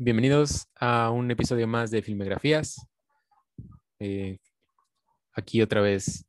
Bienvenidos 0.00 0.68
a 0.76 1.10
un 1.10 1.28
episodio 1.28 1.66
más 1.66 1.90
de 1.90 2.02
Filmografías. 2.02 2.86
Eh, 3.98 4.38
aquí 5.32 5.60
otra 5.60 5.80
vez 5.80 6.24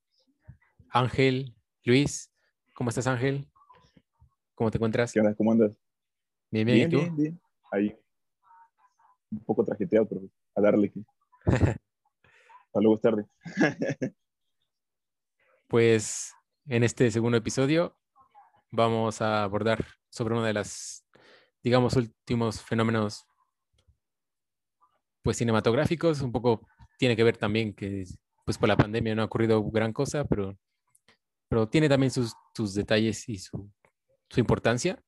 Ángel, 0.89 1.55
Luis. 1.83 2.33
¿Cómo 2.73 2.89
estás, 2.89 3.05
Ángel? 3.05 3.47
¿Cómo 4.55 4.71
te 4.71 4.79
encuentras? 4.79 5.13
¿Qué 5.13 5.19
onda? 5.19 5.35
¿Cómo 5.35 5.51
andas? 5.51 5.71
Bien, 6.49 6.65
bien. 6.65 6.87
¿Y 6.87 6.89
tú? 6.89 6.97
bien, 6.97 7.15
bien. 7.15 7.41
Ahí. 7.71 7.95
Un 9.29 9.45
poco 9.45 9.63
trajeteado, 9.63 10.07
pero 10.09 10.21
a 10.55 10.61
darle. 10.61 10.91
Para 11.45 12.81
luego 12.81 12.95
es 12.95 13.01
tarde. 13.01 13.25
Pues 15.67 16.33
en 16.65 16.83
este 16.83 17.11
segundo 17.11 17.37
episodio 17.37 17.95
vamos 18.71 19.21
a 19.21 19.43
abordar 19.43 19.85
sobre 20.09 20.33
uno 20.33 20.43
de 20.43 20.53
las, 20.53 21.05
digamos, 21.61 21.95
últimos 21.95 22.63
fenómenos 22.63 23.28
pues 25.29 25.37
cinematográficos. 25.37 26.21
Un 26.21 26.31
poco 26.31 26.67
tiene 26.97 27.15
que 27.15 27.23
ver 27.23 27.37
también 27.37 27.71
que 27.75 28.03
pues 28.45 28.57
por 28.57 28.67
la 28.67 28.75
pandemia 28.75 29.13
no 29.13 29.21
ha 29.21 29.25
ocurrido 29.25 29.63
gran 29.69 29.93
cosa, 29.93 30.23
pero, 30.25 30.57
pero 31.47 31.69
tiene 31.69 31.87
también 31.87 32.09
sus, 32.09 32.33
sus 32.55 32.73
detalles 32.73 33.29
y 33.29 33.37
su, 33.37 33.69
su 34.27 34.39
importancia, 34.39 34.99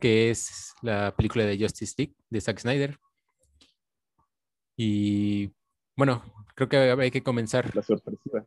que 0.00 0.30
es 0.30 0.74
la 0.82 1.14
película 1.16 1.44
de 1.44 1.56
Justice 1.56 1.94
League 1.96 2.16
de 2.28 2.40
Zack 2.40 2.58
Snyder. 2.58 2.98
Y 4.76 5.52
bueno, 5.96 6.24
creo 6.56 6.68
que 6.68 6.76
hay 6.76 7.10
que 7.12 7.22
comenzar 7.22 7.72
La 7.76 7.82
sorpresiva. 7.84 8.44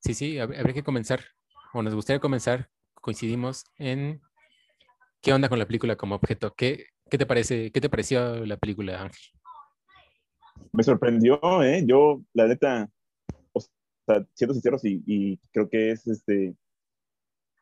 Sí, 0.00 0.12
sí, 0.12 0.34
hab- 0.36 0.58
habría 0.58 0.74
que 0.74 0.82
comenzar, 0.82 1.24
o 1.72 1.82
nos 1.82 1.94
gustaría 1.94 2.20
comenzar, 2.20 2.68
coincidimos 3.00 3.64
en 3.78 4.20
qué 5.22 5.32
onda 5.32 5.48
con 5.48 5.58
la 5.58 5.66
película 5.66 5.96
como 5.96 6.16
objeto. 6.16 6.52
¿Qué, 6.54 6.88
qué 7.10 7.16
te 7.16 7.24
parece, 7.24 7.72
qué 7.72 7.80
te 7.80 7.88
pareció 7.88 8.44
la 8.44 8.58
película, 8.58 9.00
Ángel? 9.00 9.35
Me 10.72 10.82
sorprendió, 10.82 11.40
¿eh? 11.62 11.84
Yo, 11.86 12.22
la 12.34 12.46
neta, 12.46 12.90
siendo 14.34 14.54
sinceros, 14.54 14.84
y, 14.84 15.02
y 15.06 15.38
creo 15.52 15.68
que 15.68 15.90
es 15.90 16.06
este. 16.06 16.54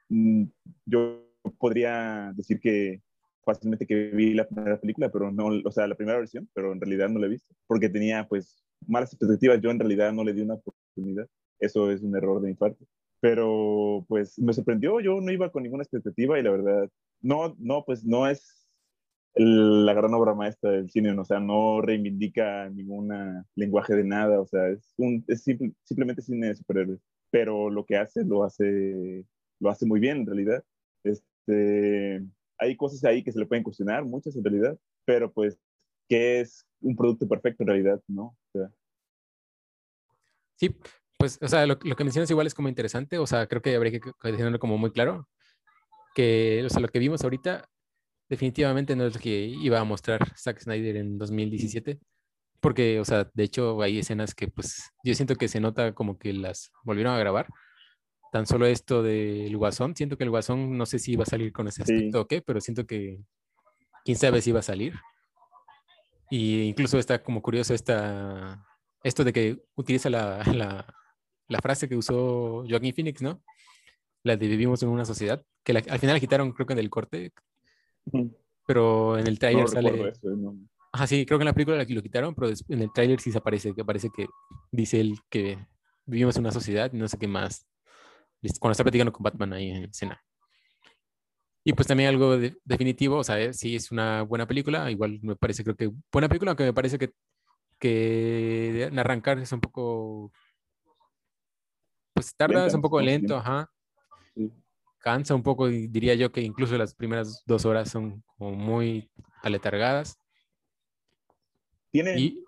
mm, 0.08 0.44
Yo 0.86 1.24
podría 1.58 2.32
decir 2.34 2.60
que 2.60 3.02
fácilmente 3.44 3.86
que 3.86 4.10
vi 4.10 4.34
la 4.34 4.48
primera 4.48 4.80
película, 4.80 5.10
pero 5.10 5.30
no, 5.30 5.46
o 5.64 5.70
sea, 5.70 5.86
la 5.86 5.94
primera 5.94 6.18
versión, 6.18 6.48
pero 6.54 6.72
en 6.72 6.80
realidad 6.80 7.08
no 7.08 7.20
la 7.20 7.26
he 7.26 7.30
visto, 7.30 7.54
porque 7.66 7.88
tenía 7.88 8.26
pues 8.26 8.64
malas 8.86 9.12
expectativas. 9.12 9.60
Yo 9.60 9.70
en 9.70 9.78
realidad 9.78 10.12
no 10.12 10.24
le 10.24 10.32
di 10.32 10.40
una 10.42 10.54
oportunidad. 10.54 11.28
Eso 11.58 11.90
es 11.90 12.02
un 12.02 12.16
error 12.16 12.40
de 12.40 12.48
mi 12.48 12.54
parte. 12.54 12.84
Pero 13.20 14.04
pues 14.08 14.38
me 14.38 14.52
sorprendió, 14.52 15.00
yo 15.00 15.20
no 15.20 15.32
iba 15.32 15.50
con 15.50 15.62
ninguna 15.62 15.82
expectativa 15.82 16.38
y 16.38 16.42
la 16.42 16.50
verdad, 16.50 16.90
no, 17.22 17.54
no, 17.58 17.84
pues 17.84 18.04
no 18.04 18.26
es 18.26 18.63
la 19.34 19.92
gran 19.94 20.14
obra 20.14 20.34
maestra 20.34 20.70
del 20.70 20.90
cine, 20.90 21.18
o 21.18 21.24
sea, 21.24 21.40
no 21.40 21.80
reivindica 21.80 22.68
ningún 22.70 23.12
lenguaje 23.56 23.94
de 23.94 24.04
nada, 24.04 24.40
o 24.40 24.46
sea, 24.46 24.68
es, 24.68 24.94
un, 24.96 25.24
es 25.26 25.42
simple- 25.42 25.74
simplemente 25.82 26.22
cine 26.22 26.48
de 26.48 26.56
superhéroes, 26.56 27.00
pero 27.30 27.68
lo 27.70 27.84
que 27.84 27.96
hace, 27.96 28.24
lo 28.24 28.44
hace, 28.44 29.24
lo 29.60 29.70
hace 29.70 29.86
muy 29.86 29.98
bien 29.98 30.18
en 30.18 30.26
realidad. 30.26 30.64
Este, 31.02 32.24
hay 32.58 32.76
cosas 32.76 33.04
ahí 33.04 33.24
que 33.24 33.32
se 33.32 33.40
le 33.40 33.46
pueden 33.46 33.64
cuestionar, 33.64 34.04
muchas 34.04 34.36
en 34.36 34.44
realidad, 34.44 34.78
pero 35.04 35.32
pues, 35.32 35.58
¿qué 36.08 36.40
es 36.40 36.64
un 36.80 36.94
producto 36.94 37.26
perfecto 37.26 37.64
en 37.64 37.68
realidad, 37.68 38.00
no? 38.06 38.36
Sí, 40.56 40.76
pues, 41.18 41.38
o 41.42 41.48
sea, 41.48 41.66
lo, 41.66 41.76
lo 41.82 41.96
que 41.96 42.04
mencionas 42.04 42.30
igual 42.30 42.46
es 42.46 42.54
como 42.54 42.68
interesante, 42.68 43.18
o 43.18 43.26
sea, 43.26 43.48
creo 43.48 43.60
que 43.60 43.74
habría 43.74 43.92
que 43.92 44.00
que 44.00 44.12
tenerlo 44.32 44.60
como 44.60 44.78
muy 44.78 44.92
claro, 44.92 45.28
que, 46.14 46.62
o 46.64 46.70
sea, 46.70 46.80
lo 46.80 46.88
que 46.88 47.00
vimos 47.00 47.24
ahorita 47.24 47.68
definitivamente 48.28 48.96
no 48.96 49.06
es 49.06 49.14
lo 49.14 49.20
que 49.20 49.46
iba 49.46 49.78
a 49.80 49.84
mostrar 49.84 50.36
Zack 50.36 50.60
Snyder 50.60 50.96
en 50.96 51.18
2017, 51.18 51.98
porque, 52.60 52.98
o 53.00 53.04
sea, 53.04 53.30
de 53.34 53.44
hecho 53.44 53.80
hay 53.82 53.98
escenas 53.98 54.34
que, 54.34 54.48
pues, 54.48 54.90
yo 55.02 55.14
siento 55.14 55.36
que 55.36 55.48
se 55.48 55.60
nota 55.60 55.92
como 55.94 56.18
que 56.18 56.32
las 56.32 56.70
volvieron 56.84 57.14
a 57.14 57.18
grabar. 57.18 57.46
Tan 58.32 58.46
solo 58.46 58.66
esto 58.66 59.02
del 59.02 59.56
Guasón, 59.56 59.94
siento 59.94 60.16
que 60.18 60.24
el 60.24 60.30
Guasón 60.30 60.76
no 60.76 60.86
sé 60.86 60.98
si 60.98 61.12
iba 61.12 61.22
a 61.22 61.26
salir 61.26 61.52
con 61.52 61.68
ese 61.68 61.84
Sí. 61.84 61.92
aspecto 61.92 62.20
o 62.22 62.26
qué, 62.26 62.42
pero 62.42 62.60
siento 62.60 62.86
que 62.86 63.18
quién 64.04 64.16
sabe 64.16 64.40
si 64.40 64.50
iba 64.50 64.58
a 64.60 64.62
salir. 64.62 64.94
Y 66.30 66.62
incluso 66.62 66.98
está 66.98 67.22
como 67.22 67.42
curioso 67.42 67.74
esta, 67.74 68.64
esto 69.02 69.24
de 69.24 69.32
que 69.32 69.62
utiliza 69.76 70.10
la, 70.10 70.42
la, 70.54 70.86
la 71.48 71.58
frase 71.60 71.88
que 71.88 71.96
usó 71.96 72.64
Joaquin 72.68 72.94
Phoenix, 72.94 73.22
¿no? 73.22 73.42
La 74.22 74.36
de 74.36 74.48
vivimos 74.48 74.82
en 74.82 74.88
una 74.88 75.04
sociedad, 75.04 75.44
que 75.62 75.74
la- 75.74 75.82
al 75.88 75.98
final 75.98 76.16
la 76.16 76.20
quitaron 76.20 76.52
creo 76.52 76.66
que 76.66 76.72
en 76.72 76.78
el 76.78 76.90
corte, 76.90 77.32
pero 78.66 79.18
en 79.18 79.26
el 79.26 79.34
no 79.34 79.38
tráiler 79.40 79.66
recuerdo 79.66 79.88
sale... 79.88 80.08
eso, 80.08 80.28
¿no? 80.30 80.56
Ajá, 80.92 81.06
sí, 81.06 81.26
creo 81.26 81.38
que 81.38 81.42
en 81.42 81.46
la 81.46 81.52
película 81.52 81.76
la- 81.76 81.84
lo 81.88 82.02
quitaron, 82.02 82.34
pero 82.34 82.52
en 82.68 82.82
el 82.82 82.92
tráiler 82.92 83.20
sí 83.20 83.32
se 83.32 83.38
aparece, 83.38 83.74
que 83.74 83.80
aparece 83.82 84.10
que 84.10 84.26
dice 84.70 85.00
él 85.00 85.18
que 85.28 85.58
vivimos 86.06 86.36
en 86.36 86.42
una 86.42 86.52
sociedad 86.52 86.90
y 86.92 86.96
no 86.96 87.08
sé 87.08 87.18
qué 87.18 87.26
más. 87.26 87.66
Cuando 88.60 88.72
está 88.72 88.84
platicando 88.84 89.12
con 89.12 89.22
Batman 89.24 89.54
ahí 89.54 89.70
en 89.70 89.84
escena. 89.84 90.20
Y 91.64 91.72
pues 91.72 91.88
también 91.88 92.10
algo 92.10 92.36
de- 92.38 92.56
definitivo, 92.64 93.16
o 93.18 93.24
sea, 93.24 93.40
eh, 93.40 93.52
sí 93.54 93.74
es 93.74 93.90
una 93.90 94.22
buena 94.22 94.46
película, 94.46 94.90
igual 94.90 95.18
me 95.22 95.34
parece, 95.34 95.64
creo 95.64 95.76
que 95.76 95.90
buena 96.12 96.28
película, 96.28 96.50
aunque 96.50 96.64
me 96.64 96.74
parece 96.74 96.98
que, 96.98 97.10
que 97.78 98.84
en 98.84 98.98
arrancar 98.98 99.38
es 99.38 99.50
un 99.52 99.60
poco, 99.60 100.30
pues 102.12 102.34
tarda, 102.36 102.54
Lenta, 102.54 102.68
es 102.68 102.74
un 102.74 102.78
¿no? 102.78 102.82
poco 102.82 103.00
lento, 103.00 103.36
ajá, 103.36 103.70
Sí. 104.34 104.52
Cansa 105.04 105.34
un 105.34 105.42
poco 105.42 105.68
y 105.68 105.86
diría 105.86 106.14
yo 106.14 106.32
que 106.32 106.40
incluso 106.40 106.76
las 106.78 106.94
primeras 106.94 107.42
dos 107.46 107.66
horas 107.66 107.90
son 107.90 108.24
como 108.38 108.52
muy 108.52 109.10
aletargadas. 109.42 110.16
Tiene, 111.92 112.18
Y 112.18 112.44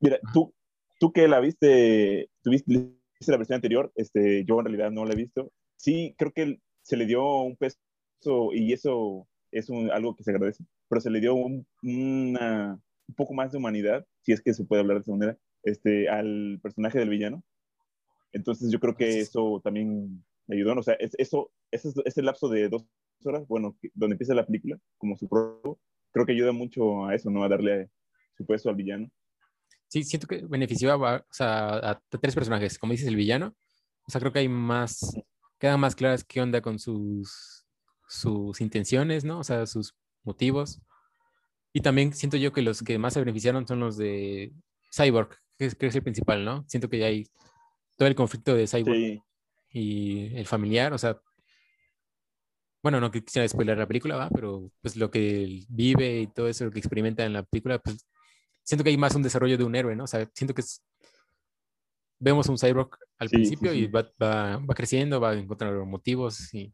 Mira, 0.00 0.18
tú, 0.32 0.52
tú 1.00 1.12
que 1.12 1.26
la 1.28 1.40
viste, 1.40 2.28
tuviste 2.42 2.72
viste 3.20 3.32
la 3.32 3.38
versión 3.38 3.56
anterior, 3.56 3.90
este, 3.96 4.44
yo 4.44 4.58
en 4.58 4.66
realidad 4.66 4.90
no 4.90 5.04
la 5.04 5.12
he 5.14 5.16
visto. 5.16 5.52
Sí, 5.76 6.14
creo 6.18 6.32
que 6.32 6.60
se 6.82 6.96
le 6.96 7.06
dio 7.06 7.24
un 7.42 7.56
peso 7.56 7.78
y 8.52 8.72
eso 8.72 9.26
es 9.50 9.70
un- 9.70 9.90
algo 9.90 10.14
que 10.14 10.22
se 10.24 10.30
agradece, 10.30 10.64
pero 10.88 11.00
se 11.00 11.10
le 11.10 11.20
dio 11.20 11.34
un, 11.34 11.66
una- 11.82 12.80
un 13.08 13.14
poco 13.14 13.34
más 13.34 13.52
de 13.52 13.58
humanidad, 13.58 14.04
si 14.22 14.32
es 14.32 14.40
que 14.42 14.52
se 14.54 14.64
puede 14.64 14.82
hablar 14.82 14.98
de 14.98 15.02
esa 15.02 15.12
manera, 15.12 15.38
este, 15.62 16.08
al 16.08 16.58
personaje 16.62 16.98
del 16.98 17.08
villano. 17.08 17.42
Entonces 18.32 18.70
yo 18.70 18.78
creo 18.80 18.96
que 18.96 19.20
eso 19.20 19.60
también 19.64 20.24
me 20.46 20.56
ayudó, 20.56 20.74
o 20.78 20.82
sea, 20.82 20.94
es, 20.94 21.12
eso, 21.18 21.50
ese, 21.70 21.90
ese 22.04 22.22
lapso 22.22 22.48
de 22.48 22.68
dos 22.68 22.84
horas, 23.24 23.46
bueno, 23.48 23.76
donde 23.94 24.14
empieza 24.14 24.34
la 24.34 24.46
película, 24.46 24.78
como 24.96 25.16
su 25.16 25.28
prólogo, 25.28 25.80
creo 26.12 26.24
que 26.26 26.32
ayuda 26.32 26.52
mucho 26.52 27.06
a 27.06 27.14
eso, 27.14 27.30
¿no? 27.30 27.42
A 27.44 27.48
darle 27.48 27.90
su 28.36 28.46
peso 28.46 28.68
al 28.70 28.76
villano. 28.76 29.10
Sí, 29.88 30.04
siento 30.04 30.26
que 30.26 30.44
benefició 30.46 30.92
a, 30.92 30.96
va- 30.96 31.16
o 31.28 31.32
sea, 31.34 31.68
a, 31.68 31.90
a 31.92 32.00
tres 32.20 32.34
personajes, 32.34 32.78
como 32.78 32.92
dices, 32.92 33.08
el 33.08 33.16
villano. 33.16 33.54
O 34.06 34.10
sea, 34.10 34.20
creo 34.20 34.32
que 34.32 34.40
hay 34.40 34.48
más, 34.48 35.14
quedan 35.58 35.80
más 35.80 35.94
claras 35.96 36.24
qué 36.24 36.40
onda 36.40 36.60
con 36.60 36.78
sus, 36.78 37.66
sus 38.06 38.60
intenciones, 38.60 39.24
¿no? 39.24 39.40
O 39.40 39.44
sea, 39.44 39.66
sus 39.66 39.94
motivos. 40.24 40.80
Y 41.72 41.80
también 41.80 42.12
siento 42.12 42.36
yo 42.36 42.52
que 42.52 42.62
los 42.62 42.82
que 42.82 42.98
más 42.98 43.14
se 43.14 43.20
beneficiaron 43.20 43.66
son 43.66 43.80
los 43.80 43.96
de 43.96 44.52
Cyborg, 44.94 45.30
que 45.58 45.66
es, 45.66 45.74
que 45.74 45.86
es 45.86 45.94
el 45.94 46.02
principal, 46.02 46.44
¿no? 46.44 46.64
Siento 46.68 46.88
que 46.88 46.98
ya 46.98 47.06
hay 47.06 47.26
todo 47.96 48.08
el 48.08 48.14
conflicto 48.14 48.54
de 48.54 48.66
Cyborg 48.66 48.94
Sí, 48.96 49.22
y 49.70 50.34
el 50.36 50.46
familiar, 50.46 50.92
o 50.92 50.98
sea, 50.98 51.20
bueno, 52.82 53.00
no 53.00 53.10
quisiera 53.10 53.48
spoiler 53.48 53.78
la 53.78 53.86
película, 53.88 54.16
¿va? 54.16 54.30
Pero 54.30 54.70
pues 54.80 54.96
lo 54.96 55.10
que 55.10 55.44
él 55.44 55.66
vive 55.68 56.20
y 56.20 56.26
todo 56.28 56.48
eso, 56.48 56.64
lo 56.66 56.70
que 56.70 56.78
experimenta 56.80 57.24
en 57.24 57.32
la 57.32 57.42
película, 57.44 57.78
pues 57.78 58.06
siento 58.64 58.84
que 58.84 58.90
hay 58.90 58.96
más 58.98 59.14
un 59.16 59.22
desarrollo 59.22 59.58
de 59.58 59.64
un 59.64 59.76
héroe, 59.76 59.96
¿no? 59.96 60.04
O 60.04 60.06
sea, 60.08 60.28
siento 60.34 60.54
que 60.54 60.62
es- 60.62 60.82
vemos 62.20 62.48
un 62.48 62.58
cyborg 62.58 62.90
al 63.18 63.30
Sí, 63.30 63.52
sí, 63.54 63.68
principio 63.68 63.72
y 63.74 63.86
sí. 63.86 63.88
va, 63.88 64.02
va, 64.22 64.58
va 64.58 64.74
creciendo, 64.74 65.20
va 65.20 65.34
encontrando 65.34 65.84
motivos 65.86 66.52
y, 66.54 66.72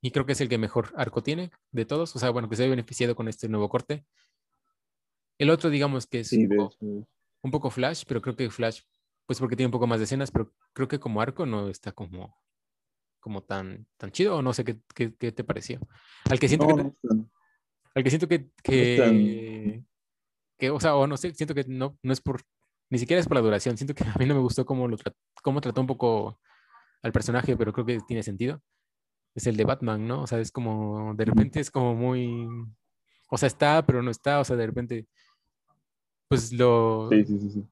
y 0.00 0.10
creo 0.12 0.24
que 0.26 0.32
es 0.32 0.40
el 0.40 0.48
que 0.48 0.58
mejor 0.58 0.92
arco 0.96 1.22
tiene 1.22 1.50
de 1.72 1.84
todos, 1.84 2.14
o 2.14 2.18
sea, 2.18 2.30
bueno, 2.30 2.48
que 2.48 2.56
se 2.56 2.64
ha 2.64 2.68
beneficiado 2.68 3.16
con 3.16 3.26
este 3.28 3.48
nuevo 3.48 3.68
corte. 3.68 4.04
El 5.38 5.50
otro, 5.50 5.70
digamos 5.70 6.06
que 6.06 6.20
es 6.20 6.30
sí, 6.30 6.36
un 6.36 6.48
poco, 6.48 6.76
un 7.42 7.50
poco 7.50 7.70
Flash, 7.70 8.04
pero 8.06 8.22
creo 8.22 8.36
que 8.36 8.50
Flash, 8.50 8.82
pues 9.26 9.38
porque 9.40 9.56
tiene 9.56 9.68
un 9.68 9.72
poco 9.72 9.86
más 9.86 9.98
de 9.98 10.04
escenas, 10.04 10.30
pero 10.30 10.52
creo 10.72 10.88
que 10.88 11.00
como 11.00 11.20
arco 11.20 11.46
no 11.46 11.68
está 11.68 11.92
como, 11.92 12.36
como 13.24 13.42
tan, 13.42 13.86
tan 13.96 14.12
chido, 14.12 14.36
o 14.36 14.42
no 14.42 14.52
sé 14.52 14.64
qué, 14.66 14.76
qué, 14.94 15.14
qué 15.14 15.32
te 15.32 15.44
pareció. 15.44 15.80
Al 16.28 16.38
que 16.38 16.46
siento 16.46 16.66
No, 16.66 16.76
que, 16.76 16.82
no 16.82 16.88
es 16.90 16.94
tan- 17.08 17.30
al 17.94 18.04
que 18.04 18.10
siento 18.10 18.28
que, 18.28 18.38
no 18.38 18.74
es 18.74 18.96
tan- 18.98 19.86
que, 20.58 20.70
o 20.70 20.78
sea, 20.78 20.94
o 20.94 21.06
no 21.06 21.16
sé, 21.16 21.32
siento 21.32 21.54
que 21.54 21.64
no, 21.66 21.96
no 22.02 22.12
es 22.12 22.20
por, 22.20 22.42
ni 22.90 22.98
siquiera 22.98 23.18
es 23.20 23.26
por 23.26 23.36
la 23.36 23.40
duración, 23.40 23.78
siento 23.78 23.94
que 23.94 24.04
a 24.04 24.14
mí 24.18 24.26
no 24.26 24.34
me 24.34 24.40
gustó 24.42 24.66
cómo, 24.66 24.86
lo 24.88 24.98
trat- 24.98 25.16
cómo 25.42 25.62
trató 25.62 25.80
un 25.80 25.86
poco 25.86 26.38
al 27.02 27.12
personaje, 27.12 27.56
pero 27.56 27.72
creo 27.72 27.86
que 27.86 27.98
tiene 28.06 28.22
sentido. 28.22 28.60
Es 29.34 29.46
el 29.46 29.56
de 29.56 29.64
Batman, 29.64 30.06
¿no? 30.06 30.20
O 30.24 30.26
sea, 30.26 30.38
es 30.38 30.52
como, 30.52 31.14
de 31.14 31.24
repente 31.24 31.60
es 31.60 31.70
como 31.70 31.94
muy, 31.94 32.46
o 33.30 33.38
sea, 33.38 33.46
está, 33.46 33.86
pero 33.86 34.02
no 34.02 34.10
está, 34.10 34.38
o 34.40 34.44
sea, 34.44 34.54
de 34.54 34.66
repente, 34.66 35.06
pues 36.28 36.52
lo, 36.52 37.08
Sí, 37.10 37.24
sí, 37.24 37.38
sí, 37.50 37.64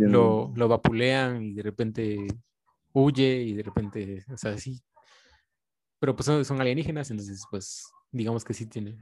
lo, 0.00 0.52
lo 0.56 0.66
vapulean 0.68 1.44
y 1.44 1.52
de 1.54 1.62
repente 1.62 2.26
huye 2.92 3.42
y 3.42 3.52
de 3.54 3.62
repente, 3.62 4.24
o 4.32 4.36
sea, 4.36 4.58
sí. 4.58 4.80
Pero 5.98 6.14
pues 6.14 6.26
son, 6.46 6.60
alienígenas, 6.60 7.10
entonces, 7.10 7.44
pues, 7.50 7.84
digamos 8.12 8.44
que 8.44 8.54
sí 8.54 8.66
tiene, 8.66 8.98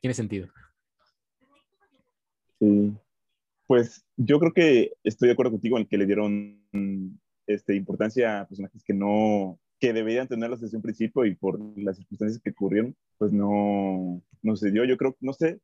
tiene 0.00 0.14
sentido. 0.14 0.48
Sí. 2.58 2.92
Pues 3.66 4.04
yo 4.16 4.38
creo 4.38 4.52
que 4.52 4.92
estoy 5.02 5.28
de 5.28 5.32
acuerdo 5.32 5.52
contigo 5.52 5.78
en 5.78 5.86
que 5.86 5.98
le 5.98 6.06
dieron 6.06 6.62
este, 7.46 7.74
importancia 7.74 8.40
a 8.40 8.46
personajes 8.46 8.84
que 8.84 8.94
no, 8.94 9.58
que 9.80 9.92
deberían 9.92 10.28
tenerlos 10.28 10.60
desde 10.60 10.76
un 10.76 10.82
principio 10.82 11.24
y 11.24 11.34
por 11.34 11.58
las 11.78 11.96
circunstancias 11.96 12.40
que 12.42 12.50
ocurrieron, 12.50 12.94
pues 13.18 13.32
no, 13.32 14.22
no 14.42 14.56
se 14.56 14.70
dio. 14.70 14.84
Yo 14.84 14.96
creo, 14.96 15.16
no 15.20 15.32
sé, 15.32 15.60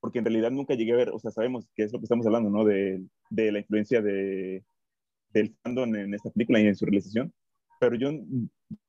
porque 0.00 0.18
en 0.18 0.26
realidad 0.26 0.50
nunca 0.50 0.74
llegué 0.74 0.92
a 0.92 0.96
ver, 0.96 1.10
o 1.10 1.18
sea, 1.18 1.30
sabemos 1.30 1.68
que 1.74 1.84
es 1.84 1.92
lo 1.92 1.98
que 1.98 2.04
estamos 2.04 2.26
hablando, 2.26 2.50
¿no? 2.50 2.64
De, 2.64 3.02
de 3.30 3.52
la 3.52 3.60
influencia 3.60 4.02
de, 4.02 4.64
del 5.32 5.56
fandom 5.62 5.94
en 5.94 6.14
esta 6.14 6.30
película 6.30 6.60
y 6.60 6.66
en 6.66 6.76
su 6.76 6.84
realización, 6.84 7.32
pero 7.78 7.96
yo 7.96 8.10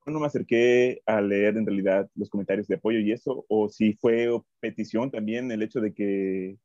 no 0.06 0.20
me 0.20 0.26
acerqué 0.26 1.02
a 1.06 1.22
leer 1.22 1.58
en 1.58 1.66
realidad 1.66 2.10
los 2.16 2.30
comentarios 2.30 2.68
de 2.68 2.76
apoyo 2.76 3.00
y 3.00 3.12
eso, 3.12 3.46
o 3.48 3.70
si 3.70 3.94
fue 3.94 4.30
petición 4.60 5.12
también 5.12 5.52
el 5.52 5.62
hecho 5.62 5.80
de 5.80 5.94
que 5.94 6.58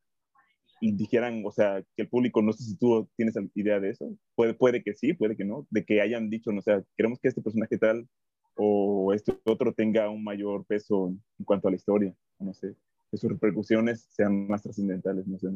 dijeran, 0.81 1.43
o 1.45 1.51
sea, 1.51 1.83
que 1.97 2.03
el 2.03 2.09
público, 2.09 2.43
no 2.43 2.53
sé 2.53 2.65
si 2.65 2.77
tú 2.77 3.09
tienes 3.17 3.35
idea 3.55 3.81
de 3.81 3.91
eso, 3.91 4.15
puede, 4.35 4.55
puede 4.55 4.83
que 4.83 4.95
sí, 4.95 5.15
puede 5.15 5.37
que 5.37 5.45
no, 5.45 5.67
de 5.71 5.85
que 5.85 6.01
hayan 6.01 6.31
dicho, 6.31 6.53
no 6.53 6.63
sé, 6.63 6.83
queremos 6.97 7.19
que 7.19 7.29
este 7.29 7.43
personaje 7.43 7.79
tal 7.79 8.09
o 8.57 9.13
este 9.13 9.39
otro 9.45 9.73
tenga 9.75 10.09
un 10.09 10.25
mayor 10.25 10.65
peso 10.65 11.09
en 11.39 11.45
cuanto 11.45 11.69
a 11.69 11.71
la 11.71 11.77
historia, 11.77 12.15
no 12.39 12.55
sé, 12.55 12.75
que 13.11 13.17
sus 13.17 13.31
repercusiones 13.31 14.07
sean 14.11 14.47
más 14.47 14.63
trascendentales, 14.63 15.27
no 15.27 15.39
sé. 15.39 15.49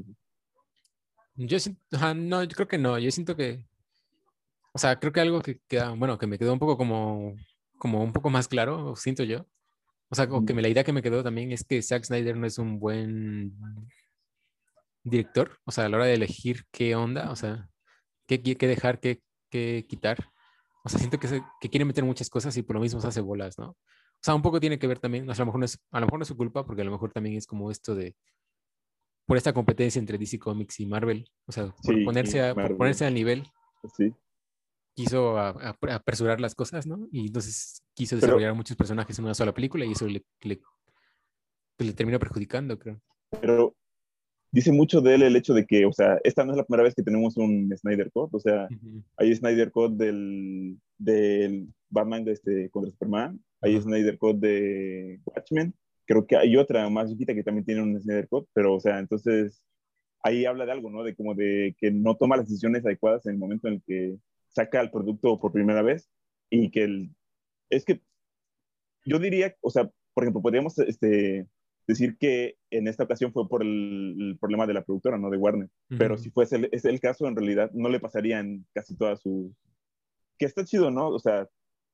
Yo 1.37 1.59
siento, 1.59 1.81
no, 2.15 2.45
yo 2.45 2.55
creo 2.55 2.69
que 2.69 2.79
no, 2.79 2.99
yo 2.99 3.11
siento 3.11 3.37
que, 3.37 3.65
o 4.73 4.79
sea, 4.79 4.99
creo 4.99 5.13
que 5.13 5.21
algo 5.21 5.41
que 5.41 5.61
queda, 5.67 5.93
bueno, 5.93 6.19
que 6.19 6.27
me 6.27 6.39
quedó 6.39 6.53
un 6.53 6.59
poco 6.59 6.77
como, 6.77 7.37
como 7.81 8.05
un 8.05 8.13
poco 8.13 8.31
más 8.31 8.47
claro, 8.47 8.95
siento 8.95 9.25
yo, 9.25 9.47
o 10.11 10.15
sea, 10.15 10.29
que 10.29 10.55
me, 10.55 10.63
la 10.63 10.69
idea 10.69 10.85
que 10.85 10.93
me 10.93 11.03
quedó 11.03 11.23
también 11.23 11.53
es 11.53 11.65
que 11.65 11.81
Zack 11.83 12.05
Snyder 12.05 12.37
no 12.37 12.47
es 12.47 12.59
un 12.59 12.81
buen 12.81 13.57
director, 15.05 15.59
o 15.65 15.71
sea, 15.71 15.87
a 15.87 15.89
la 15.89 15.99
hora 15.99 16.07
de 16.07 16.15
elegir 16.15 16.65
qué 16.73 16.97
onda, 16.97 17.31
o 17.31 17.37
sea, 17.37 17.69
qué, 18.27 18.43
qué 18.43 18.67
dejar, 18.67 18.99
qué, 19.01 19.23
qué 19.51 19.87
quitar. 19.89 20.19
O 20.85 20.89
sea, 20.89 20.99
siento 20.99 21.19
que, 21.21 21.29
se, 21.29 21.43
que 21.61 21.71
quiere 21.71 21.85
meter 21.85 22.05
muchas 22.05 22.29
cosas 22.29 22.57
y 22.57 22.63
por 22.63 22.75
lo 22.75 22.83
mismo 22.83 23.01
se 23.01 23.07
hace 23.07 23.21
bolas, 23.21 23.57
¿no? 23.59 23.71
O 23.71 24.23
sea, 24.23 24.35
un 24.35 24.43
poco 24.43 24.61
tiene 24.61 24.79
que 24.79 24.87
ver 24.89 24.99
también, 24.99 25.31
a 25.31 25.35
lo 25.35 25.47
mejor 25.47 25.61
no 25.61 25.65
es, 25.65 25.79
a 25.93 26.01
lo 26.01 26.07
mejor 26.07 26.19
no 26.19 26.23
es 26.25 26.29
su 26.29 26.37
culpa, 26.37 26.67
porque 26.67 26.83
a 26.83 26.85
lo 26.85 26.91
mejor 26.91 27.13
también 27.13 27.37
es 27.37 27.47
como 27.47 27.71
esto 27.71 27.95
de, 27.95 28.17
por 29.27 29.37
esta 29.37 29.53
competencia 29.53 30.01
entre 30.01 30.19
DC 30.19 30.41
Comics 30.41 30.81
y 30.81 30.87
Marvel, 30.87 31.31
o 31.47 31.53
sea, 31.53 31.73
por 31.85 32.05
ponerse, 32.05 32.43
a, 32.43 32.53
ponerse 32.53 33.07
al 33.07 33.15
nivel. 33.15 33.47
Sí. 33.97 34.13
Quiso 35.05 35.39
apresurar 35.39 36.41
las 36.41 36.55
cosas, 36.55 36.87
¿no? 36.87 37.09
Y 37.11 37.27
entonces 37.27 37.83
quiso 37.95 38.17
desarrollar 38.17 38.55
muchos 38.55 38.77
personajes 38.77 39.19
en 39.19 39.25
una 39.25 39.35
sola 39.35 39.55
película 39.55 39.85
y 39.85 39.93
eso 39.93 40.07
le, 40.07 40.25
le, 40.43 40.61
le 41.79 41.93
terminó 41.93 42.19
perjudicando, 42.19 42.79
creo. 42.79 43.01
Pero 43.41 43.75
dice 44.53 44.73
mucho 44.73 45.01
de 45.01 45.15
él 45.15 45.23
el 45.23 45.37
hecho 45.37 45.55
de 45.55 45.65
que, 45.65 45.87
o 45.87 45.93
sea, 45.93 46.19
esta 46.25 46.45
no 46.45 46.53
es 46.53 46.57
la 46.57 46.65
primera 46.65 46.83
vez 46.83 46.95
que 46.95 47.03
tenemos 47.03 47.37
un 47.37 47.75
Snyder 47.77 48.11
Cut, 48.11 48.35
o 48.35 48.41
sea, 48.41 48.69
hay 49.17 49.35
Snyder 49.35 49.71
Cut 49.71 49.93
del, 49.93 50.79
del 50.99 51.69
Batman 51.89 52.25
de 52.25 52.33
este, 52.33 52.71
contra 52.71 52.91
Superman, 52.91 53.41
hay 53.61 53.81
Snyder 53.81 54.19
Cut 54.19 54.39
de 54.39 55.21
Watchmen, 55.25 55.75
creo 56.07 56.27
que 56.27 56.37
hay 56.37 56.57
otra 56.57 56.89
más 56.91 57.11
chiquita 57.11 57.35
que 57.35 57.45
también 57.45 57.65
tiene 57.65 57.83
un 57.83 58.01
Snyder 58.01 58.29
Cut, 58.29 58.49
pero, 58.53 58.75
o 58.75 58.81
sea, 58.81 58.99
entonces 58.99 59.63
ahí 60.23 60.45
habla 60.45 60.67
de 60.67 60.73
algo, 60.73 60.91
¿no? 60.91 61.03
De 61.03 61.15
como 61.15 61.35
de 61.35 61.75
que 61.79 61.91
no 61.91 62.17
toma 62.17 62.37
las 62.37 62.47
decisiones 62.47 62.85
adecuadas 62.85 63.25
en 63.27 63.33
el 63.33 63.39
momento 63.39 63.69
en 63.69 63.75
el 63.75 63.83
que 63.87 64.17
saca 64.51 64.81
el 64.81 64.91
producto 64.91 65.39
por 65.41 65.53
primera 65.53 65.83
vez 65.83 66.11
y 66.51 66.71
que 66.71 66.85
el, 66.85 67.15
es 67.71 67.85
que 67.85 68.03
yo 69.05 69.19
diría, 69.19 69.57
o 69.61 69.71
sea, 69.71 69.91
por 70.15 70.25
ejemplo, 70.25 70.43
podríamos 70.43 70.79
este, 70.79 71.49
decir 71.87 72.17
que 72.19 72.57
en 72.71 72.89
esta 72.89 73.05
ocasión 73.05 73.33
fue 73.33 73.49
por 73.49 73.63
el, 73.63 74.37
problema 74.41 74.67
de 74.67 74.75
la 74.75 74.85
productora, 74.85 75.19
no 75.19 75.31
de 75.31 75.39
Warner. 75.39 75.69
Pero 75.89 76.17
si 76.19 76.31
fuese 76.31 76.57
el, 76.57 76.69
es 76.73 76.85
el 76.85 77.01
caso, 77.01 77.27
en 77.27 77.37
realidad 77.37 77.71
no 77.73 77.89
le 77.89 78.01
pasaría 78.01 78.41
en 78.41 78.67
casi 78.75 78.97
todas 78.97 79.21
sus... 79.21 79.53
Que 80.39 80.47
está 80.47 80.65
chido, 80.65 80.91
¿no? 80.91 81.09
O 81.09 81.19
sea, 81.19 81.49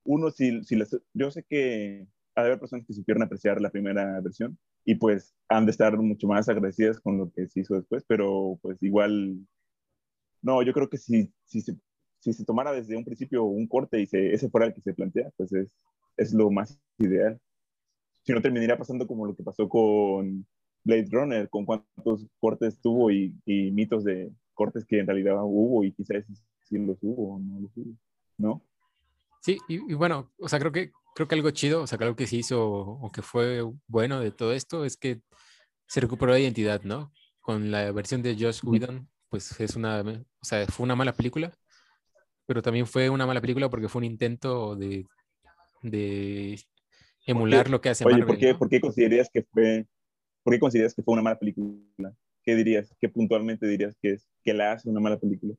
uno, 0.05 0.31
si, 0.31 0.62
si 0.64 0.76
les... 0.76 0.97
yo 1.14 1.31
sé 1.31 1.44
que 1.49 2.06
ha 2.35 2.43
de 2.43 2.49
haber 2.49 2.61
personas 2.61 2.87
que 2.87 2.93
supieron 2.93 3.23
apreciar 3.23 3.61
la 3.61 3.70
primera 3.70 4.20
versión 4.20 4.58
y 4.85 4.94
pues 4.97 5.35
han 5.49 5.64
de 5.64 5.73
estar 5.73 5.97
mucho 5.97 6.29
más 6.29 6.49
agradecidas 6.49 7.00
con 7.00 7.19
lo 7.19 7.32
que 7.32 7.49
se 7.49 7.61
hizo 7.61 7.75
después, 7.75 8.05
pero 8.06 8.58
pues 8.62 8.81
igual, 8.82 9.38
no, 10.43 10.62
yo 10.62 10.73
creo 10.73 10.88
que 10.88 10.99
si, 10.99 11.32
si, 11.47 11.62
se, 11.62 11.76
si 12.32 12.38
se 12.38 12.44
tomara 12.44 12.73
desde 12.73 12.96
un 12.96 13.05
principio 13.05 13.44
un 13.44 13.67
corte 13.67 14.00
y 14.00 14.06
se, 14.06 14.32
ese 14.32 14.49
fuera 14.49 14.67
el 14.67 14.75
que 14.75 14.81
se 14.81 14.94
plantea, 14.94 15.31
pues 15.37 15.52
es, 15.52 15.69
es 16.17 16.32
lo 16.32 16.50
más 16.50 16.78
ideal 16.99 17.40
si 18.26 18.32
no 18.32 18.43
terminaría 18.43 18.76
pasando 18.76 19.06
como 19.06 19.25
lo 19.25 19.37
que 19.37 19.44
pasó 19.44 19.69
con 19.69 20.44
Blade 20.82 21.06
Runner, 21.11 21.49
con 21.49 21.64
cuántos 21.64 22.26
cortes 22.40 22.81
tuvo 22.81 23.12
y, 23.12 23.32
mitos 23.46 24.02
de 24.02 24.32
cortes 24.52 24.84
que 24.84 24.99
en 24.99 25.06
realidad 25.06 25.37
hubo 25.44 25.84
y 25.84 25.93
quizás 25.93 26.25
sí 26.64 26.76
los 26.78 26.99
hubo 27.02 27.34
o 27.34 27.38
no 27.38 27.61
los 27.61 27.70
hubo, 27.76 27.94
¿no? 28.37 28.62
Sí, 29.43 29.58
y, 29.69 29.94
bueno, 29.94 30.32
o 30.40 30.49
sea, 30.49 30.58
creo 30.58 30.72
que, 30.72 30.90
creo 31.14 31.29
que 31.29 31.37
algo 31.37 31.50
chido, 31.52 31.82
o 31.82 31.87
sea, 31.87 31.99
algo 32.00 32.17
que 32.17 32.26
se 32.26 32.37
hizo 32.37 32.67
o 32.69 33.12
que 33.12 33.22
fue 33.22 33.62
bueno 33.87 34.19
de 34.19 34.32
todo 34.32 34.52
esto 34.52 34.84
es 34.84 34.96
que 34.96 35.20
se 35.87 36.00
recuperó 36.00 36.32
la 36.32 36.40
identidad, 36.40 36.82
¿no? 36.82 37.12
Con 37.40 37.70
la 37.70 37.93
versión 37.93 38.22
de 38.22 38.34
Josh 38.34 38.58
Whedon, 38.64 39.08
pues 39.29 39.61
es 39.61 39.76
una, 39.76 40.00
o 40.00 40.44
sea, 40.44 40.67
fue 40.67 40.82
una 40.82 40.96
mala 40.96 41.12
película, 41.12 41.52
pero 42.46 42.62
también 42.62 42.87
fue 42.87 43.10
una 43.10 43.26
mala 43.26 43.40
película 43.40 43.69
porque 43.69 43.88
fue 43.88 44.00
un 44.00 44.04
intento 44.04 44.76
de, 44.76 45.04
de 45.82 46.58
emular 47.26 47.69
lo 47.69 47.81
que 47.81 47.90
hace 47.90 48.04
Oye, 48.04 48.25
¿por 48.25 48.38
qué, 48.38 48.54
¿por 48.54 48.69
qué 48.69 48.81
considerarías 48.81 49.28
que 49.32 49.43
fue, 49.43 49.87
por 50.43 50.54
qué 50.54 50.60
consideras 50.60 50.94
que 50.94 51.02
fue 51.02 51.12
una 51.12 51.22
mala 51.22 51.38
película? 51.38 52.14
¿Qué 52.43 52.54
dirías? 52.54 52.94
¿Qué 53.00 53.08
puntualmente 53.08 53.66
dirías 53.66 53.96
que 54.00 54.12
es 54.12 54.28
que 54.44 54.54
la 54.54 54.72
hace 54.72 54.88
una 54.88 55.00
mala 55.00 55.19
película? 55.19 55.54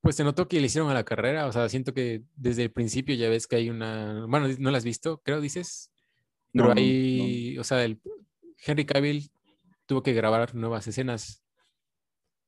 Pues 0.00 0.16
se 0.16 0.24
notó 0.24 0.48
que 0.48 0.60
le 0.60 0.66
hicieron 0.66 0.90
a 0.90 0.94
la 0.94 1.04
carrera, 1.04 1.46
o 1.46 1.52
sea, 1.52 1.68
siento 1.68 1.94
que 1.94 2.22
desde 2.36 2.64
el 2.64 2.72
principio 2.72 3.14
ya 3.14 3.28
ves 3.28 3.46
que 3.46 3.56
hay 3.56 3.70
una, 3.70 4.26
bueno, 4.28 4.48
no 4.58 4.70
la 4.70 4.78
has 4.78 4.84
visto, 4.84 5.20
creo 5.24 5.40
dices, 5.40 5.90
pero 6.52 6.72
hay, 6.72 7.58
o 7.58 7.64
sea, 7.64 7.84
el 7.84 8.00
Henry 8.64 8.86
Cavill 8.86 9.30
tuvo 9.86 10.02
que 10.02 10.12
grabar 10.12 10.54
nuevas 10.54 10.86
escenas 10.86 11.42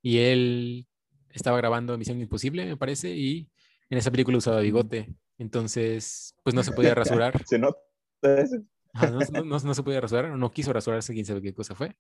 y 0.03 0.19
él 0.19 0.87
estaba 1.31 1.57
grabando 1.57 1.99
Misión 1.99 2.21
Imposible, 2.21 2.67
me 2.67 2.77
parece, 2.77 3.17
y 3.17 3.49
en 3.91 3.99
esa 3.99 4.11
película 4.11 4.39
usaba 4.39 4.61
bigote, 4.61 5.15
entonces, 5.39 6.35
pues 6.43 6.55
no 6.55 6.63
se 6.63 6.73
podía 6.73 6.95
rasurar. 6.95 7.35
se 7.47 7.59
nota 7.59 7.79
no, 8.93 9.75
se 9.75 9.83
podía 9.83 10.01
rasurar, 10.01 10.37
no 10.37 10.51
quiso 10.51 10.73
rasurarse, 10.73 11.13
quién 11.13 11.27
sabe 11.27 11.43
qué 11.43 11.55
cosa 11.55 11.75
fue. 11.75 11.97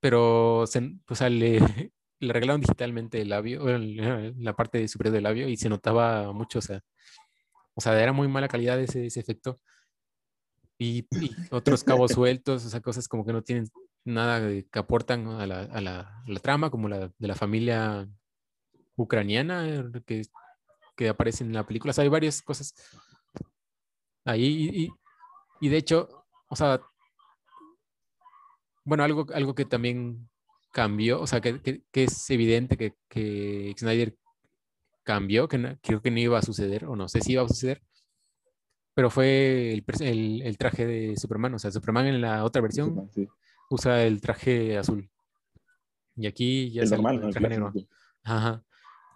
Pero 0.00 0.64
se, 0.66 0.96
o 1.08 1.14
sea, 1.14 1.28
le, 1.28 1.58
le 2.20 2.30
arreglaron 2.30 2.60
digitalmente 2.60 3.20
el 3.20 3.28
labio, 3.30 3.64
la 4.38 4.54
parte 4.54 4.86
superior 4.88 5.14
del 5.14 5.24
labio, 5.24 5.48
y 5.48 5.56
se 5.56 5.68
notaba 5.68 6.32
mucho, 6.32 6.58
o 6.58 6.62
sea, 6.62 6.80
o 7.74 7.80
sea 7.80 8.00
era 8.00 8.12
muy 8.12 8.28
mala 8.28 8.48
calidad 8.48 8.80
ese, 8.80 9.06
ese 9.06 9.20
efecto. 9.20 9.56
Y, 10.78 11.06
otros 11.50 11.84
cabos 11.84 12.12
sueltos, 12.12 12.64
o 12.64 12.70
sea, 12.70 12.80
cosas 12.80 13.06
como 13.06 13.24
que 13.24 13.34
no 13.34 13.42
tienen 13.42 13.66
nada 14.02 14.40
que 14.48 14.78
aportan 14.78 15.26
a 15.26 15.46
la, 15.46 15.62
a 15.62 15.80
la, 15.82 16.22
la 16.26 16.40
trama, 16.40 16.70
como 16.70 16.88
la 16.88 17.12
de 17.18 17.28
la 17.28 17.34
familia 17.34 18.08
ucraniana 18.96 19.90
que, 20.06 20.22
que 21.00 21.08
aparece 21.08 21.42
en 21.42 21.54
la 21.54 21.66
película. 21.66 21.92
O 21.92 21.94
sea, 21.94 22.02
hay 22.02 22.10
varias 22.10 22.42
cosas 22.42 22.74
ahí. 24.26 24.68
Y, 24.70 24.90
y 25.62 25.68
de 25.70 25.78
hecho, 25.78 26.26
o 26.50 26.54
sea, 26.54 26.78
bueno, 28.84 29.02
algo, 29.02 29.24
algo 29.32 29.54
que 29.54 29.64
también 29.64 30.28
cambió, 30.74 31.18
o 31.22 31.26
sea, 31.26 31.40
que, 31.40 31.82
que, 31.90 32.04
es 32.04 32.28
evidente 32.28 32.76
que, 32.76 32.92
que, 33.08 33.74
Snyder 33.78 34.14
cambió, 35.02 35.48
que 35.48 35.78
creo 35.80 36.02
que 36.02 36.10
no 36.10 36.18
iba 36.18 36.38
a 36.38 36.42
suceder, 36.42 36.84
o 36.84 36.96
no 36.96 37.08
sé 37.08 37.22
si 37.22 37.32
iba 37.32 37.44
a 37.44 37.48
suceder, 37.48 37.80
pero 38.92 39.08
fue 39.08 39.72
el, 39.72 39.84
el, 40.00 40.42
el 40.42 40.58
traje 40.58 40.84
de 40.84 41.16
Superman, 41.16 41.54
o 41.54 41.58
sea, 41.58 41.70
Superman 41.70 42.08
en 42.08 42.20
la 42.20 42.44
otra 42.44 42.60
versión 42.60 43.10
usa 43.70 44.04
el 44.04 44.20
traje 44.20 44.76
azul. 44.76 45.10
Y 46.14 46.26
aquí 46.26 46.70
ya 46.72 46.82
es 46.82 46.92
el 46.92 47.00
traje 47.00 47.48
negro. 47.48 47.72
Ajá. 48.22 48.62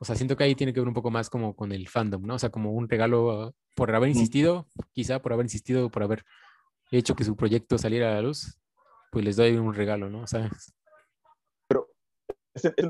O 0.05 0.07
sea, 0.07 0.17
siento 0.17 0.37
que 0.37 0.45
ahí 0.45 0.55
tiene 0.55 0.75
que 0.75 0.81
ver 0.81 0.89
un 0.89 0.93
poco 0.93 1.11
más 1.11 1.31
como 1.31 1.57
con 1.57 1.73
el 1.73 1.89
fandom, 1.89 2.27
¿no? 2.27 2.35
O 2.35 2.39
sea, 2.39 2.51
como 2.51 2.73
un 2.73 2.91
regalo 2.91 3.55
por 3.75 3.95
haber 3.95 4.11
insistido, 4.11 4.69
quizá 4.93 5.23
por 5.23 5.33
haber 5.33 5.47
insistido, 5.47 5.91
por 5.91 6.03
haber 6.03 6.27
hecho 6.91 7.17
que 7.17 7.25
su 7.25 7.37
proyecto 7.37 7.79
saliera 7.79 8.13
a 8.13 8.17
la 8.17 8.21
luz, 8.21 8.61
pues 9.11 9.25
les 9.25 9.37
doy 9.37 9.57
un 9.57 9.73
regalo, 9.73 10.11
¿no? 10.11 10.21
O 10.21 10.27
sea, 10.27 10.51
Pero 11.67 11.89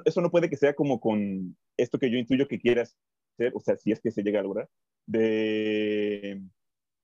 eso 0.04 0.20
no 0.20 0.32
puede 0.32 0.50
que 0.50 0.56
sea 0.56 0.74
como 0.74 0.98
con 0.98 1.56
esto 1.76 2.00
que 2.00 2.10
yo 2.10 2.18
intuyo 2.18 2.48
que 2.48 2.58
quieras 2.58 2.98
hacer, 3.34 3.52
o 3.54 3.60
sea, 3.60 3.76
si 3.76 3.92
es 3.92 4.00
que 4.00 4.10
se 4.10 4.24
llega 4.24 4.40
a 4.40 4.42
lograr, 4.42 4.68
de 5.06 6.42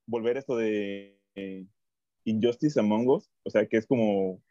volver 0.09 0.39
esto 0.39 0.57
de 0.57 1.21
Injustice 2.25 2.81
Among 2.81 3.09
Us, 3.11 3.31
o 3.45 3.51
sea, 3.51 3.65
que 3.65 3.77
es 3.77 3.87
como, 3.87 4.43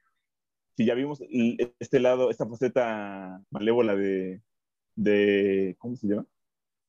si 0.78 0.86
ya 0.86 0.94
vimos 0.94 1.22
este 1.80 2.00
lado, 2.00 2.30
esta 2.30 2.48
faceta 2.48 3.44
malévola 3.52 3.98
de, 3.98 4.42
de 5.00 5.76
¿cómo 5.80 5.96
se 5.96 6.08
llama? 6.08 6.26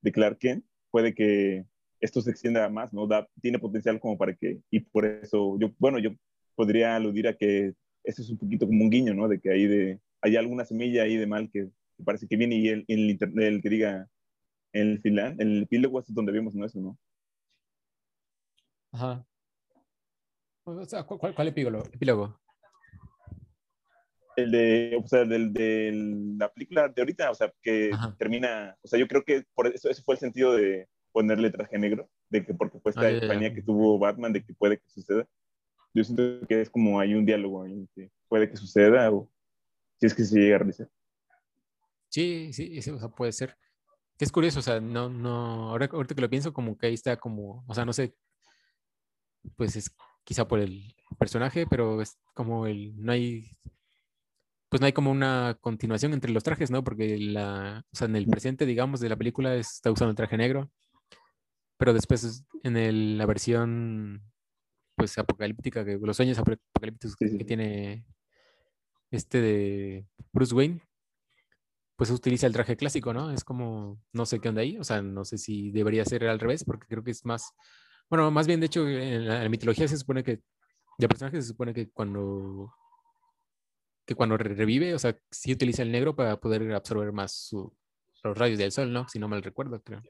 De 0.02 0.12
Clark 0.12 0.38
Kent, 0.38 0.64
puede 0.90 1.14
que 1.14 1.64
esto 2.00 2.20
se 2.20 2.30
extienda 2.30 2.68
más, 2.68 2.92
¿no? 2.92 3.06
Da, 3.06 3.28
tiene 3.40 3.58
potencial 3.58 4.00
como 4.00 4.18
para 4.18 4.34
que, 4.34 4.60
y 4.70 4.80
por 4.80 5.04
eso, 5.06 5.58
yo, 5.58 5.70
bueno, 5.78 5.98
yo 5.98 6.10
podría 6.56 6.96
aludir 6.96 7.28
a 7.28 7.36
que 7.36 7.74
eso 8.04 8.22
es 8.22 8.30
un 8.30 8.38
poquito 8.38 8.66
como 8.66 8.82
un 8.82 8.90
guiño, 8.90 9.14
¿no? 9.14 9.28
De 9.28 9.40
que 9.40 9.50
ahí 9.50 9.66
de, 9.66 10.00
hay 10.22 10.36
alguna 10.36 10.64
semilla 10.64 11.04
ahí 11.04 11.16
de 11.16 11.26
mal 11.26 11.50
que, 11.52 11.70
parece 12.04 12.26
que 12.26 12.36
viene 12.36 12.56
y 12.56 12.68
el, 12.68 12.84
el, 12.88 13.18
el, 13.42 13.62
que 13.62 13.68
diga 13.68 14.08
en 14.72 14.88
el 14.88 15.00
final, 15.00 15.36
en 15.38 15.48
el 15.48 15.62
epílogo 15.64 16.00
es 16.00 16.12
donde 16.12 16.32
vemos 16.32 16.54
¿no? 16.54 16.64
eso, 16.64 16.80
¿no? 16.80 16.98
Ajá. 18.92 19.24
O 20.64 20.84
sea, 20.84 21.04
¿cuál, 21.04 21.34
cuál 21.34 21.48
epílogo? 21.48 22.40
El 24.36 24.50
de, 24.50 25.00
o 25.02 25.06
sea, 25.06 25.24
del, 25.24 25.52
de 25.52 25.92
la 26.38 26.52
película 26.52 26.88
de 26.88 27.02
ahorita, 27.02 27.30
o 27.30 27.34
sea, 27.34 27.52
que 27.62 27.90
termina, 28.18 28.76
o 28.82 28.88
sea, 28.88 28.98
yo 28.98 29.06
creo 29.08 29.24
que 29.24 29.44
por 29.54 29.66
eso, 29.66 29.90
ese 29.90 30.02
fue 30.02 30.14
el 30.14 30.20
sentido 30.20 30.54
de 30.54 30.88
ponerle 31.12 31.50
traje 31.50 31.78
negro, 31.78 32.08
de 32.28 32.44
que 32.44 32.54
porque 32.54 32.78
fue 32.78 32.90
esta 32.90 33.08
ah, 33.08 33.18
compañía 33.18 33.52
que 33.52 33.62
tuvo 33.62 33.98
Batman, 33.98 34.32
de 34.32 34.44
que 34.44 34.54
puede 34.54 34.78
que 34.78 34.88
suceda. 34.88 35.26
Yo 35.92 36.04
siento 36.04 36.46
que 36.46 36.60
es 36.60 36.70
como 36.70 37.00
hay 37.00 37.14
un 37.14 37.26
diálogo 37.26 37.64
ahí, 37.64 37.88
que 37.94 38.10
puede 38.28 38.48
que 38.48 38.56
suceda 38.56 39.10
o 39.10 39.30
si 39.98 40.06
es 40.06 40.14
que 40.14 40.24
se 40.24 40.38
llega 40.38 40.56
a 40.56 40.58
realizar. 40.60 40.88
Sí, 42.08 42.52
sí, 42.52 42.78
o 42.90 42.98
sea, 42.98 43.08
puede 43.08 43.32
ser. 43.32 43.56
Es 44.18 44.30
curioso, 44.30 44.58
o 44.58 44.62
sea, 44.62 44.80
no, 44.80 45.08
no, 45.08 45.70
ahora, 45.70 45.88
ahorita 45.90 46.14
que 46.14 46.20
lo 46.20 46.30
pienso, 46.30 46.52
como 46.52 46.76
que 46.76 46.88
ahí 46.88 46.94
está 46.94 47.16
como, 47.16 47.64
o 47.66 47.74
sea, 47.74 47.84
no 47.84 47.92
sé, 47.92 48.14
pues 49.56 49.76
es 49.76 49.94
quizá 50.24 50.46
por 50.46 50.60
el 50.60 50.94
personaje, 51.18 51.66
pero 51.66 52.02
es 52.02 52.18
como 52.34 52.66
el, 52.66 52.94
no 53.02 53.12
hay, 53.12 53.56
pues 54.70 54.80
no 54.80 54.86
hay 54.86 54.92
como 54.92 55.10
una 55.10 55.58
continuación 55.60 56.14
entre 56.14 56.32
los 56.32 56.44
trajes, 56.44 56.70
¿no? 56.70 56.84
Porque 56.84 57.18
la, 57.18 57.84
o 57.92 57.96
sea, 57.96 58.06
en 58.06 58.16
el 58.16 58.26
presente, 58.26 58.66
digamos, 58.66 59.00
de 59.00 59.08
la 59.08 59.16
película 59.16 59.54
está 59.56 59.90
usando 59.90 60.10
el 60.10 60.16
traje 60.16 60.38
negro, 60.38 60.70
pero 61.76 61.92
después 61.92 62.44
en 62.62 62.76
el, 62.76 63.18
la 63.18 63.26
versión, 63.26 64.22
pues 64.96 65.18
apocalíptica, 65.18 65.84
que 65.84 65.98
los 66.00 66.16
sueños 66.16 66.38
apocalípticos 66.38 67.16
que 67.16 67.28
tiene 67.44 68.06
este 69.10 69.40
de 69.40 70.06
Bruce 70.32 70.54
Wayne, 70.54 70.82
pues 71.96 72.10
utiliza 72.10 72.46
el 72.46 72.52
traje 72.52 72.76
clásico, 72.76 73.12
¿no? 73.12 73.30
Es 73.32 73.44
como, 73.44 74.00
no 74.12 74.24
sé 74.24 74.40
qué 74.40 74.48
onda 74.48 74.62
ahí, 74.62 74.78
o 74.78 74.84
sea, 74.84 75.02
no 75.02 75.24
sé 75.24 75.36
si 75.36 75.70
debería 75.72 76.04
ser 76.04 76.26
al 76.28 76.38
revés, 76.38 76.64
porque 76.64 76.86
creo 76.86 77.02
que 77.02 77.10
es 77.10 77.26
más, 77.26 77.52
bueno, 78.08 78.30
más 78.30 78.46
bien, 78.46 78.60
de 78.60 78.66
hecho, 78.66 78.88
en 78.88 79.26
la, 79.26 79.48
mitología 79.48 79.88
se 79.88 79.98
supone 79.98 80.22
que, 80.22 80.40
de 80.98 81.08
personaje 81.08 81.42
se 81.42 81.48
supone 81.48 81.74
que 81.74 81.90
cuando, 81.90 82.72
que 84.10 84.16
cuando 84.16 84.36
revive, 84.36 84.92
o 84.92 84.98
sea, 84.98 85.16
sí 85.30 85.52
utiliza 85.52 85.84
el 85.84 85.92
negro 85.92 86.16
para 86.16 86.40
poder 86.40 86.74
absorber 86.74 87.12
más 87.12 87.48
los 87.52 88.36
rayos 88.36 88.58
del 88.58 88.72
sol, 88.72 88.92
¿no? 88.92 89.06
Si 89.08 89.20
no 89.20 89.28
mal 89.28 89.40
recuerdo, 89.40 89.80
creo. 89.80 90.02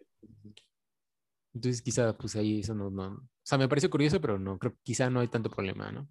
Entonces, 1.52 1.82
quizá, 1.82 2.16
pues 2.16 2.34
ahí 2.34 2.60
eso 2.60 2.74
no, 2.74 2.86
o 2.86 3.28
sea, 3.42 3.58
me 3.58 3.68
parece 3.68 3.90
curioso, 3.90 4.18
pero 4.18 4.38
no, 4.38 4.58
creo 4.58 4.74
quizá 4.82 5.10
no 5.10 5.20
hay 5.20 5.28
tanto 5.28 5.50
problema, 5.50 5.92
¿no? 5.92 6.08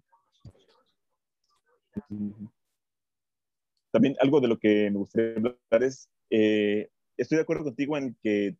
También 3.90 4.14
algo 4.20 4.40
de 4.40 4.46
lo 4.46 4.56
que 4.60 4.88
me 4.92 4.98
gustaría 4.98 5.34
hablar 5.34 5.82
es, 5.82 6.08
eh, 6.30 6.90
estoy 7.16 7.38
de 7.38 7.42
acuerdo 7.42 7.64
contigo 7.64 7.96
en 7.96 8.16
que, 8.22 8.56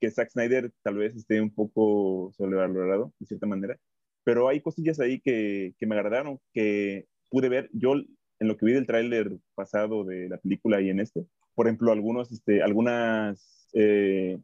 que 0.00 0.10
Zack 0.10 0.30
Snyder 0.30 0.72
tal 0.82 0.96
vez 0.96 1.14
esté 1.14 1.40
un 1.40 1.54
poco 1.54 2.32
sobrevalorado, 2.36 3.14
de 3.20 3.26
cierta 3.26 3.46
manera, 3.46 3.78
pero 4.24 4.48
hay 4.48 4.60
cosillas 4.60 4.98
ahí 4.98 5.20
que, 5.20 5.76
que 5.78 5.86
me 5.86 5.94
agradaron, 5.94 6.40
que 6.52 7.06
pude 7.30 7.48
ver 7.48 7.70
yo 7.72 7.94
en 8.42 8.48
lo 8.48 8.56
que 8.56 8.66
vi 8.66 8.72
del 8.72 8.86
tráiler 8.86 9.38
pasado 9.54 10.04
de 10.04 10.28
la 10.28 10.36
película 10.36 10.80
y 10.80 10.90
en 10.90 10.98
este. 10.98 11.24
Por 11.54 11.66
ejemplo, 11.66 11.92
algunos, 11.92 12.32
este, 12.32 12.62
algunas... 12.62 13.68
Eh, 13.72 14.38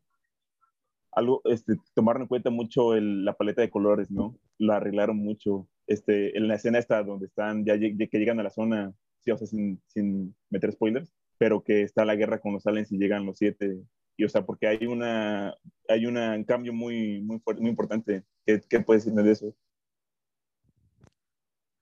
algo, 1.13 1.43
este, 1.47 1.75
tomaron 1.95 2.23
en 2.23 2.29
cuenta 2.29 2.51
mucho 2.51 2.95
la 2.95 3.33
paleta 3.33 3.61
de 3.61 3.71
colores, 3.71 4.09
¿no? 4.09 4.39
Lo 4.59 4.73
arreglaron 4.73 5.17
mucho. 5.17 5.69
Este, 5.89 6.37
en 6.39 6.47
la 6.47 6.55
escena 6.55 6.79
esta 6.79 7.03
donde 7.03 7.27
están, 7.27 7.65
ya, 7.65 7.77
que 7.77 8.19
llegan 8.19 8.39
a 8.39 8.45
la 8.45 8.51
zona 8.51 8.95
sí, 9.25 9.33
o 9.33 9.37
sea, 9.37 9.49
sin, 9.49 10.37
meter 10.49 10.71
spoilers, 10.73 11.13
pero 11.37 11.65
que 11.65 11.83
está 11.83 12.05
la 12.05 12.15
guerra 12.15 12.41
con 12.41 12.53
los 12.53 12.67
aliens 12.67 12.93
y 12.93 12.99
llegan 12.99 13.27
los 13.27 13.39
siete. 13.39 13.81
Y, 14.17 14.25
o 14.25 14.29
sea, 14.29 14.47
porque 14.47 14.69
hay 14.69 14.87
una, 14.87 15.57
hay 15.89 16.07
un 16.07 16.45
cambio 16.45 16.73
muy, 16.73 17.21
muy, 17.21 17.41
importante. 17.63 18.23
¿Qué, 18.47 18.61
qué 18.69 18.79
puedes 18.79 19.05
decirme 19.05 19.25
de 19.25 19.33
eso? 19.33 19.57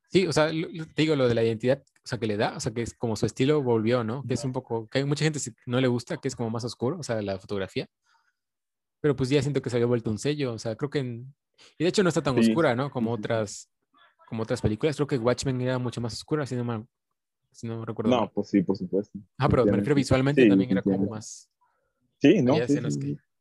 Sí, 0.09 0.27
o 0.27 0.33
sea, 0.33 0.49
te 0.49 1.03
digo 1.03 1.17
lo 1.17 1.29
de 1.29 1.35
la 1.35 1.45
identidad, 1.45 1.85
o 2.07 2.09
sea, 2.09 2.21
que 2.21 2.29
le 2.29 2.37
da, 2.37 2.57
o 2.57 2.61
sea, 2.61 2.73
que 2.73 2.83
es 2.83 2.95
como 2.95 3.17
su 3.17 3.27
estilo 3.27 3.61
volvió, 3.65 4.05
¿no? 4.05 4.23
Que 4.23 4.35
es 4.35 4.45
un 4.45 4.53
poco, 4.53 4.87
que 4.87 4.99
hay 4.99 5.05
mucha 5.05 5.25
gente 5.25 5.41
que 5.41 5.51
no 5.67 5.81
le 5.81 5.89
gusta, 5.89 6.19
que 6.19 6.29
es 6.29 6.37
como 6.37 6.51
más 6.51 6.63
oscuro, 6.63 7.01
o 7.01 7.03
sea, 7.03 7.21
la 7.21 7.37
fotografía. 7.37 7.89
Pero 9.01 9.17
pues 9.17 9.29
ya 9.29 9.43
siento 9.43 9.61
que 9.61 9.71
se 9.71 9.77
había 9.77 9.89
vuelto 9.89 10.09
un 10.09 10.19
sello, 10.21 10.53
o 10.53 10.59
sea, 10.61 10.77
creo 10.77 10.89
que, 10.89 11.01
y 11.01 11.27
de 11.83 11.89
hecho 11.89 12.05
no 12.05 12.09
está 12.09 12.23
tan 12.23 12.39
oscura, 12.39 12.77
¿no? 12.77 12.93
Como 12.93 13.11
otras, 13.11 13.73
como 14.29 14.45
otras 14.45 14.63
películas. 14.63 14.95
Creo 14.95 15.09
que 15.09 15.19
Watchmen 15.19 15.61
era 15.61 15.81
mucho 15.81 16.01
más 16.01 16.13
oscura, 16.13 16.47
si 16.47 16.55
no 16.55 16.63
me 16.63 16.87
si 17.51 17.67
no 17.67 17.85
recuerdo. 17.85 18.13
No, 18.13 18.31
pues 18.31 18.51
sí, 18.51 18.63
por 18.63 18.77
supuesto. 18.77 19.19
Ah, 19.37 19.49
pero 19.49 19.65
me 19.65 19.73
refiero 19.73 19.97
visualmente 19.97 20.49
también 20.49 20.71
era 20.71 20.83
como 20.83 21.11
más. 21.11 21.51
Sí, 22.19 22.41
no. 22.41 22.55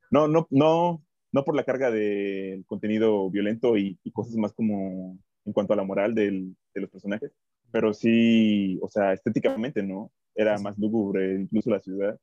No, 0.10 0.28
no, 0.28 0.48
no, 0.50 1.06
no 1.32 1.46
por 1.46 1.56
la 1.56 1.66
carga 1.66 1.92
del 1.92 2.66
contenido 2.66 3.30
violento 3.30 3.78
y, 3.78 4.00
cosas 4.12 4.36
más 4.38 4.54
como 4.54 5.20
en 5.46 5.54
cuanto 5.54 5.74
a 5.74 5.76
la 5.76 5.84
moral 5.84 6.16
del, 6.16 6.56
de 6.74 6.82
los 6.82 6.90
personajes, 6.90 7.32
pero 7.72 7.94
sí, 7.94 8.80
o 8.82 8.90
sea, 8.90 9.14
estéticamente, 9.14 9.84
¿no? 9.84 10.12
Era 10.34 10.58
más 10.60 10.78
lúgubre, 10.78 11.42
incluso 11.42 11.70
la 11.70 11.80
ciudad. 11.80 12.20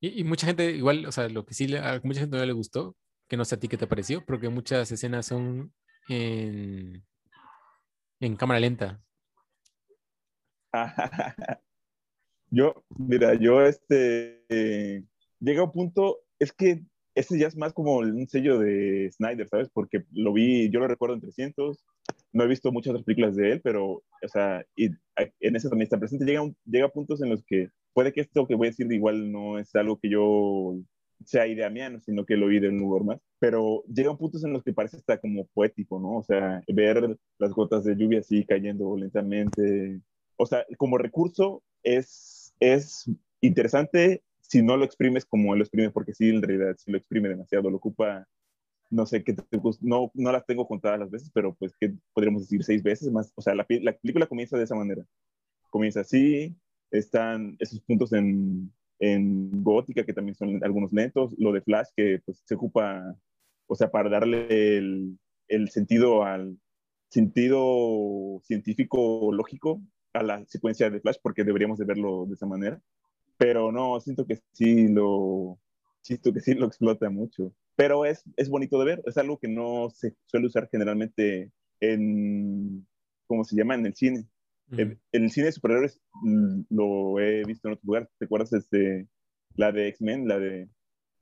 Y, 0.00 0.20
y, 0.20 0.24
mucha 0.24 0.46
gente, 0.46 0.70
igual, 0.70 1.06
o 1.06 1.12
sea, 1.12 1.28
lo 1.28 1.44
que 1.44 1.54
sí 1.54 1.74
a 1.76 2.00
mucha 2.04 2.20
gente 2.20 2.36
no 2.36 2.44
le 2.44 2.52
gustó, 2.52 2.96
que 3.26 3.36
no 3.36 3.44
sé 3.44 3.56
a 3.56 3.58
ti 3.58 3.68
qué 3.68 3.76
te 3.76 3.86
pareció, 3.86 4.24
porque 4.24 4.48
muchas 4.48 4.90
escenas 4.92 5.26
son 5.26 5.72
en, 6.08 7.04
en 8.20 8.36
cámara 8.36 8.60
lenta. 8.60 9.02
yo, 12.50 12.84
mira, 12.96 13.34
yo 13.34 13.62
este, 13.62 14.44
llega 15.40 15.64
un 15.64 15.72
punto, 15.72 16.20
es 16.38 16.52
que 16.52 16.84
ese 17.14 17.38
ya 17.38 17.48
es 17.48 17.56
más 17.56 17.72
como 17.72 17.96
un 17.96 18.28
sello 18.28 18.58
de 18.58 19.10
Snyder, 19.12 19.48
¿sabes? 19.48 19.68
Porque 19.72 20.04
lo 20.12 20.32
vi, 20.32 20.70
yo 20.70 20.80
lo 20.80 20.88
recuerdo 20.88 21.14
en 21.16 21.20
300, 21.20 21.84
no 22.32 22.44
he 22.44 22.48
visto 22.48 22.72
muchas 22.72 22.90
otras 22.90 23.04
películas 23.04 23.36
de 23.36 23.52
él, 23.52 23.60
pero, 23.62 23.86
o 23.90 24.28
sea, 24.28 24.64
y 24.76 24.86
en 25.40 25.56
ese 25.56 25.68
también 25.68 25.84
está 25.84 25.98
presente. 25.98 26.24
Llega, 26.24 26.42
llega 26.64 26.88
puntos 26.88 27.22
en 27.22 27.30
los 27.30 27.42
que 27.44 27.70
puede 27.92 28.12
que 28.12 28.20
esto 28.20 28.46
que 28.46 28.54
voy 28.54 28.68
a 28.68 28.70
decir 28.70 28.90
igual 28.92 29.32
no 29.32 29.58
es 29.58 29.74
algo 29.74 29.98
que 29.98 30.10
yo 30.10 30.76
sea 31.24 31.46
idea 31.46 31.68
mía, 31.68 31.98
sino 32.00 32.24
que 32.24 32.36
lo 32.36 32.46
vi 32.46 32.60
de 32.60 32.68
un 32.68 32.78
lugar 32.78 33.04
más. 33.04 33.20
Pero 33.38 33.82
llegan 33.92 34.16
puntos 34.16 34.44
en 34.44 34.52
los 34.52 34.62
que 34.62 34.72
parece 34.72 34.98
hasta 34.98 35.18
como 35.18 35.46
poético, 35.48 35.98
¿no? 35.98 36.18
O 36.18 36.22
sea, 36.22 36.62
ver 36.68 37.18
las 37.38 37.52
gotas 37.52 37.84
de 37.84 37.96
lluvia 37.96 38.20
así 38.20 38.44
cayendo 38.44 38.96
lentamente. 38.96 40.00
O 40.36 40.46
sea, 40.46 40.64
como 40.76 40.98
recurso 40.98 41.62
es, 41.82 42.54
es 42.60 43.10
interesante 43.40 44.22
si 44.48 44.62
no 44.62 44.76
lo 44.76 44.84
exprimes 44.84 45.26
como 45.26 45.52
él 45.52 45.58
lo 45.58 45.64
exprime, 45.64 45.90
porque 45.90 46.14
sí, 46.14 46.30
en 46.30 46.42
realidad, 46.42 46.76
si 46.78 46.90
lo 46.90 46.98
exprime 46.98 47.28
demasiado, 47.28 47.70
lo 47.70 47.76
ocupa, 47.76 48.26
no 48.90 49.06
sé, 49.06 49.22
qué 49.22 49.36
no, 49.80 50.10
no 50.14 50.32
las 50.32 50.46
tengo 50.46 50.66
contadas 50.66 51.00
las 51.00 51.10
veces, 51.10 51.30
pero 51.32 51.54
pues, 51.54 51.74
¿qué 51.78 51.94
podríamos 52.12 52.42
decir? 52.42 52.64
Seis 52.64 52.82
veces 52.82 53.10
más. 53.10 53.32
O 53.34 53.42
sea, 53.42 53.54
la, 53.54 53.66
la 53.68 53.92
película 53.96 54.26
comienza 54.26 54.56
de 54.56 54.64
esa 54.64 54.74
manera. 54.74 55.04
Comienza 55.70 56.00
así, 56.00 56.56
están 56.90 57.56
esos 57.58 57.80
puntos 57.82 58.12
en, 58.12 58.72
en 58.98 59.62
Gótica, 59.62 60.04
que 60.04 60.14
también 60.14 60.34
son 60.34 60.62
algunos 60.64 60.92
lentos, 60.92 61.34
lo 61.38 61.52
de 61.52 61.60
Flash, 61.60 61.88
que 61.96 62.20
pues, 62.24 62.42
se 62.44 62.54
ocupa, 62.54 63.16
o 63.66 63.74
sea, 63.74 63.90
para 63.90 64.08
darle 64.08 64.78
el, 64.78 65.18
el 65.48 65.68
sentido 65.70 66.24
al 66.24 66.58
sentido 67.10 68.40
científico 68.44 69.32
lógico 69.32 69.82
a 70.12 70.22
la 70.22 70.44
secuencia 70.46 70.90
de 70.90 71.00
Flash, 71.00 71.16
porque 71.22 71.44
deberíamos 71.44 71.78
de 71.78 71.84
verlo 71.84 72.26
de 72.26 72.34
esa 72.34 72.46
manera. 72.46 72.80
Pero 73.36 73.70
no, 73.70 74.00
siento 74.00 74.26
que 74.26 74.40
sí 74.52 74.88
lo, 74.88 75.58
siento 76.02 76.32
que 76.32 76.40
sí 76.40 76.54
lo 76.54 76.66
explota 76.66 77.10
mucho. 77.10 77.54
Pero 77.76 78.04
es, 78.04 78.24
es 78.36 78.48
bonito 78.48 78.78
de 78.78 78.84
ver, 78.84 79.02
es 79.06 79.16
algo 79.18 79.38
que 79.38 79.48
no 79.48 79.90
se 79.90 80.16
suele 80.26 80.46
usar 80.46 80.68
generalmente 80.70 81.52
en, 81.80 82.86
¿cómo 83.26 83.44
se 83.44 83.56
llama? 83.56 83.74
En 83.74 83.86
el 83.86 83.94
cine. 83.94 84.26
En, 84.70 85.00
el 85.12 85.30
cine 85.30 85.46
de 85.46 85.52
superhéroes 85.52 86.00
mm, 86.22 86.62
lo 86.70 87.18
he 87.20 87.42
visto 87.44 87.68
en 87.68 87.74
otro 87.74 87.86
lugar. 87.86 88.10
¿Te 88.18 88.26
acuerdas 88.26 88.52
este, 88.52 89.08
la 89.54 89.72
de 89.72 89.88
X-Men, 89.88 90.28
la 90.28 90.38
de 90.38 90.68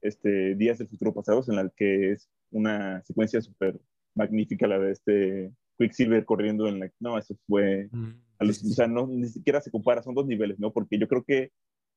este, 0.00 0.54
Días 0.56 0.78
del 0.78 0.88
Futuro 0.88 1.14
Pasados, 1.14 1.48
en 1.48 1.56
la 1.56 1.70
que 1.76 2.12
es 2.12 2.28
una 2.50 3.02
secuencia 3.04 3.40
súper 3.40 3.78
magnífica, 4.14 4.66
la 4.66 4.78
de 4.78 4.92
este 4.92 5.52
Quicksilver 5.78 6.24
corriendo 6.24 6.68
en 6.68 6.80
la... 6.80 6.90
No, 7.00 7.18
eso 7.18 7.36
fue... 7.46 7.88
o 7.92 8.52
sea, 8.52 8.88
no, 8.88 9.06
ni 9.06 9.28
siquiera 9.28 9.60
se 9.60 9.70
compara, 9.70 10.02
son 10.02 10.14
dos 10.14 10.26
niveles, 10.26 10.58
¿no? 10.58 10.72
Porque 10.72 10.98
yo 10.98 11.06
creo 11.06 11.22
que 11.22 11.52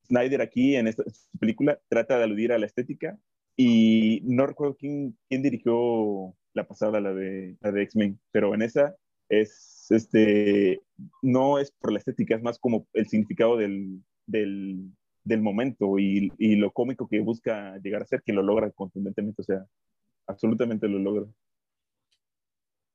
Snyder 0.09 0.41
aquí 0.41 0.75
en 0.75 0.87
esta, 0.87 1.03
película 1.39 1.79
trata 1.87 2.17
de 2.17 2.23
aludir 2.23 2.51
a 2.51 2.57
la 2.57 2.65
estética 2.65 3.17
y 3.55 4.21
no 4.23 4.45
recuerdo 4.45 4.75
quién, 4.75 5.17
quién 5.29 5.41
dirigió 5.41 6.35
la 6.53 6.67
pasada, 6.67 6.99
la 6.99 7.13
de, 7.13 7.57
la 7.61 7.71
de 7.71 7.83
X-Men, 7.83 8.19
pero 8.31 8.53
en 8.53 8.61
esa 8.61 8.95
es 9.29 9.87
este, 9.89 10.81
no 11.21 11.59
es 11.59 11.71
por 11.71 11.91
la 11.91 11.99
estética, 11.99 12.35
es 12.35 12.41
más 12.41 12.59
como 12.59 12.87
el 12.93 13.07
significado 13.07 13.57
del, 13.57 14.03
del, 14.25 14.91
del 15.23 15.41
momento 15.41 15.99
y, 15.99 16.31
y, 16.37 16.55
lo 16.55 16.71
cómico 16.71 17.07
que 17.07 17.19
busca 17.19 17.77
llegar 17.77 18.01
a 18.01 18.05
ser, 18.05 18.23
que 18.23 18.33
lo 18.33 18.41
logra 18.41 18.71
contundentemente, 18.71 19.41
o 19.41 19.45
sea, 19.45 19.65
absolutamente 20.27 20.87
lo 20.87 20.99
logra. 20.99 21.25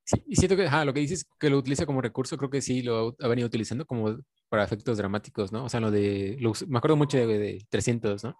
Sí, 0.04 0.23
y 0.26 0.37
siento 0.37 0.56
que 0.56 0.68
lo 0.85 0.92
que 0.92 1.00
dices 1.00 1.26
que 1.38 1.49
lo 1.49 1.59
utiliza 1.59 1.87
como 1.87 2.02
recurso, 2.02 2.37
creo 2.37 2.50
que 2.50 2.61
sí 2.61 2.83
lo 2.83 3.16
ha 3.21 3.28
venido 3.28 3.47
utilizando 3.47 3.87
como 3.87 4.18
para 4.54 4.62
efectos 4.62 4.99
dramáticos, 4.99 5.50
¿no? 5.50 5.64
O 5.64 5.68
sea, 5.68 5.80
lo 5.80 5.90
de, 5.90 6.38
me 6.68 6.78
acuerdo 6.78 6.96
mucho 6.96 7.18
de, 7.18 7.66
300, 7.68 8.23
¿no? 8.23 8.38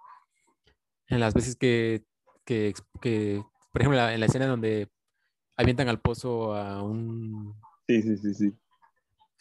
En 1.09 1.19
las 1.19 1.35
veces 1.35 1.57
que, 1.57 2.05
que, 2.45 2.73
que 3.01 3.43
por 3.73 3.83
ejemplo, 3.83 4.09
en 4.09 4.21
la 4.21 4.27
escena 4.27 4.47
donde 4.47 4.89
avientan 5.57 5.89
al 5.89 6.01
pozo 6.01 6.55
a 6.55 6.85
un... 6.85 7.61
Sí, 7.89 8.01
sí, 8.01 8.17
sí, 8.17 8.33
sí. 8.33 8.53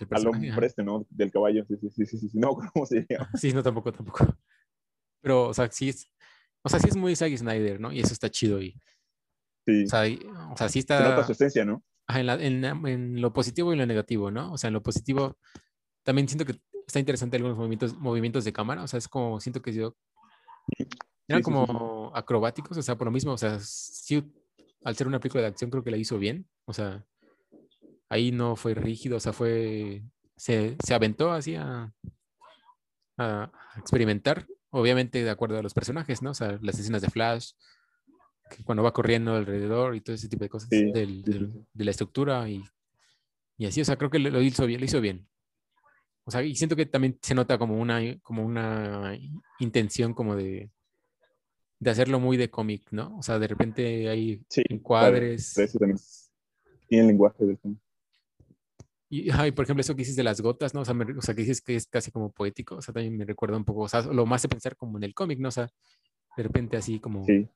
Al 0.09 0.25
hombre 0.25 0.65
este, 0.65 0.83
¿no? 0.83 1.05
Del 1.11 1.31
caballo, 1.31 1.63
sí, 1.67 1.77
sí, 1.79 1.91
sí, 1.91 2.05
sí, 2.07 2.17
sí, 2.17 2.39
no, 2.39 2.55
¿cómo 2.73 2.87
se 2.87 3.05
llama? 3.07 3.29
Sí, 3.35 3.53
no, 3.53 3.61
tampoco, 3.61 3.93
tampoco. 3.93 4.35
Pero, 5.21 5.49
o 5.49 5.53
sea, 5.53 5.69
sí 5.71 5.89
es, 5.89 6.11
o 6.63 6.69
sea, 6.69 6.79
sí 6.79 6.87
es 6.89 6.95
muy 6.95 7.15
Zack 7.15 7.37
Snyder, 7.37 7.79
¿no? 7.79 7.91
Y 7.91 7.99
eso 7.99 8.13
está 8.13 8.31
chido 8.31 8.59
y... 8.59 8.71
Sí. 9.67 9.83
O 9.83 9.89
sea, 9.89 10.01
o 10.51 10.57
sea 10.57 10.69
sí 10.69 10.79
está... 10.79 10.97
Se 10.97 11.03
nota 11.03 11.23
su 11.23 11.33
esencia, 11.33 11.65
¿no? 11.65 11.83
en, 12.07 12.65
en, 12.65 13.21
lo 13.21 13.31
positivo 13.31 13.73
y 13.73 13.77
lo 13.77 13.85
negativo, 13.85 14.31
¿no? 14.31 14.51
O 14.51 14.57
sea, 14.57 14.69
en 14.69 14.73
lo 14.73 14.81
positivo 14.81 15.37
también 16.03 16.27
siento 16.27 16.45
que 16.45 16.59
está 16.85 16.99
interesante 16.99 17.37
algunos 17.37 17.57
movimientos, 17.57 17.97
movimientos 17.97 18.43
de 18.45 18.53
cámara, 18.53 18.83
o 18.83 18.87
sea, 18.87 18.97
es 18.97 19.07
como, 19.07 19.39
siento 19.39 19.61
que 19.61 19.73
yo... 19.73 19.95
Eran 21.27 21.41
como 21.41 22.11
acrobáticos, 22.13 22.77
o 22.77 22.81
sea, 22.81 22.97
por 22.97 23.05
lo 23.05 23.11
mismo, 23.11 23.31
o 23.31 23.37
sea, 23.37 23.57
sí, 23.59 24.23
al 24.83 24.95
ser 24.95 25.07
una 25.07 25.19
película 25.19 25.41
de 25.41 25.47
acción 25.47 25.71
creo 25.71 25.83
que 25.83 25.91
la 25.91 25.97
hizo 25.97 26.19
bien, 26.19 26.47
o 26.65 26.73
sea, 26.73 27.05
ahí 28.09 28.31
no 28.31 28.55
fue 28.55 28.73
rígido, 28.73 29.17
o 29.17 29.19
sea, 29.19 29.33
fue, 29.33 30.03
se, 30.35 30.75
se 30.83 30.93
aventó 30.93 31.31
así 31.31 31.55
a, 31.55 31.93
a, 33.17 33.51
experimentar, 33.77 34.45
obviamente 34.69 35.23
de 35.23 35.29
acuerdo 35.29 35.57
a 35.57 35.63
los 35.63 35.73
personajes, 35.73 36.21
¿no? 36.21 36.31
O 36.31 36.35
sea, 36.35 36.59
las 36.61 36.77
escenas 36.77 37.01
de 37.01 37.09
Flash, 37.09 37.51
que 38.49 38.63
cuando 38.63 38.83
va 38.83 38.93
corriendo 38.93 39.33
alrededor 39.33 39.95
y 39.95 40.01
todo 40.01 40.15
ese 40.15 40.27
tipo 40.27 40.43
de 40.43 40.49
cosas, 40.49 40.69
del, 40.69 41.23
de 41.23 41.85
la 41.85 41.91
estructura 41.91 42.49
y, 42.49 42.63
y, 43.57 43.65
así, 43.65 43.81
o 43.81 43.85
sea, 43.85 43.95
creo 43.95 44.09
que 44.09 44.19
lo 44.19 44.41
hizo 44.41 44.65
bien, 44.65 44.81
lo 44.81 44.85
hizo 44.85 45.01
bien. 45.01 45.27
O 46.25 46.31
sea, 46.31 46.41
y 46.43 46.55
siento 46.55 46.75
que 46.75 46.85
también 46.85 47.17
se 47.21 47.35
nota 47.35 47.57
como 47.57 47.79
una, 47.79 47.99
como 48.21 48.45
una 48.45 49.17
intención 49.59 50.13
como 50.13 50.35
de, 50.35 50.69
de 51.79 51.89
hacerlo 51.89 52.19
muy 52.19 52.37
de 52.37 52.49
cómic, 52.49 52.83
¿no? 52.91 53.17
O 53.17 53.23
sea, 53.23 53.39
de 53.39 53.47
repente 53.47 54.09
hay 54.09 54.41
encuadres. 54.69 55.53
Tiene 56.87 57.07
lenguaje 57.07 57.45
del 57.45 57.59
cómic. 57.59 57.79
Y, 59.09 59.29
por 59.51 59.65
ejemplo, 59.65 59.81
eso 59.81 59.93
que 59.93 59.99
dices 59.99 60.15
de 60.15 60.23
las 60.23 60.41
gotas, 60.41 60.73
¿no? 60.73 60.81
O 60.81 60.85
sea, 60.85 60.95
o 60.95 61.21
sea, 61.21 61.35
que 61.35 61.41
dices 61.41 61.61
que 61.61 61.75
es 61.75 61.85
casi 61.85 62.09
como 62.09 62.31
poético, 62.31 62.77
o 62.77 62.81
sea, 62.81 62.95
también 62.95 63.15
me 63.15 63.25
recuerda 63.25 63.57
un 63.57 63.63
poco, 63.63 63.81
o 63.81 63.87
sea, 63.87 64.01
lo 64.01 64.25
más 64.25 64.41
de 64.41 64.49
pensar 64.49 64.75
como 64.75 64.97
en 64.97 65.03
el 65.03 65.13
cómic, 65.13 65.37
¿no? 65.37 65.49
O 65.49 65.51
sea, 65.51 65.69
de 66.35 66.43
repente 66.43 66.77
así 66.77 66.99
como... 66.99 67.23
Sí. 67.23 67.47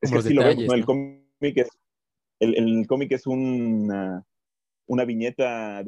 Es 0.00 0.10
que 0.10 0.16
así 0.16 0.32
lo 0.32 0.42
vemos, 0.42 0.64
¿no? 0.64 0.72
El 0.72 0.86
cómic 0.86 1.56
es, 1.56 1.68
el, 2.38 2.54
el 2.56 2.86
cómic 2.86 3.12
es 3.12 3.26
una, 3.26 4.24
una 4.86 5.04
viñeta 5.04 5.82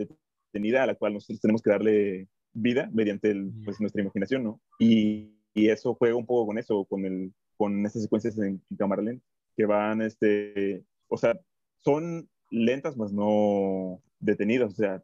detenida 0.52 0.82
a 0.82 0.86
la 0.86 0.94
cual 0.94 1.14
nosotros 1.14 1.40
tenemos 1.40 1.62
que 1.62 1.70
darle 1.70 2.28
vida 2.52 2.90
mediante 2.92 3.30
el, 3.30 3.50
pues, 3.64 3.80
nuestra 3.80 4.02
imaginación, 4.02 4.44
¿no? 4.44 4.60
Y, 4.78 5.32
y, 5.54 5.68
eso 5.68 5.94
juega 5.94 6.16
un 6.16 6.26
poco 6.26 6.48
con 6.48 6.58
eso, 6.58 6.84
con, 6.84 7.04
el, 7.04 7.32
con 7.56 7.84
estas 7.86 8.02
secuencias 8.02 8.36
en, 8.38 8.62
en 8.70 8.76
cámara 8.76 9.02
lenta, 9.02 9.24
que 9.56 9.66
van, 9.66 10.02
este, 10.02 10.84
o 11.08 11.16
sea, 11.16 11.38
son 11.80 12.28
lentas, 12.50 12.96
más 12.96 13.12
no 13.12 14.02
detenidas. 14.20 14.72
O 14.72 14.76
sea, 14.76 15.02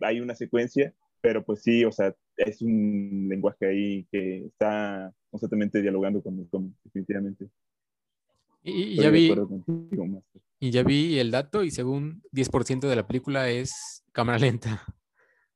hay 0.00 0.20
una 0.20 0.34
secuencia, 0.34 0.94
pero 1.20 1.44
pues 1.44 1.62
sí, 1.62 1.84
o 1.84 1.92
sea, 1.92 2.14
es 2.36 2.62
un 2.62 3.26
lenguaje 3.28 3.66
ahí 3.66 4.06
que 4.10 4.46
está 4.46 5.12
constantemente 5.30 5.82
dialogando 5.82 6.22
con 6.22 6.38
el 6.38 6.48
definitivamente. 6.84 7.48
Y, 8.62 8.96
ya 8.96 9.10
vi, 9.10 9.32
y 10.58 10.70
ya 10.70 10.82
vi 10.82 11.20
el 11.20 11.30
dato 11.30 11.62
y 11.62 11.70
según 11.70 12.22
10% 12.32 12.88
de 12.88 12.96
la 12.96 13.06
película 13.06 13.48
es 13.48 14.02
cámara 14.16 14.38
lenta. 14.38 14.82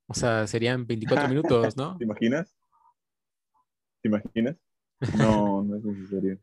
O 0.07 0.13
sea, 0.13 0.47
serían 0.47 0.87
24 0.87 1.29
minutos, 1.31 1.77
¿no? 1.79 1.97
¿Te 1.97 2.05
imaginas? 2.05 2.55
¿Te 4.03 4.09
imaginas? 4.11 4.57
No, 5.17 5.63
no 5.65 5.77
es 5.77 5.85
necesario. 5.85 6.39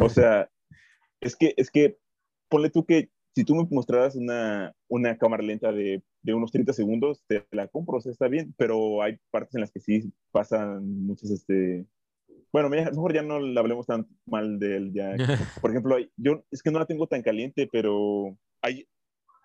O 0.00 0.08
sea, 0.08 0.48
es 1.20 1.36
que, 1.36 1.52
es 1.58 1.70
que, 1.70 1.98
ponle 2.48 2.70
tú 2.70 2.86
que 2.86 3.10
si 3.34 3.44
tú 3.44 3.54
me 3.54 3.66
mostraras 3.70 4.16
una, 4.16 4.74
una 4.88 5.18
cámara 5.18 5.42
lenta 5.42 5.70
de, 5.70 6.02
de, 6.22 6.34
unos 6.34 6.50
30 6.50 6.72
segundos, 6.72 7.22
te 7.26 7.46
la 7.52 7.68
compro, 7.68 7.98
o 7.98 8.00
sea, 8.00 8.10
está 8.10 8.26
bien, 8.26 8.54
pero 8.56 9.02
hay 9.02 9.18
partes 9.30 9.54
en 9.54 9.60
las 9.60 9.70
que 9.70 9.80
sí 9.80 10.12
pasan 10.32 11.06
muchas, 11.06 11.30
este... 11.30 11.86
Bueno, 12.52 12.68
mejor 12.70 13.14
ya 13.14 13.22
no 13.22 13.38
le 13.38 13.60
hablemos 13.60 13.86
tan 13.86 14.08
mal 14.26 14.58
de 14.58 14.76
él, 14.76 14.92
ya. 14.92 15.14
Por 15.60 15.70
ejemplo, 15.70 15.96
yo 16.16 16.42
es 16.50 16.62
que 16.62 16.70
no 16.70 16.78
la 16.80 16.86
tengo 16.86 17.06
tan 17.06 17.22
caliente, 17.22 17.68
pero 17.70 18.36
hay, 18.60 18.88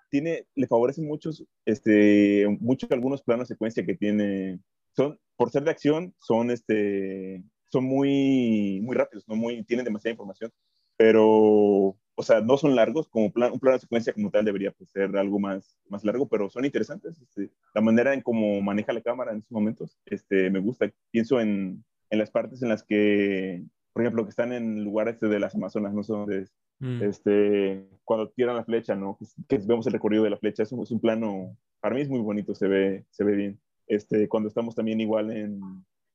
tiene, 0.10 0.48
le 0.56 0.68
favorecen 0.68 1.06
muchos, 1.08 1.46
este, 1.66 2.46
mucho 2.60 2.88
algunos 2.92 3.22
planos 3.22 3.48
secuencia 3.48 3.86
que 3.86 3.96
tiene, 3.96 4.60
son, 4.96 5.20
por 5.36 5.52
ser 5.52 5.64
de 5.64 5.72
acción, 5.72 6.14
son, 6.20 6.52
este, 6.52 7.44
son 7.72 7.86
muy, 7.86 8.82
muy 8.84 8.96
rápidos, 8.96 9.28
no 9.28 9.36
muy, 9.36 9.64
tienen 9.64 9.86
demasiada 9.86 10.14
información, 10.14 10.52
pero 10.98 11.98
o 12.16 12.24
sea, 12.24 12.42
no 12.42 12.58
son 12.58 12.76
largos, 12.76 13.10
como 13.10 13.32
plan, 13.32 13.52
un 13.52 13.60
plano 13.60 13.78
secuencia 13.78 14.14
como 14.14 14.32
tal 14.32 14.46
debería 14.46 14.72
pues, 14.72 14.90
ser 14.90 15.16
algo 15.18 15.38
más, 15.38 15.78
más 15.90 16.04
largo, 16.06 16.28
pero 16.28 16.50
son 16.50 16.66
interesantes. 16.66 17.22
Este, 17.22 17.52
la 17.74 17.82
manera 17.82 18.14
en 18.14 18.22
cómo 18.22 18.62
maneja 18.62 18.94
la 18.94 19.02
cámara 19.02 19.32
en 19.32 19.40
esos 19.40 19.52
momentos, 19.52 19.98
este, 20.06 20.50
me 20.50 20.60
gusta. 20.60 20.92
Pienso 21.12 21.42
en, 21.42 21.84
en 22.10 22.20
las 22.20 22.32
partes 22.32 22.62
en 22.64 22.70
las 22.70 22.84
que, 22.84 23.66
por 23.94 24.02
ejemplo, 24.02 24.24
que 24.24 24.30
están 24.30 24.54
en 24.54 24.84
lugares 24.84 25.20
de 25.20 25.40
las 25.40 25.56
Amazonas, 25.56 25.94
no 25.94 26.04
sé 26.04 26.14
dónde 26.14 26.40
es, 26.40 26.54
mm. 26.80 27.04
este, 27.04 27.88
cuando 28.04 28.30
tiran 28.30 28.56
la 28.56 28.66
flecha, 28.66 28.96
¿no? 28.96 29.18
Que, 29.48 29.58
vemos 29.60 29.88
el 29.88 29.94
recorrido 29.94 30.24
de 30.24 30.30
la 30.30 30.38
flecha, 30.38 30.64
es 30.64 30.72
un, 30.72 30.84
es 30.84 30.92
un, 30.92 31.00
plano, 31.00 31.58
para 31.80 31.96
mí 31.96 32.02
es 32.02 32.10
muy 32.10 32.20
bonito, 32.20 32.56
se 32.56 32.68
ve, 32.68 33.06
se 33.10 33.24
ve 33.24 33.36
bien. 33.36 33.60
Este, 33.88 34.28
cuando 34.28 34.50
estamos 34.50 34.76
también 34.76 35.00
igual 35.00 35.32
en, 35.32 35.62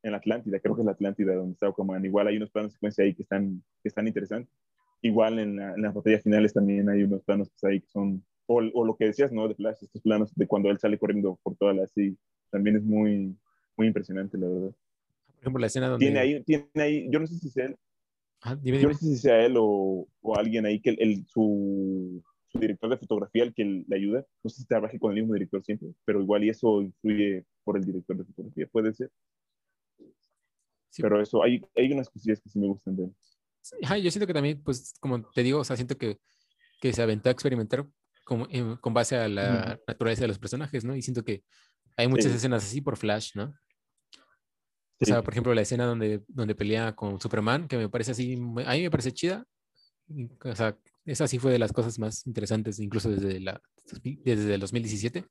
en 0.03 0.11
la 0.11 0.19
Atlántida, 0.19 0.59
creo 0.61 0.75
que 0.75 0.83
es 0.83 0.87
la 0.87 0.93
Atlántida 0.93 1.35
donde 1.35 1.53
está 1.53 1.69
Aquaman, 1.69 2.05
igual 2.05 2.27
hay 2.27 2.37
unos 2.37 2.51
planos 2.51 2.73
de 2.73 2.75
secuencia 2.75 3.05
ahí 3.05 3.15
que 3.15 3.23
están, 3.23 3.63
que 3.83 3.89
están 3.89 4.07
interesantes 4.07 4.55
igual 5.03 5.39
en, 5.39 5.57
las 5.57 5.95
batallas 5.95 6.23
finales 6.23 6.53
también 6.53 6.89
hay 6.89 7.03
unos 7.03 7.23
planos 7.23 7.49
que 7.49 7.67
ahí 7.67 7.81
que 7.81 7.89
son, 7.89 8.25
o, 8.47 8.61
lo 8.61 8.97
que 8.97 9.07
decías, 9.07 9.33
¿no? 9.33 9.47
De 9.47 9.55
Flash, 9.55 9.79
estos 9.83 10.03
planos 10.03 10.35
de 10.35 10.47
cuando 10.47 10.71
él 10.71 10.79
sale 10.79 10.99
corriendo 10.99 11.39
por 11.43 11.57
toda 11.57 11.73
la 11.73 11.85
así, 11.85 12.17
también 12.51 12.77
es 12.77 12.83
muy, 12.83 13.37
muy 13.77 13.87
impresionante, 13.87 14.37
la 14.37 14.49
verdad. 14.49 14.71
Por 15.27 15.41
ejemplo, 15.41 15.61
la 15.61 15.67
escena 15.69 15.89
donde... 15.89 16.05
Tiene 16.05 16.19
ahí, 16.19 16.43
tiene 16.43 16.67
ahí 16.75 17.09
yo 17.11 17.21
no 17.21 17.27
sé 17.27 17.37
si 17.37 17.49
sea 17.49 17.73
ah, 18.43 18.57
yo 18.63 18.89
no 18.89 18.95
sé 18.95 19.07
si 19.07 19.17
sea 19.17 19.45
él 19.45 19.55
o, 19.57 20.09
o 20.21 20.37
alguien 20.37 20.67
ahí 20.67 20.81
que 20.81 20.91
el, 20.91 21.27
su, 21.27 22.23
su, 22.49 22.59
director 22.59 22.91
de 22.91 22.97
fotografía, 22.99 23.45
el 23.45 23.55
que 23.55 23.65
le 23.65 23.97
ayuda, 23.97 24.27
no 24.43 24.51
sé 24.51 24.63
si 24.63 24.67
trabaje 24.67 24.99
con 24.99 25.13
el 25.13 25.23
mismo 25.23 25.35
director 25.35 25.63
siempre, 25.65 25.89
pero 26.05 26.21
igual 26.21 26.45
y 26.45 26.51
eso 26.51 26.83
influye 26.83 27.45
por 27.65 27.77
el 27.77 27.85
director 27.85 28.17
de 28.17 28.25
fotografía, 28.25 28.67
puede 28.71 28.93
ser. 28.95 29.11
Pero 30.97 31.21
eso, 31.21 31.43
hay, 31.43 31.63
hay 31.77 31.93
unas 31.93 32.11
cosillas 32.11 32.41
que 32.41 32.51
sí 32.51 32.59
me 32.59 32.67
gustan 32.67 32.97
de 32.97 33.05
él. 33.05 33.15
Yo 34.03 34.11
siento 34.11 34.27
que 34.27 34.35
también, 34.35 34.63
pues, 34.63 34.95
como 35.01 35.23
te 35.31 35.43
digo, 35.43 35.61
o 35.61 35.65
sea, 35.65 35.77
siento 35.77 35.97
que, 35.97 36.19
que 36.81 36.93
se 36.93 37.03
aventó 37.03 37.29
a 37.29 37.33
experimentar 37.33 37.87
con, 38.25 38.47
con 38.79 38.95
base 38.95 39.17
a 39.17 39.29
la 39.29 39.79
naturaleza 39.87 40.23
de 40.23 40.29
los 40.29 40.39
personajes, 40.39 40.85
¿no? 40.85 40.97
Y 40.97 41.03
siento 41.03 41.25
que 41.25 41.43
hay 41.97 42.09
muchas 42.09 42.33
escenas 42.33 42.65
así 42.65 42.81
por 42.81 42.97
Flash, 42.97 43.33
¿no? 43.35 43.55
O 45.01 45.05
sea, 45.05 45.23
por 45.23 45.33
ejemplo, 45.33 45.55
la 45.55 45.63
escena 45.63 45.87
donde, 45.87 46.23
donde 46.29 46.55
pelea 46.55 46.95
con 46.95 47.21
Superman, 47.21 47.69
que 47.69 47.79
me 47.79 47.89
parece 47.89 48.13
así, 48.13 48.35
a 48.35 48.73
mí 48.75 48.83
me 48.83 48.91
parece 48.91 49.13
chida. 49.13 49.47
O 50.45 50.55
sea, 50.55 50.77
esa 51.07 51.27
sí 51.27 51.39
fue 51.39 51.53
de 51.53 51.59
las 51.59 51.73
cosas 51.73 51.99
más 51.99 52.27
interesantes, 52.27 52.79
incluso 52.81 53.09
desde, 53.09 53.41
la, 53.41 53.61
desde 54.03 54.55
el 54.55 54.61
2017. 54.61 55.25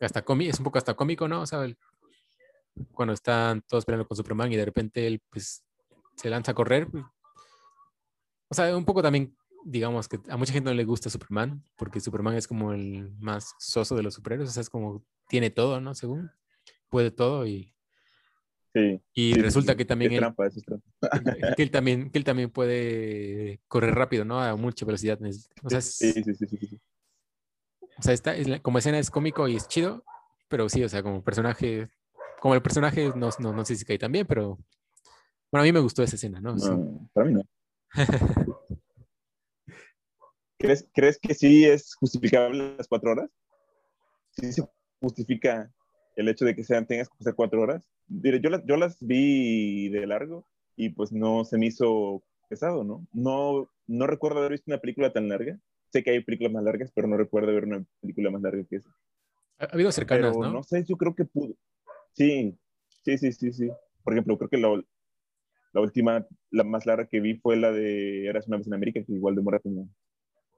Hasta 0.00 0.22
cómico, 0.22 0.50
es 0.50 0.58
un 0.58 0.64
poco 0.64 0.78
hasta 0.78 0.94
cómico, 0.94 1.28
¿no? 1.28 1.42
O 1.42 1.46
sea, 1.46 1.66
cuando 2.92 3.14
están 3.14 3.62
todos 3.62 3.84
peleando 3.84 4.08
con 4.08 4.16
Superman 4.16 4.52
y 4.52 4.56
de 4.56 4.64
repente 4.64 5.06
él, 5.06 5.22
pues, 5.30 5.64
se 6.16 6.28
lanza 6.28 6.52
a 6.52 6.54
correr. 6.54 6.88
Pues. 6.90 7.04
O 8.48 8.54
sea, 8.54 8.76
un 8.76 8.84
poco 8.84 9.02
también, 9.02 9.36
digamos 9.64 10.08
que 10.08 10.18
a 10.28 10.36
mucha 10.36 10.52
gente 10.52 10.70
no 10.70 10.76
le 10.76 10.84
gusta 10.84 11.10
Superman, 11.10 11.62
porque 11.76 12.00
Superman 12.00 12.34
es 12.34 12.48
como 12.48 12.72
el 12.72 13.12
más 13.18 13.54
soso 13.58 13.94
de 13.94 14.02
los 14.02 14.14
superhéroes, 14.14 14.50
o 14.50 14.52
sea, 14.52 14.62
es 14.62 14.70
como 14.70 15.04
tiene 15.28 15.50
todo, 15.50 15.80
¿no? 15.80 15.94
Según, 15.94 16.30
puede 16.88 17.10
todo 17.10 17.46
y... 17.46 17.75
Sí, 18.76 19.00
y 19.14 19.32
resulta 19.40 19.74
que 19.74 19.86
también 19.86 20.12
él, 20.12 20.34
que 21.56 21.62
él 21.62 21.70
también 21.70 22.10
que 22.10 22.18
él 22.18 22.24
también 22.24 22.50
puede 22.50 23.62
correr 23.68 23.94
rápido, 23.94 24.26
¿no? 24.26 24.38
A 24.38 24.54
mucha 24.54 24.84
velocidad. 24.84 25.18
O 25.62 25.70
sea, 25.70 25.80
sí, 25.80 26.12
sí, 26.12 26.34
sí, 26.34 26.46
sí, 26.46 26.78
O 27.98 28.02
sea, 28.02 28.12
está, 28.12 28.34
como 28.60 28.76
escena 28.76 28.98
es 28.98 29.10
cómico 29.10 29.48
y 29.48 29.56
es 29.56 29.66
chido, 29.66 30.04
pero 30.48 30.68
sí, 30.68 30.84
o 30.84 30.90
sea, 30.90 31.02
como 31.02 31.24
personaje, 31.24 31.88
como 32.38 32.54
el 32.54 32.60
personaje, 32.60 33.12
no, 33.16 33.30
no, 33.38 33.54
no 33.54 33.64
sé 33.64 33.76
si 33.76 33.86
cae 33.86 33.98
tan 33.98 34.12
bien, 34.12 34.26
pero 34.26 34.58
bueno, 35.50 35.62
a 35.62 35.64
mí 35.64 35.72
me 35.72 35.80
gustó 35.80 36.02
esa 36.02 36.16
escena, 36.16 36.38
¿no? 36.42 36.54
para 37.14 37.26
mí 37.26 37.32
no. 37.32 37.44
¿Crees, 40.58 40.86
¿Crees 40.92 41.18
que 41.18 41.32
sí 41.32 41.64
es 41.64 41.94
justificable 41.94 42.76
las 42.76 42.88
cuatro 42.88 43.12
horas? 43.12 43.30
¿Sí 44.32 44.52
se 44.52 44.62
justifica 45.00 45.72
el 46.16 46.28
hecho 46.28 46.44
de 46.44 46.56
que 46.56 46.64
sean, 46.64 46.86
tengas 46.86 47.08
que 47.08 47.16
pasar 47.18 47.34
cuatro 47.34 47.60
horas? 47.62 47.88
Yo, 48.08 48.30
yo 48.64 48.76
las 48.76 48.96
vi 49.00 49.88
de 49.90 50.06
largo 50.06 50.46
y 50.76 50.90
pues 50.90 51.12
no 51.12 51.44
se 51.44 51.58
me 51.58 51.66
hizo 51.66 52.22
pesado, 52.48 52.84
¿no? 52.84 53.06
No, 53.12 53.70
no 53.86 54.06
recuerdo 54.06 54.38
haber 54.40 54.52
visto 54.52 54.70
una 54.70 54.80
película 54.80 55.12
tan 55.12 55.28
larga 55.28 55.58
sé 55.90 56.02
que 56.02 56.10
hay 56.10 56.22
películas 56.22 56.52
más 56.52 56.64
largas, 56.64 56.92
pero 56.94 57.08
no 57.08 57.16
recuerdo 57.16 57.52
ver 57.52 57.64
una 57.64 57.84
película 58.00 58.30
más 58.30 58.42
larga 58.42 58.64
que 58.64 58.76
esa. 58.76 58.90
Ha 59.58 59.64
ha 59.64 59.68
habido 59.72 59.90
cercanas, 59.92 60.32
Pero 60.36 60.46
¿no? 60.48 60.52
no 60.54 60.62
sé, 60.62 60.84
yo 60.84 60.96
creo 60.96 61.14
que 61.14 61.24
pudo. 61.24 61.54
Sí, 62.12 62.56
sí, 63.04 63.18
sí, 63.18 63.32
sí, 63.32 63.52
sí. 63.52 63.70
Por 64.02 64.12
ejemplo, 64.12 64.36
creo 64.38 64.50
que 64.50 64.58
la, 64.58 64.82
la 65.72 65.80
última, 65.80 66.26
la 66.50 66.64
más 66.64 66.86
larga 66.86 67.06
que 67.06 67.20
vi 67.20 67.34
fue 67.36 67.56
la 67.56 67.72
de 67.72 68.26
Eras 68.26 68.46
una 68.48 68.58
vez 68.58 68.66
en 68.66 68.74
América, 68.74 69.02
que 69.02 69.12
igual 69.12 69.34
demora 69.34 69.58
como 69.58 69.88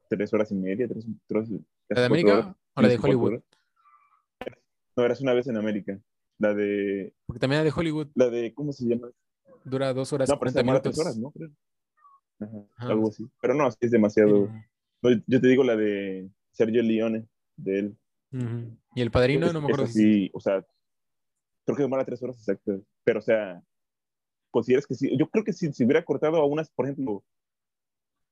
tres 0.08 0.32
horas 0.32 0.50
y 0.50 0.54
media, 0.54 0.88
tres, 0.88 1.06
tres, 1.26 1.48
¿La 1.88 2.00
de 2.00 2.06
América 2.06 2.32
horas, 2.32 2.56
o 2.74 2.82
la 2.82 2.88
de 2.88 2.98
Hollywood? 2.98 3.28
horas. 3.28 3.42
No, 4.98 5.04
Eras 5.04 5.20
una 5.20 5.32
vez 5.32 5.46
en 5.46 5.56
América. 5.56 5.96
La 6.38 6.52
de, 6.54 7.14
Porque 7.26 7.38
también 7.38 7.60
la 7.60 7.64
de 7.64 7.72
Hollywood 7.74 8.08
la 8.16 8.28
de, 8.28 8.52
¿cómo 8.52 8.72
se 8.72 8.84
llama? 8.84 9.08
dura 9.64 9.92
dos 9.94 10.12
horas, 10.12 10.28
No, 10.28 10.38
pero 10.40 10.50
se 10.50 10.54
40 10.54 10.58
demora 10.60 10.78
minutos. 10.80 10.94
tres 10.94 11.06
horas, 11.06 11.18
¿no? 11.18 12.46
Ajá, 12.46 12.66
Ajá. 12.76 12.92
algo 12.92 13.08
así. 13.08 13.24
Pero 13.40 13.54
no, 13.54 13.70
sí 13.70 13.78
es 13.80 13.90
demasiado. 13.92 14.50
Yo 15.02 15.40
te 15.40 15.46
digo 15.46 15.62
la 15.62 15.76
de 15.76 16.28
Sergio 16.50 16.82
Leone, 16.82 17.28
de 17.56 17.78
él. 17.78 17.96
Y 18.96 19.00
el 19.02 19.10
padrino, 19.12 19.46
Es- 19.46 19.52
no 19.54 19.60
me 19.60 19.66
acuerdo 19.66 19.86
si 19.86 20.00
así, 20.00 20.30
o 20.34 20.40
sea, 20.40 20.66
creo 21.64 21.76
que 21.76 21.82
demora 21.84 22.04
tres 22.04 22.20
horas 22.22 22.36
exactas. 22.38 22.80
Pero, 23.04 23.20
o 23.20 23.22
sea, 23.22 23.62
consideras 24.50 24.84
que 24.86 24.94
sí. 24.96 25.16
Yo 25.16 25.28
creo 25.30 25.44
que 25.44 25.52
si 25.52 25.72
se 25.72 25.84
hubiera 25.84 26.04
cortado 26.04 26.38
a 26.38 26.44
unas, 26.46 26.70
por 26.70 26.86
ejemplo, 26.86 27.22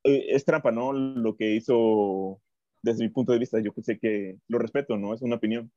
eh, 0.03 0.27
es 0.31 0.45
trampa, 0.45 0.73
¿no? 0.73 0.93
Lo 0.93 1.37
que 1.37 1.55
hizo 1.55 2.41
desde 2.83 3.05
mi 3.05 3.11
punto 3.11 3.31
de 3.33 3.39
vista. 3.39 3.61
Yo 3.61 3.71
sé 3.83 3.99
que 4.01 4.37
lo 4.49 4.59
respeto, 4.59 4.97
¿no? 4.97 5.15
Es 5.15 5.23
una 5.23 5.37
opinión. 5.37 5.71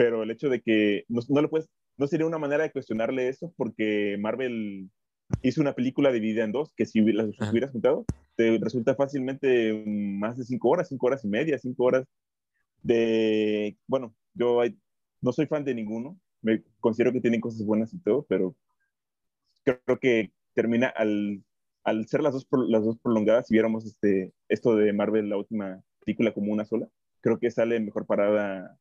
Pero 0.00 0.22
el 0.22 0.30
hecho 0.30 0.48
de 0.48 0.62
que 0.62 1.04
no, 1.08 1.20
no 1.28 1.42
lo 1.42 1.50
puedes, 1.50 1.68
no 1.98 2.06
sería 2.06 2.26
una 2.26 2.38
manera 2.38 2.62
de 2.62 2.72
cuestionarle 2.72 3.28
eso 3.28 3.52
porque 3.58 4.16
Marvel 4.18 4.88
hizo 5.42 5.60
una 5.60 5.74
película 5.74 6.10
dividida 6.10 6.42
en 6.42 6.52
dos, 6.52 6.72
que 6.74 6.86
si 6.86 7.02
las 7.12 7.38
Ajá. 7.38 7.50
hubieras 7.50 7.70
juntado, 7.70 8.06
te 8.34 8.56
resulta 8.56 8.94
fácilmente 8.94 9.84
más 9.86 10.38
de 10.38 10.44
cinco 10.44 10.70
horas, 10.70 10.88
cinco 10.88 11.08
horas 11.08 11.22
y 11.26 11.28
media, 11.28 11.58
cinco 11.58 11.84
horas 11.84 12.06
de, 12.82 13.76
bueno, 13.86 14.14
yo 14.32 14.62
hay- 14.62 14.74
no 15.20 15.32
soy 15.32 15.44
fan 15.44 15.66
de 15.66 15.74
ninguno, 15.74 16.18
me 16.40 16.62
considero 16.80 17.12
que 17.12 17.20
tienen 17.20 17.42
cosas 17.42 17.66
buenas 17.66 17.92
y 17.92 17.98
todo, 17.98 18.24
pero 18.26 18.56
creo 19.64 20.00
que 20.00 20.32
termina 20.54 20.86
al, 20.86 21.44
al 21.84 22.08
ser 22.08 22.22
las 22.22 22.32
dos, 22.32 22.46
las 22.68 22.86
dos 22.86 22.96
prolongadas, 23.02 23.48
si 23.48 23.52
viéramos 23.52 23.84
este, 23.84 24.32
esto 24.48 24.76
de 24.76 24.94
Marvel, 24.94 25.28
la 25.28 25.36
última 25.36 25.82
película 26.02 26.32
como 26.32 26.54
una 26.54 26.64
sola, 26.64 26.88
creo 27.20 27.38
que 27.38 27.50
sale 27.50 27.78
mejor 27.80 28.06
parada 28.06 28.78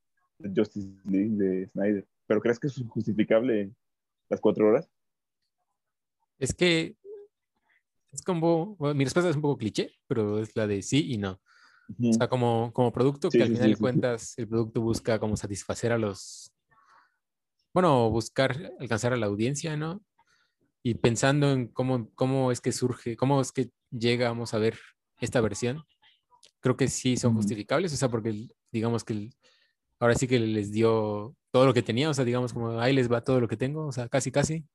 Justice 0.55 0.87
League 1.05 1.35
de 1.35 1.67
Snyder. 1.67 2.07
¿Pero 2.27 2.41
crees 2.41 2.59
que 2.59 2.67
es 2.67 2.83
justificable 2.89 3.71
las 4.29 4.39
cuatro 4.39 4.67
horas? 4.67 4.89
Es 6.37 6.53
que 6.53 6.95
es 8.11 8.21
como, 8.21 8.75
bueno, 8.77 8.95
mi 8.95 9.03
respuesta 9.03 9.29
es 9.29 9.35
un 9.35 9.41
poco 9.41 9.57
cliché, 9.57 9.91
pero 10.07 10.39
es 10.39 10.55
la 10.55 10.67
de 10.67 10.81
sí 10.81 11.11
y 11.11 11.17
no. 11.17 11.39
O 12.01 12.13
sea, 12.13 12.27
como, 12.27 12.71
como 12.73 12.91
producto, 12.91 13.29
Sí, 13.29 13.37
que 13.37 13.43
al 13.43 13.49
sí, 13.49 13.53
final 13.55 13.69
de 13.71 13.75
sí, 13.75 13.81
cuentas 13.81 14.33
el 14.37 14.47
producto 14.47 14.81
busca 14.81 15.19
como 15.19 15.35
satisfacer 15.37 15.91
a 15.91 15.97
los, 15.97 16.51
bueno, 17.73 18.09
buscar 18.09 18.73
alcanzar 18.79 19.13
a 19.13 19.17
la 19.17 19.25
audiencia, 19.27 19.75
¿no? 19.77 20.01
Y 20.81 20.95
pensando 20.95 21.51
en 21.51 21.67
cómo, 21.67 22.09
cómo 22.15 22.51
es 22.51 22.61
que 22.61 22.71
surge, 22.71 23.15
cómo 23.17 23.41
es 23.41 23.51
que 23.51 23.69
llegamos 23.91 24.53
a 24.53 24.59
ver 24.59 24.79
esta 25.19 25.41
versión, 25.41 25.83
creo 26.61 26.77
que 26.77 26.87
sí 26.87 27.17
son 27.17 27.35
justificables, 27.35 27.93
o 27.93 27.97
sea, 27.97 28.09
porque 28.09 28.47
digamos 28.71 29.03
que 29.03 29.13
el- 29.13 29.35
ahora 29.99 30.15
sí 30.15 30.27
que 30.27 30.39
les 30.39 30.71
dio 30.71 31.35
todo 31.51 31.65
lo 31.65 31.73
que 31.73 31.81
tenía, 31.81 32.09
o 32.09 32.13
sea, 32.13 32.25
digamos 32.25 32.53
como 32.53 32.79
ahí 32.79 32.93
les 32.93 33.11
va 33.11 33.23
todo 33.23 33.39
lo 33.41 33.47
que 33.47 33.57
tengo, 33.57 33.85
o 33.87 33.91
sea, 33.91 34.07
casi, 34.09 34.31
casi. 34.31 34.65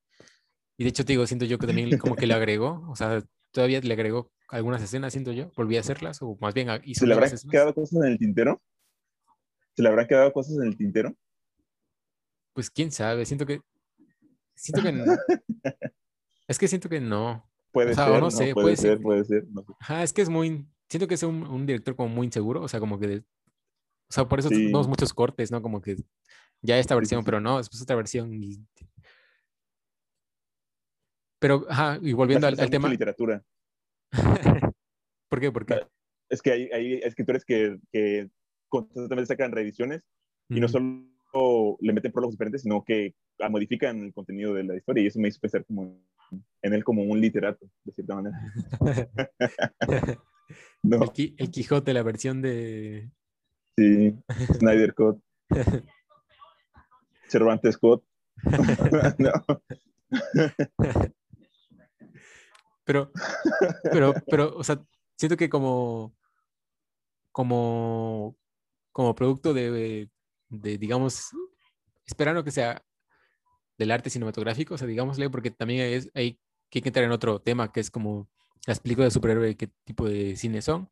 Y 0.77 0.83
de 0.83 0.89
hecho, 0.89 1.05
te 1.05 1.13
digo, 1.13 1.25
siento 1.25 1.45
yo 1.45 1.57
que 1.57 1.67
también 1.67 1.97
como 1.97 2.15
que 2.15 2.27
le 2.27 2.33
agregó, 2.33 2.85
o 2.89 2.95
sea, 2.95 3.23
todavía 3.51 3.79
le 3.81 3.93
agregó 3.93 4.31
algunas 4.49 4.81
escenas, 4.81 5.13
siento 5.13 5.31
yo, 5.31 5.51
volví 5.55 5.77
a 5.77 5.79
hacerlas, 5.79 6.21
o 6.21 6.37
más 6.41 6.53
bien 6.53 6.67
hizo 6.83 6.99
¿Se 7.01 7.07
le 7.07 7.13
habrán 7.13 7.31
escenas. 7.33 7.51
quedado 7.51 7.73
cosas 7.73 7.93
en 8.03 8.11
el 8.11 8.17
tintero? 8.19 8.61
¿Se 9.75 9.81
le 9.83 9.89
habrán 9.89 10.07
quedado 10.07 10.31
cosas 10.33 10.55
en 10.57 10.63
el 10.63 10.77
tintero? 10.77 11.15
Pues 12.53 12.69
quién 12.69 12.91
sabe, 12.91 13.25
siento 13.25 13.45
que. 13.45 13.61
Siento 14.55 14.81
que. 14.81 14.89
n- 14.89 15.03
es 16.47 16.57
que 16.59 16.67
siento 16.67 16.87
que 16.89 17.01
no. 17.01 17.49
Puede 17.71 17.91
O 17.91 17.95
sea, 17.95 18.05
o 18.05 18.07
ser, 18.11 18.15
no 18.15 18.21
no, 18.21 18.31
sé, 18.31 18.53
puede, 18.53 18.53
puede 18.53 18.75
ser, 18.77 18.91
ser. 18.93 19.01
puede 19.01 19.25
ser. 19.25 19.45
no. 19.49 19.65
Ajá, 19.79 20.03
es 20.03 20.13
que 20.13 20.21
es 20.21 20.29
muy. 20.29 20.65
Siento 20.89 21.07
que 21.07 21.15
es 21.15 21.23
un, 21.23 21.43
un 21.47 21.65
director 21.65 21.95
como 21.95 22.09
muy 22.09 22.25
inseguro, 22.27 22.61
o 22.61 22.67
sea, 22.67 22.79
como 22.79 22.99
que. 22.99 23.07
de- 23.07 23.23
o 24.09 24.13
sea, 24.13 24.25
por 24.27 24.39
eso 24.39 24.49
Sí. 24.49 24.65
vemos 24.65 24.87
muchos 24.87 25.13
cortes, 25.13 25.51
¿no? 25.51 25.61
Como 25.61 25.81
que 25.81 25.95
ya 26.61 26.77
esta 26.79 26.95
versión, 26.95 27.23
pero 27.23 27.39
no, 27.41 27.57
después 27.57 27.81
otra 27.81 27.95
versión. 27.95 28.33
y- 28.33 28.57
Pero, 31.39 31.65
ajá, 31.69 31.99
y 32.01 32.13
volviendo 32.13 32.47
al, 32.47 32.59
al 32.59 32.69
tema. 32.69 32.89
literatura. 32.89 33.43
¿Por 35.29 35.39
qué? 35.39 35.51
¿Por 35.51 35.65
qué? 35.65 35.81
Es 36.29 36.41
que 36.41 36.51
hay, 36.51 36.69
hay 36.71 36.93
escritores 36.95 37.43
que, 37.45 37.77
que 37.91 38.29
constantemente 38.69 39.27
sacan 39.27 39.51
reediciones 39.51 40.01
y 40.49 40.59
no 40.59 40.67
solo 40.67 41.77
le 41.81 41.93
meten 41.93 42.11
prólogos 42.11 42.33
diferentes, 42.33 42.61
sino 42.63 42.83
que 42.83 43.13
ah, 43.39 43.49
modifican 43.49 44.03
el 44.03 44.13
contenido 44.13 44.53
de 44.53 44.63
la 44.63 44.75
historia 44.75 45.03
y 45.03 45.07
eso 45.07 45.19
me 45.19 45.27
hizo 45.27 45.39
pensar 45.39 45.65
como 45.65 45.99
en 46.61 46.73
él 46.73 46.83
como 46.83 47.03
un 47.03 47.19
literato, 47.21 47.67
de 47.83 47.91
cierta 47.93 48.15
manera. 48.15 48.39
No, 50.83 50.97
el, 50.97 51.09
Qui- 51.09 51.33
el 51.39 51.49
Quijote, 51.49 51.91
la 51.93 52.03
versión 52.03 52.41
de. 52.43 53.09
Sí, 53.77 54.15
Snyder 54.57 54.93
Cut, 54.93 55.19
Cervantes 57.27 57.77
Cut. 57.77 58.03
Pero, 62.85 63.11
pero, 63.91 64.13
pero, 64.29 64.55
o 64.55 64.63
sea, 64.63 64.79
siento 65.17 65.35
que 65.35 65.49
como, 65.49 66.15
como, 67.31 68.37
como 68.91 69.15
producto 69.15 69.55
de, 69.55 70.07
de, 70.49 70.77
digamos, 70.77 71.31
esperando 72.05 72.43
que 72.43 72.51
sea 72.51 72.85
del 73.79 73.89
arte 73.89 74.11
cinematográfico, 74.11 74.75
o 74.75 74.77
sea, 74.77 74.87
digámosle, 74.87 75.31
porque 75.31 75.49
también 75.49 75.81
es, 75.81 76.11
hay 76.13 76.39
que 76.69 76.79
entrar 76.79 77.05
en 77.05 77.11
otro 77.11 77.41
tema, 77.41 77.71
que 77.71 77.79
es 77.79 77.89
como 77.89 78.29
las 78.67 78.79
películas 78.79 79.07
de 79.07 79.15
superhéroe, 79.15 79.57
qué 79.57 79.71
tipo 79.83 80.07
de 80.07 80.35
cine 80.35 80.61
son. 80.61 80.87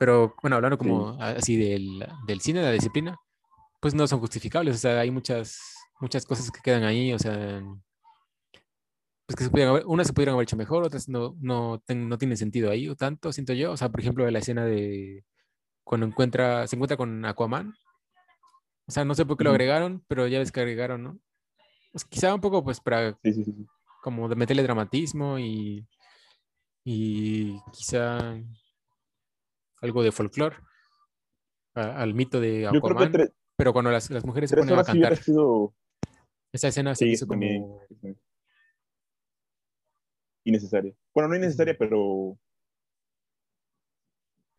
Pero, 0.00 0.34
bueno, 0.40 0.56
hablando 0.56 0.78
como 0.78 1.10
a- 1.20 1.32
así 1.32 1.56
del, 1.58 2.06
del 2.26 2.40
cine, 2.40 2.60
de 2.60 2.66
la 2.66 2.72
disciplina, 2.72 3.18
pues 3.82 3.92
no 3.94 4.06
son 4.06 4.18
justificables, 4.20 4.76
o 4.76 4.78
sea, 4.78 4.98
hay 4.98 5.10
muchas, 5.10 5.60
muchas 6.00 6.24
cosas 6.24 6.50
que 6.50 6.62
quedan 6.62 6.84
ahí, 6.84 7.12
o 7.12 7.18
sea, 7.18 7.62
pues 9.26 9.36
que 9.36 9.44
se 9.44 9.50
pudieran 9.50 9.72
haber, 9.74 9.86
unas 9.86 10.06
se 10.06 10.14
pudieran 10.14 10.34
haber 10.36 10.44
hecho 10.44 10.56
mejor, 10.56 10.84
otras 10.84 11.06
no, 11.10 11.36
no, 11.40 11.82
ten- 11.84 12.08
no 12.08 12.16
tienen 12.16 12.38
sentido 12.38 12.70
ahí 12.70 12.88
o 12.88 12.96
tanto, 12.96 13.30
siento 13.30 13.52
yo. 13.52 13.72
O 13.72 13.76
sea, 13.76 13.90
por 13.90 14.00
ejemplo, 14.00 14.28
la 14.30 14.38
escena 14.38 14.64
de 14.64 15.22
cuando 15.84 16.06
encuentra, 16.06 16.66
se 16.66 16.76
encuentra 16.76 16.96
con 16.96 17.22
Aquaman. 17.26 17.74
O 18.88 18.92
sea, 18.92 19.04
no 19.04 19.14
sé 19.14 19.26
por 19.26 19.36
qué 19.36 19.44
lo 19.44 19.50
agregaron, 19.50 20.02
pero 20.08 20.26
ya 20.26 20.38
ves 20.38 20.50
que 20.50 20.60
agregaron, 20.60 21.02
¿no? 21.02 21.18
Pues 21.92 22.06
quizá 22.06 22.34
un 22.34 22.40
poco 22.40 22.64
pues 22.64 22.80
para 22.80 23.12
sí, 23.22 23.32
sí, 23.34 23.44
sí, 23.44 23.52
sí. 23.52 23.66
como 24.02 24.28
de 24.30 24.34
meterle 24.36 24.62
dramatismo 24.62 25.38
y, 25.38 25.86
y 26.84 27.60
quizá 27.72 28.34
algo 29.80 30.02
de 30.02 30.12
folclore 30.12 30.56
al 31.74 32.14
mito 32.14 32.40
de 32.40 32.66
Aquaman. 32.66 33.12
Pero 33.56 33.72
cuando 33.72 33.90
las, 33.90 34.10
las 34.10 34.24
mujeres 34.24 34.50
se 34.50 34.56
ponen 34.56 34.78
a 34.78 34.84
cantar, 34.84 35.16
sido 35.16 35.74
esa 36.52 36.68
escena 36.68 36.94
se 36.94 37.04
sí, 37.04 37.10
hizo 37.12 37.26
como... 37.26 37.80
innecesaria. 40.44 40.94
Bueno, 41.14 41.28
no 41.28 41.36
innecesaria, 41.36 41.76
pero 41.78 42.38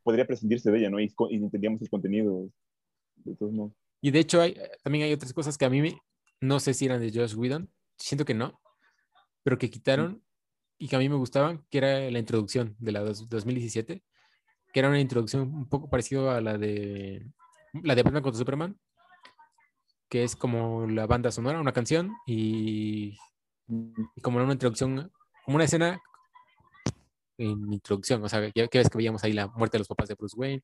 podría 0.04 0.26
prescindirse 0.26 0.72
de 0.72 0.80
ella, 0.80 0.90
¿no? 0.90 1.00
Y 1.00 1.14
entendíamos 1.32 1.82
el 1.82 1.90
contenido. 1.90 2.50
De 3.16 3.36
todos 3.36 3.52
modos. 3.54 3.74
Y 4.02 4.10
de 4.12 4.20
hecho, 4.20 4.42
hay, 4.42 4.58
también 4.84 5.06
hay 5.06 5.14
otras 5.14 5.34
cosas 5.34 5.58
que 5.58 5.66
a 5.66 5.70
mí 5.70 5.82
me- 5.82 6.00
no 6.40 6.60
sé 6.60 6.74
si 6.74 6.86
eran 6.86 7.02
de 7.02 7.12
Josh 7.14 7.36
Whedon, 7.36 7.72
siento 7.98 8.26
que 8.26 8.34
no, 8.34 8.60
pero 9.44 9.60
que 9.60 9.70
quitaron 9.70 10.24
y 10.80 10.88
que 10.88 10.96
a 10.96 11.00
mí 11.00 11.08
me 11.08 11.16
gustaban, 11.18 11.64
que 11.70 11.78
era 11.78 12.10
la 12.10 12.18
introducción 12.18 12.76
de 12.80 12.92
la 12.94 13.02
dos- 13.02 13.30
2017, 13.30 14.04
que 14.74 14.80
era 14.80 14.90
una 14.90 15.00
introducción 15.00 15.42
un 15.54 15.68
poco 15.68 15.90
parecida 15.90 16.38
a 16.38 16.42
la 16.42 16.58
de 16.58 17.26
la 17.74 17.96
de 17.96 18.04
Batman 18.04 18.24
contra 18.24 18.40
Superman, 18.40 18.80
que 20.10 20.24
es 20.24 20.36
como 20.36 20.88
la 20.88 21.08
banda 21.08 21.32
sonora, 21.32 21.60
una 21.60 21.72
canción 21.72 22.12
y, 22.26 23.18
y 23.68 24.22
como 24.22 24.44
una 24.44 24.52
introducción, 24.52 25.12
como 25.46 25.56
una 25.56 25.66
escena 25.66 26.02
en 27.38 27.74
introducción, 27.74 28.24
o 28.24 28.30
sea, 28.30 28.52
que, 28.52 28.68
que 28.68 28.78
ves 28.78 28.90
que 28.90 28.98
veíamos 28.98 29.24
ahí 29.24 29.34
la 29.34 29.48
muerte 29.48 29.78
de 29.78 29.80
los 29.80 29.88
papás 29.88 30.10
de 30.10 30.16
Bruce 30.16 30.36
Wayne 30.38 30.64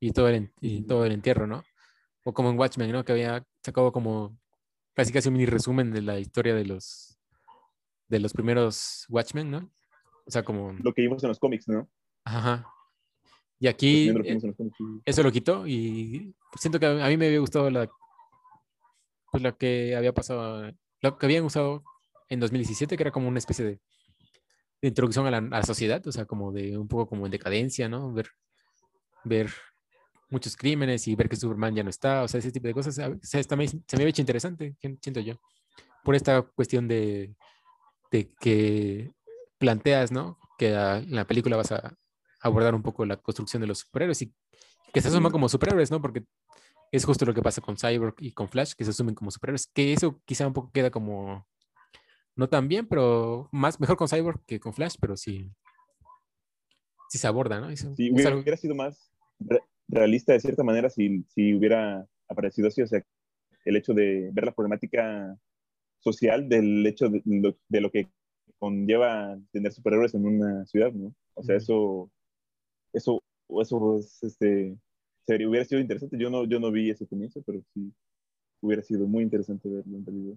y 0.00 0.12
todo 0.12 0.28
el, 0.28 0.52
y 0.60 0.82
todo 0.82 1.06
el 1.06 1.12
entierro, 1.12 1.46
¿no? 1.46 1.62
O 2.24 2.32
como 2.34 2.50
en 2.50 2.58
Watchmen, 2.58 2.90
¿no? 2.90 3.04
Que 3.04 3.12
había 3.12 3.44
sacado 3.64 3.92
como 3.92 4.36
casi 4.94 5.12
casi 5.12 5.28
un 5.28 5.34
mini 5.34 5.46
resumen 5.46 5.92
de 5.92 6.02
la 6.02 6.18
historia 6.18 6.54
de 6.54 6.64
los 6.64 7.18
de 8.08 8.20
los 8.20 8.32
primeros 8.32 9.06
Watchmen, 9.08 9.50
¿no? 9.50 9.70
O 10.26 10.30
sea, 10.30 10.44
como 10.44 10.72
Lo 10.72 10.92
que 10.92 11.02
vimos 11.02 11.22
en 11.22 11.28
los 11.28 11.38
cómics, 11.38 11.66
¿no? 11.68 11.88
ajá. 12.24 12.66
Y 13.62 13.68
aquí 13.68 14.12
eso 15.04 15.22
lo 15.22 15.30
quitó 15.30 15.68
y 15.68 16.34
siento 16.58 16.80
que 16.80 16.86
a 16.86 17.06
mí 17.06 17.16
me 17.16 17.26
había 17.26 17.38
gustado 17.38 17.70
la 17.70 17.88
pues 19.30 19.40
lo 19.40 19.56
que 19.56 19.94
había 19.94 20.12
pasado, 20.12 20.68
lo 21.00 21.16
que 21.16 21.26
habían 21.26 21.44
usado 21.44 21.84
en 22.28 22.40
2017, 22.40 22.96
que 22.96 23.02
era 23.04 23.12
como 23.12 23.28
una 23.28 23.38
especie 23.38 23.64
de, 23.64 23.80
de 24.80 24.88
introducción 24.88 25.28
a 25.28 25.30
la, 25.30 25.36
a 25.36 25.60
la 25.60 25.62
sociedad, 25.62 26.04
o 26.04 26.10
sea, 26.10 26.24
como 26.24 26.50
de 26.50 26.76
un 26.76 26.88
poco 26.88 27.06
como 27.06 27.24
en 27.24 27.30
decadencia, 27.30 27.88
¿no? 27.88 28.12
Ver 28.12 28.30
ver 29.22 29.52
muchos 30.28 30.56
crímenes 30.56 31.06
y 31.06 31.14
ver 31.14 31.28
que 31.28 31.36
Superman 31.36 31.76
ya 31.76 31.84
no 31.84 31.90
está, 31.90 32.24
o 32.24 32.28
sea, 32.28 32.40
ese 32.40 32.50
tipo 32.50 32.66
de 32.66 32.74
cosas, 32.74 32.98
o 32.98 33.16
sea, 33.22 33.44
también 33.44 33.70
se 33.86 33.96
me 33.96 34.02
ha 34.02 34.08
hecho 34.08 34.22
interesante, 34.22 34.74
siento 35.00 35.20
yo, 35.20 35.36
por 36.02 36.16
esta 36.16 36.42
cuestión 36.42 36.88
de, 36.88 37.36
de 38.10 38.28
que 38.40 39.12
planteas, 39.56 40.10
¿no? 40.10 40.40
Que 40.58 40.74
en 40.74 41.14
la 41.14 41.28
película 41.28 41.56
vas 41.56 41.70
a 41.70 41.96
abordar 42.42 42.74
un 42.74 42.82
poco 42.82 43.04
la 43.06 43.16
construcción 43.16 43.60
de 43.60 43.68
los 43.68 43.78
superhéroes 43.78 44.22
y 44.22 44.34
que 44.92 45.00
se 45.00 45.08
asuman 45.08 45.32
como 45.32 45.48
superhéroes, 45.48 45.90
¿no? 45.90 46.00
Porque 46.02 46.24
es 46.90 47.04
justo 47.04 47.24
lo 47.24 47.32
que 47.32 47.42
pasa 47.42 47.62
con 47.62 47.76
Cyborg 47.76 48.16
y 48.18 48.32
con 48.32 48.48
Flash, 48.48 48.74
que 48.74 48.84
se 48.84 48.90
asumen 48.90 49.14
como 49.14 49.30
superhéroes, 49.30 49.66
que 49.68 49.92
eso 49.92 50.20
quizá 50.24 50.46
un 50.46 50.52
poco 50.52 50.70
queda 50.72 50.90
como 50.90 51.46
no 52.36 52.48
tan 52.48 52.68
bien, 52.68 52.86
pero 52.86 53.48
más 53.52 53.80
mejor 53.80 53.96
con 53.96 54.08
Cyborg 54.08 54.44
que 54.44 54.60
con 54.60 54.74
Flash, 54.74 54.96
pero 55.00 55.16
sí, 55.16 55.50
sí 57.08 57.18
se 57.18 57.26
aborda, 57.26 57.60
¿no? 57.60 57.74
sí, 57.74 58.10
hubiera, 58.10 58.56
sido 58.56 58.74
más 58.74 59.10
realista 59.88 60.32
de 60.32 60.40
cierta 60.40 60.62
manera 60.62 60.90
si, 60.90 61.24
si 61.28 61.54
hubiera 61.54 62.06
aparecido 62.28 62.68
así, 62.68 62.82
o 62.82 62.86
sea, 62.86 63.02
el 63.64 63.76
hecho 63.76 63.94
de 63.94 64.30
ver 64.32 64.44
la 64.44 64.52
problemática 64.52 65.36
social 66.00 66.48
del 66.48 66.86
hecho 66.86 67.08
de, 67.08 67.22
de 67.68 67.80
lo 67.80 67.90
que 67.90 68.08
conlleva 68.58 69.38
tener 69.52 69.72
superhéroes 69.72 70.14
en 70.14 70.26
una 70.26 70.66
ciudad, 70.66 70.92
¿no? 70.92 71.14
O 71.34 71.42
sea, 71.42 71.56
eso, 71.56 72.10
eso, 72.92 73.22
eso 73.60 73.98
es, 73.98 74.22
este, 74.22 74.76
sería, 75.26 75.48
hubiera 75.48 75.64
sido 75.64 75.80
interesante. 75.80 76.18
Yo 76.18 76.30
no, 76.30 76.44
yo 76.44 76.60
no 76.60 76.70
vi 76.70 76.90
ese 76.90 77.06
comienzo, 77.06 77.42
pero 77.42 77.62
sí 77.74 77.92
hubiera 78.60 78.82
sido 78.82 79.06
muy 79.06 79.22
interesante 79.22 79.68
verlo 79.68 79.96
en 79.96 80.06
realidad. 80.06 80.36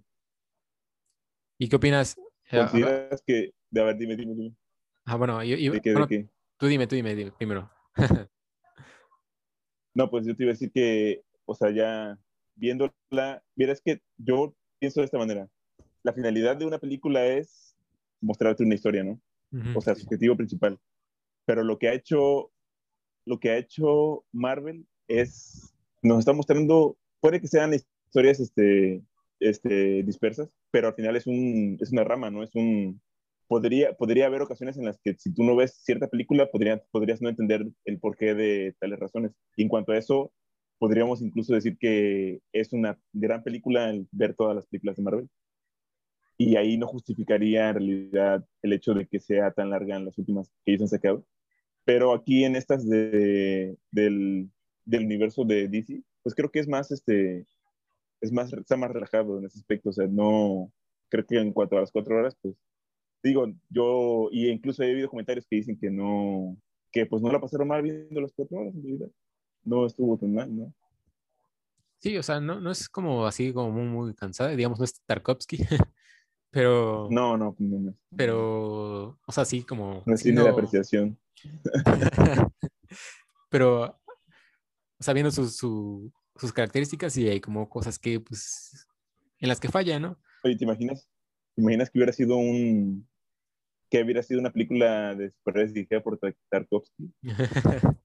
¿Y 1.58 1.70
qué 1.70 1.76
opinas? 1.76 2.16
¿Consideras 2.50 3.24
que, 3.26 3.54
a 3.76 3.84
ver, 3.84 3.98
dime, 3.98 4.16
dime, 4.16 4.34
dime. 4.36 4.56
Ah, 5.06 5.16
bueno, 5.16 5.44
yo, 5.44 5.72
¿De 5.72 5.82
qué, 5.82 5.94
de 5.94 6.08
qué? 6.08 6.30
tú 6.58 6.68
dime, 6.68 6.88
tú 6.88 6.96
dime, 6.96 7.16
dime 7.16 7.32
primero. 7.32 7.70
no, 9.94 10.10
pues 10.10 10.26
yo 10.26 10.36
te 10.36 10.44
iba 10.44 10.52
a 10.52 10.54
decir 10.54 10.72
que, 10.72 11.24
o 11.46 11.54
sea, 11.54 11.72
ya 11.72 12.20
viéndola, 12.56 13.44
mira, 13.56 13.72
es 13.72 13.82
que 13.82 14.02
yo 14.18 14.56
pienso 14.80 15.02
de 15.02 15.06
esta 15.06 15.18
manera. 15.18 15.48
La 16.04 16.14
finalidad 16.14 16.58
de 16.58 16.66
una 16.66 16.80
película 16.80 17.26
es 17.26 17.76
mostrarte 18.22 18.64
una 18.64 18.76
historia, 18.76 19.04
¿no? 19.04 19.22
O 19.76 19.82
sea, 19.82 19.96
su 19.96 20.04
objetivo 20.04 20.36
principal. 20.36 20.78
Pero 21.46 21.64
lo 21.64 21.78
que 21.78 21.90
ha 21.90 21.94
hecho, 21.94 22.52
lo 23.26 23.40
que 23.40 23.52
ha 23.52 23.58
hecho 23.58 24.26
Marvel 24.32 24.86
es, 25.08 25.74
nos 26.02 26.20
está 26.20 26.34
mostrando, 26.34 26.98
puede 27.20 27.42
que 27.42 27.48
sean 27.48 27.74
historias 27.74 28.40
este, 28.40 29.04
este, 29.40 30.04
dispersas, 30.04 30.50
pero 30.72 30.88
al 30.88 30.96
final 30.96 31.16
es, 31.16 31.28
un, 31.28 31.78
es 31.82 31.92
una 31.92 32.04
rama, 32.04 32.32
¿no? 32.32 32.44
Es 32.44 32.56
un, 32.56 33.02
podría, 33.48 33.94
podría 33.94 34.26
haber 34.28 34.42
ocasiones 34.42 34.78
en 34.78 34.86
las 34.86 35.00
que 35.00 35.16
si 35.18 35.34
tú 35.34 35.44
no 35.44 35.56
ves 35.56 35.76
cierta 35.84 36.08
película, 36.08 36.50
podría, 36.52 36.84
podrías 36.92 37.22
no 37.22 37.30
entender 37.30 37.68
el 37.86 38.00
porqué 38.00 38.34
de 38.34 38.76
tales 38.80 39.00
razones. 39.00 39.32
Y 39.56 39.64
en 39.64 39.70
cuanto 39.70 39.92
a 39.92 39.98
eso, 39.98 40.32
podríamos 40.78 41.22
incluso 41.22 41.54
decir 41.54 41.78
que 41.78 42.42
es 42.52 42.74
una 42.74 43.00
gran 43.14 43.44
película 43.44 43.90
el 43.90 44.08
ver 44.12 44.36
todas 44.36 44.56
las 44.56 44.66
películas 44.68 44.98
de 44.98 45.04
Marvel. 45.04 45.30
Y 46.38 46.58
ahí 46.58 46.78
no 46.78 46.88
justificaría 46.88 47.70
en 47.70 47.76
realidad 47.76 48.46
el 48.62 48.74
hecho 48.74 48.94
de 48.94 49.08
que 49.08 49.20
sea 49.20 49.52
tan 49.52 49.70
larga 49.70 49.96
en 49.96 50.06
las 50.06 50.18
últimas 50.18 50.50
que 50.66 50.74
ellos 50.74 50.82
han 50.84 50.88
sacado. 50.90 51.26
Pero 51.86 52.14
aquí 52.14 52.44
en 52.44 52.56
estas 52.56 52.88
de, 52.88 53.78
del, 53.92 54.50
del 54.84 55.06
universo 55.06 55.46
de 55.46 55.68
DC, 55.68 56.04
pues 56.24 56.36
creo 56.36 56.52
que 56.52 56.60
es 56.60 56.68
más, 56.68 56.92
este, 56.92 57.46
es 58.22 58.32
más, 58.32 58.52
está 58.52 58.76
más 58.76 58.92
relajado 58.92 59.38
en 59.38 59.46
ese 59.46 59.60
aspecto. 59.60 59.90
O 59.90 59.94
sea, 59.94 60.08
no, 60.08 60.72
creo 61.10 61.26
que 61.26 61.40
en 61.40 61.54
cuanto 61.54 61.78
a 61.78 61.82
las 61.82 61.92
cuatro 61.92 62.18
horas, 62.18 62.36
pues, 62.42 62.56
digo, 63.24 63.48
yo, 63.70 64.30
y 64.32 64.50
incluso 64.50 64.84
he 64.84 64.94
oído 64.94 65.10
comentarios 65.10 65.46
que 65.48 65.58
dicen 65.58 65.78
que 65.78 65.90
no, 65.90 66.58
que 66.92 67.06
pues 67.06 67.22
no 67.22 67.32
la 67.32 67.40
pasaron 67.40 67.68
mal 67.68 67.82
viendo 67.82 68.22
las 68.22 68.34
cuatro 68.34 68.58
horas 68.58 68.74
en 68.76 68.84
realidad. 68.84 69.10
No 69.64 69.86
estuvo 69.86 70.18
tan 70.18 70.34
mal, 70.34 70.56
¿no? 70.56 70.74
Sí, 72.00 72.18
o 72.18 72.24
sea, 72.24 72.40
no, 72.40 72.60
no 72.60 72.72
es 72.72 72.88
como 72.88 73.26
así 73.26 73.52
como 73.52 73.72
muy, 73.72 73.86
muy 73.86 74.14
cansada, 74.14 74.52
digamos, 74.52 74.80
no 74.80 74.86
es 74.86 75.02
Tarkovsky, 75.06 75.58
pero... 76.52 77.08
No, 77.10 77.38
no, 77.38 77.56
no, 77.58 77.96
Pero, 78.16 79.20
o 79.26 79.32
sea, 79.32 79.46
sí, 79.46 79.64
como... 79.64 80.04
No 80.06 80.14
es 80.14 80.22
cine 80.22 80.44
de 80.44 80.50
apreciación. 80.50 81.18
pero, 83.50 83.84
o 83.84 85.04
sea, 85.04 85.14
viendo 85.14 85.32
sus, 85.32 85.58
sus 85.58 86.54
características 86.54 87.16
y 87.18 87.28
hay 87.28 87.40
como 87.40 87.70
cosas 87.70 88.00
que, 88.00 88.20
pues, 88.20 88.88
en 89.40 89.50
las 89.50 89.60
que 89.60 89.70
falla, 89.70 90.00
¿no? 90.00 90.18
Oye, 90.44 90.56
¿te 90.56 90.64
imaginas? 90.64 91.08
¿Te 91.56 91.62
imaginas 91.62 91.90
que 91.90 92.00
hubiera 92.00 92.14
sido 92.14 92.38
un... 92.38 93.08
que 93.90 94.04
hubiera 94.04 94.22
sido 94.24 94.40
una 94.40 94.52
película 94.52 95.16
de 95.16 95.32
superhéroes 95.32 95.74
dirigida 95.74 96.02
por 96.02 96.20
Tarkovsky? 96.50 97.14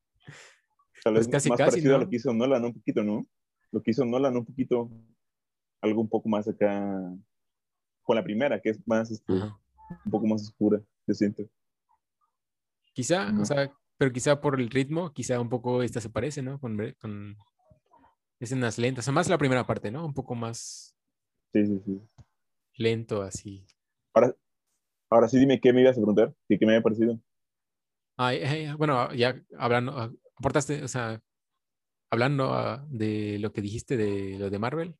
Tal 1.02 1.14
vez 1.14 1.26
pues 1.26 1.28
casi, 1.28 1.48
más 1.48 1.58
casi, 1.58 1.70
parecido 1.70 1.96
a 1.96 1.98
lo 1.98 2.08
que 2.08 2.16
hizo 2.16 2.32
Nolan, 2.32 2.64
un 2.64 2.74
poquito, 2.74 3.02
¿no? 3.02 3.26
Lo 3.72 3.82
que 3.82 3.92
hizo 3.92 4.04
Nolan 4.04 4.36
un 4.36 4.44
poquito, 4.44 4.90
algo 5.80 6.02
un 6.02 6.08
poco 6.08 6.28
más 6.28 6.46
acá, 6.46 7.10
con 8.02 8.16
la 8.16 8.22
primera, 8.22 8.60
que 8.60 8.70
es 8.70 8.86
más, 8.86 9.10
este, 9.10 9.32
un 9.32 10.10
poco 10.10 10.26
más 10.26 10.42
oscura, 10.42 10.80
yo 11.06 11.14
siento. 11.14 11.48
Quizá, 13.00 13.32
o 13.40 13.46
sea, 13.46 13.72
pero 13.96 14.12
quizá 14.12 14.42
por 14.42 14.60
el 14.60 14.68
ritmo, 14.68 15.10
quizá 15.14 15.40
un 15.40 15.48
poco 15.48 15.82
esta 15.82 16.02
se 16.02 16.10
parece, 16.10 16.42
¿no? 16.42 16.60
Con, 16.60 16.76
con 17.00 17.34
escenas 18.38 18.76
lentas, 18.76 19.04
o 19.04 19.06
sea, 19.06 19.14
más 19.14 19.26
la 19.26 19.38
primera 19.38 19.66
parte, 19.66 19.90
¿no? 19.90 20.04
Un 20.04 20.12
poco 20.12 20.34
más 20.34 20.94
sí, 21.54 21.64
sí, 21.64 21.80
sí. 21.86 21.98
lento, 22.76 23.22
así. 23.22 23.64
Ahora, 24.12 24.36
ahora 25.08 25.28
sí 25.28 25.38
dime 25.38 25.62
qué 25.62 25.72
me 25.72 25.80
ibas 25.80 25.96
a 25.96 26.00
preguntar, 26.00 26.34
qué, 26.46 26.58
qué 26.58 26.66
me 26.66 26.72
había 26.72 26.82
parecido. 26.82 27.18
Ay, 28.18 28.70
bueno, 28.76 29.14
ya 29.14 29.42
hablando, 29.56 29.92
ah, 29.98 30.12
aportaste, 30.36 30.84
o 30.84 30.88
sea, 30.88 31.22
hablando 32.10 32.52
ah, 32.52 32.86
de 32.90 33.38
lo 33.38 33.50
que 33.50 33.62
dijiste 33.62 33.96
de 33.96 34.38
lo 34.38 34.50
de 34.50 34.58
Marvel, 34.58 34.94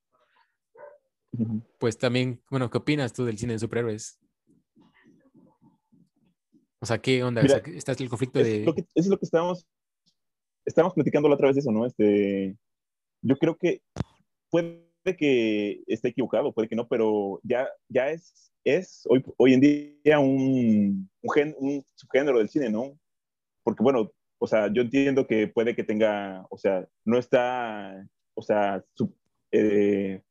pues 1.79 1.99
también, 1.99 2.43
bueno, 2.49 2.71
¿qué 2.71 2.79
opinas 2.79 3.13
tú 3.13 3.27
del 3.27 3.37
cine 3.37 3.53
de 3.53 3.59
superhéroes? 3.59 4.19
O 6.81 6.87
sea, 6.87 6.99
¿qué 6.99 7.23
onda? 7.23 7.43
Mira, 7.43 7.63
¿Está 7.67 7.93
el 7.93 8.09
conflicto 8.09 8.39
de...? 8.39 8.65
eso 8.65 8.75
es 8.95 9.07
lo 9.07 9.19
que 9.19 9.27
estábamos, 9.27 9.67
estábamos 10.65 10.95
platicando 10.95 11.29
la 11.29 11.35
otra 11.35 11.49
vez 11.49 11.57
de 11.57 11.61
eso, 11.61 11.71
¿no? 11.71 11.87
Este, 11.87 12.57
yo 13.23 13.37
creo 13.37 13.57
que 13.57 13.83
puede 14.49 14.83
que 15.19 15.83
esté 15.87 16.09
equivocado, 16.09 16.53
puede 16.53 16.69
que 16.69 16.77
no, 16.77 16.89
pero 16.89 17.41
ya, 17.43 17.69
ya 17.89 18.11
es, 18.11 18.51
es 18.65 19.03
hoy, 19.09 19.23
hoy 19.37 19.55
en 19.55 19.61
día 19.61 20.19
un, 20.19 21.11
un, 21.21 21.31
gen, 21.35 21.55
un 21.59 21.85
subgénero 21.95 22.39
del 22.39 22.49
cine, 22.49 22.71
¿no? 22.71 22.99
Porque 23.63 23.83
bueno, 23.83 24.11
o 24.39 24.47
sea, 24.47 24.73
yo 24.73 24.81
entiendo 24.81 25.27
que 25.27 25.49
puede 25.49 25.77
que 25.77 25.85
tenga, 25.85 26.47
o 26.49 26.57
sea, 26.57 26.87
no 27.05 27.19
está, 27.19 28.07
o 28.35 28.43
sea, 28.43 28.83
eh, 29.53 30.23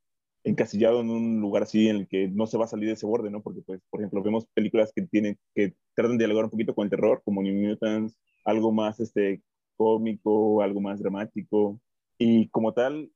encasillado 0.60 1.00
en 1.00 1.10
un 1.10 1.40
lugar 1.40 1.64
así 1.64 1.88
en 1.88 1.98
el 1.98 2.08
que 2.08 2.28
no 2.28 2.46
se 2.46 2.58
va 2.58 2.66
a 2.66 2.68
salir 2.68 2.88
de 2.88 2.94
ese 2.94 3.06
borde, 3.06 3.32
¿no? 3.32 3.42
Porque, 3.42 3.62
pues, 3.62 3.82
por 3.90 4.02
ejemplo, 4.02 4.22
vemos 4.22 4.46
películas 4.54 4.92
que 4.94 5.04
tienen, 5.04 5.38
que 5.56 5.74
tratan 5.96 6.18
de 6.18 6.26
dialogar 6.26 6.46
un 6.46 6.52
poquito 6.52 6.76
con 6.76 6.84
el 6.84 6.90
terror, 6.90 7.22
como 7.24 7.42
New 7.42 7.56
Mutants, 7.56 8.18
algo 8.44 8.72
más, 8.72 9.00
este, 9.00 9.42
cómico, 9.78 10.62
algo 10.62 10.82
más 10.82 11.00
dramático, 11.00 11.80
y 12.18 12.50
como 12.50 12.74
tal, 12.74 13.10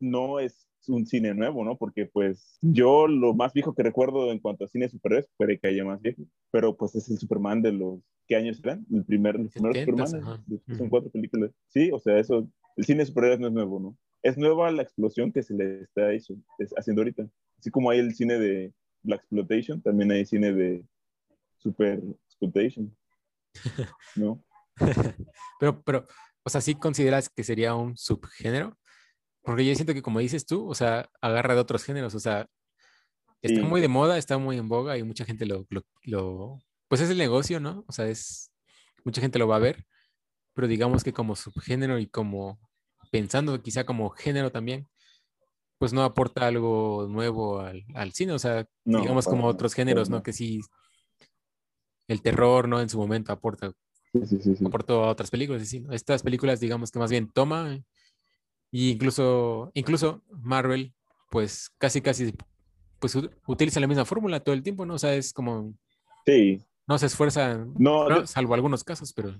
no 0.00 0.40
es 0.40 0.66
un 0.88 1.06
cine 1.06 1.34
nuevo, 1.34 1.64
¿no? 1.64 1.76
Porque, 1.76 2.06
pues, 2.06 2.58
yo 2.60 3.06
lo 3.06 3.34
más 3.34 3.52
viejo 3.52 3.74
que 3.74 3.82
recuerdo 3.82 4.32
en 4.32 4.40
cuanto 4.40 4.64
a 4.64 4.68
cine 4.68 4.88
superhéroes, 4.88 5.28
puede 5.36 5.58
que 5.58 5.68
haya 5.68 5.84
más 5.84 6.00
viejo, 6.02 6.22
pero, 6.50 6.76
pues, 6.76 6.94
es 6.96 7.08
el 7.10 7.18
Superman 7.18 7.62
de 7.62 7.72
los 7.72 8.00
¿qué 8.26 8.34
años 8.34 8.60
eran? 8.64 8.84
El 8.92 9.04
primer, 9.04 9.38
los 9.38 9.52
primeros 9.52 9.78
Superman, 9.78 10.44
son 10.76 10.88
cuatro 10.88 11.10
películas. 11.10 11.52
Sí, 11.68 11.90
o 11.92 11.98
sea, 12.00 12.18
eso, 12.18 12.48
el 12.76 12.84
cine 12.84 13.06
superhéroes 13.06 13.38
no 13.38 13.46
es 13.46 13.52
nuevo, 13.52 13.78
¿no? 13.78 13.96
Es 14.22 14.36
nueva 14.36 14.70
la 14.70 14.82
explosión 14.82 15.32
que 15.32 15.42
se 15.42 15.54
le 15.54 15.82
está 15.82 16.08
haciendo 16.76 17.02
ahorita. 17.02 17.28
Así 17.58 17.70
como 17.70 17.90
hay 17.90 18.00
el 18.00 18.14
cine 18.14 18.38
de 18.38 18.72
Black 19.02 19.20
Exploitation, 19.20 19.80
también 19.80 20.10
hay 20.10 20.26
cine 20.26 20.52
de 20.52 20.84
Super 21.58 22.02
Exploitation, 22.26 22.96
¿no? 24.16 24.42
pero, 25.58 25.82
pero, 25.82 26.06
o 26.42 26.50
sea, 26.50 26.60
¿sí 26.60 26.74
consideras 26.74 27.28
que 27.28 27.44
sería 27.44 27.74
un 27.74 27.96
subgénero? 27.96 28.76
Porque 29.42 29.64
yo 29.64 29.74
siento 29.74 29.94
que, 29.94 30.02
como 30.02 30.18
dices 30.18 30.44
tú, 30.44 30.68
o 30.68 30.74
sea, 30.74 31.08
agarra 31.20 31.54
de 31.54 31.60
otros 31.60 31.84
géneros, 31.84 32.14
o 32.14 32.20
sea, 32.20 32.46
está 33.42 33.62
muy 33.62 33.80
de 33.80 33.88
moda, 33.88 34.18
está 34.18 34.38
muy 34.38 34.58
en 34.58 34.68
boga 34.68 34.98
y 34.98 35.02
mucha 35.02 35.24
gente 35.24 35.46
lo, 35.46 35.66
lo 36.02 36.58
pues 36.88 37.00
es 37.00 37.10
el 37.10 37.18
negocio, 37.18 37.60
¿no? 37.60 37.84
O 37.86 37.92
sea, 37.92 38.08
es, 38.08 38.52
mucha 39.04 39.20
gente 39.20 39.38
lo 39.38 39.48
va 39.48 39.56
a 39.56 39.60
ver, 39.60 39.86
pero 40.54 40.68
digamos 40.68 41.04
que 41.04 41.12
como 41.12 41.36
subgénero 41.36 41.98
y 41.98 42.06
como 42.06 42.58
pensando 43.10 43.60
quizá 43.62 43.84
como 43.84 44.10
género 44.10 44.50
también, 44.50 44.88
pues 45.78 45.92
no 45.92 46.02
aporta 46.02 46.46
algo 46.46 47.06
nuevo 47.08 47.60
al, 47.60 47.84
al 47.94 48.12
cine, 48.12 48.32
o 48.32 48.38
sea, 48.38 48.66
digamos 48.84 49.26
como 49.26 49.46
otros 49.46 49.74
géneros, 49.74 50.08
¿no? 50.08 50.22
Que 50.22 50.32
sí, 50.32 50.60
el 52.08 52.22
terror, 52.22 52.68
¿no? 52.68 52.80
En 52.80 52.88
su 52.88 52.98
momento 52.98 53.32
aporta, 53.32 53.72
sí, 54.12 54.38
sí, 54.40 54.56
sí, 54.56 54.64
aportó 54.64 55.04
a 55.04 55.10
otras 55.10 55.30
películas, 55.30 55.68
sí, 55.68 55.84
estas 55.90 56.22
películas 56.22 56.60
digamos 56.60 56.90
que 56.90 56.98
más 56.98 57.10
bien 57.10 57.30
toma, 57.30 57.74
e 57.74 57.82
incluso, 58.72 59.70
incluso 59.74 60.22
Marvel, 60.30 60.94
pues 61.30 61.70
casi, 61.78 62.00
casi, 62.00 62.32
pues 62.98 63.16
utiliza 63.46 63.80
la 63.80 63.86
misma 63.86 64.04
fórmula 64.04 64.40
todo 64.40 64.54
el 64.54 64.62
tiempo, 64.62 64.86
¿no? 64.86 64.94
O 64.94 64.98
sea, 64.98 65.14
es 65.14 65.32
como... 65.32 65.74
Sí, 66.24 66.62
no 66.86 66.98
se 66.98 67.06
esfuerzan, 67.06 67.74
no, 67.78 68.26
salvo 68.26 68.54
algunos 68.54 68.84
casos, 68.84 69.12
pero. 69.12 69.32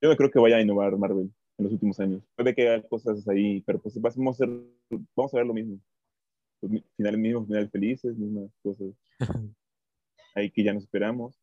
yo 0.00 0.10
no 0.10 0.16
creo 0.16 0.30
que 0.30 0.38
vaya 0.38 0.56
a 0.56 0.60
innovar 0.60 0.96
Marvel 0.96 1.32
en 1.58 1.64
los 1.64 1.72
últimos 1.72 1.98
años. 2.00 2.22
Puede 2.34 2.54
que 2.54 2.68
haya 2.68 2.86
cosas 2.88 3.26
ahí, 3.28 3.62
pero 3.62 3.80
pues 3.80 4.00
vamos 4.00 4.40
a, 4.40 4.44
hacer, 4.44 4.56
vamos 5.14 5.34
a 5.34 5.36
ver 5.38 5.46
lo 5.46 5.54
mismo. 5.54 5.80
Pues, 6.60 6.82
finales 6.96 7.20
mismos, 7.20 7.46
finales 7.46 7.70
felices, 7.70 8.16
mismas 8.16 8.50
cosas. 8.62 8.88
ahí 10.34 10.50
que 10.50 10.62
ya 10.62 10.72
nos 10.72 10.84
esperamos. 10.84 11.40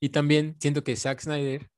Y 0.00 0.08
también 0.10 0.56
siento 0.60 0.84
que 0.84 0.96
Zack 0.96 1.20
Snyder 1.20 1.70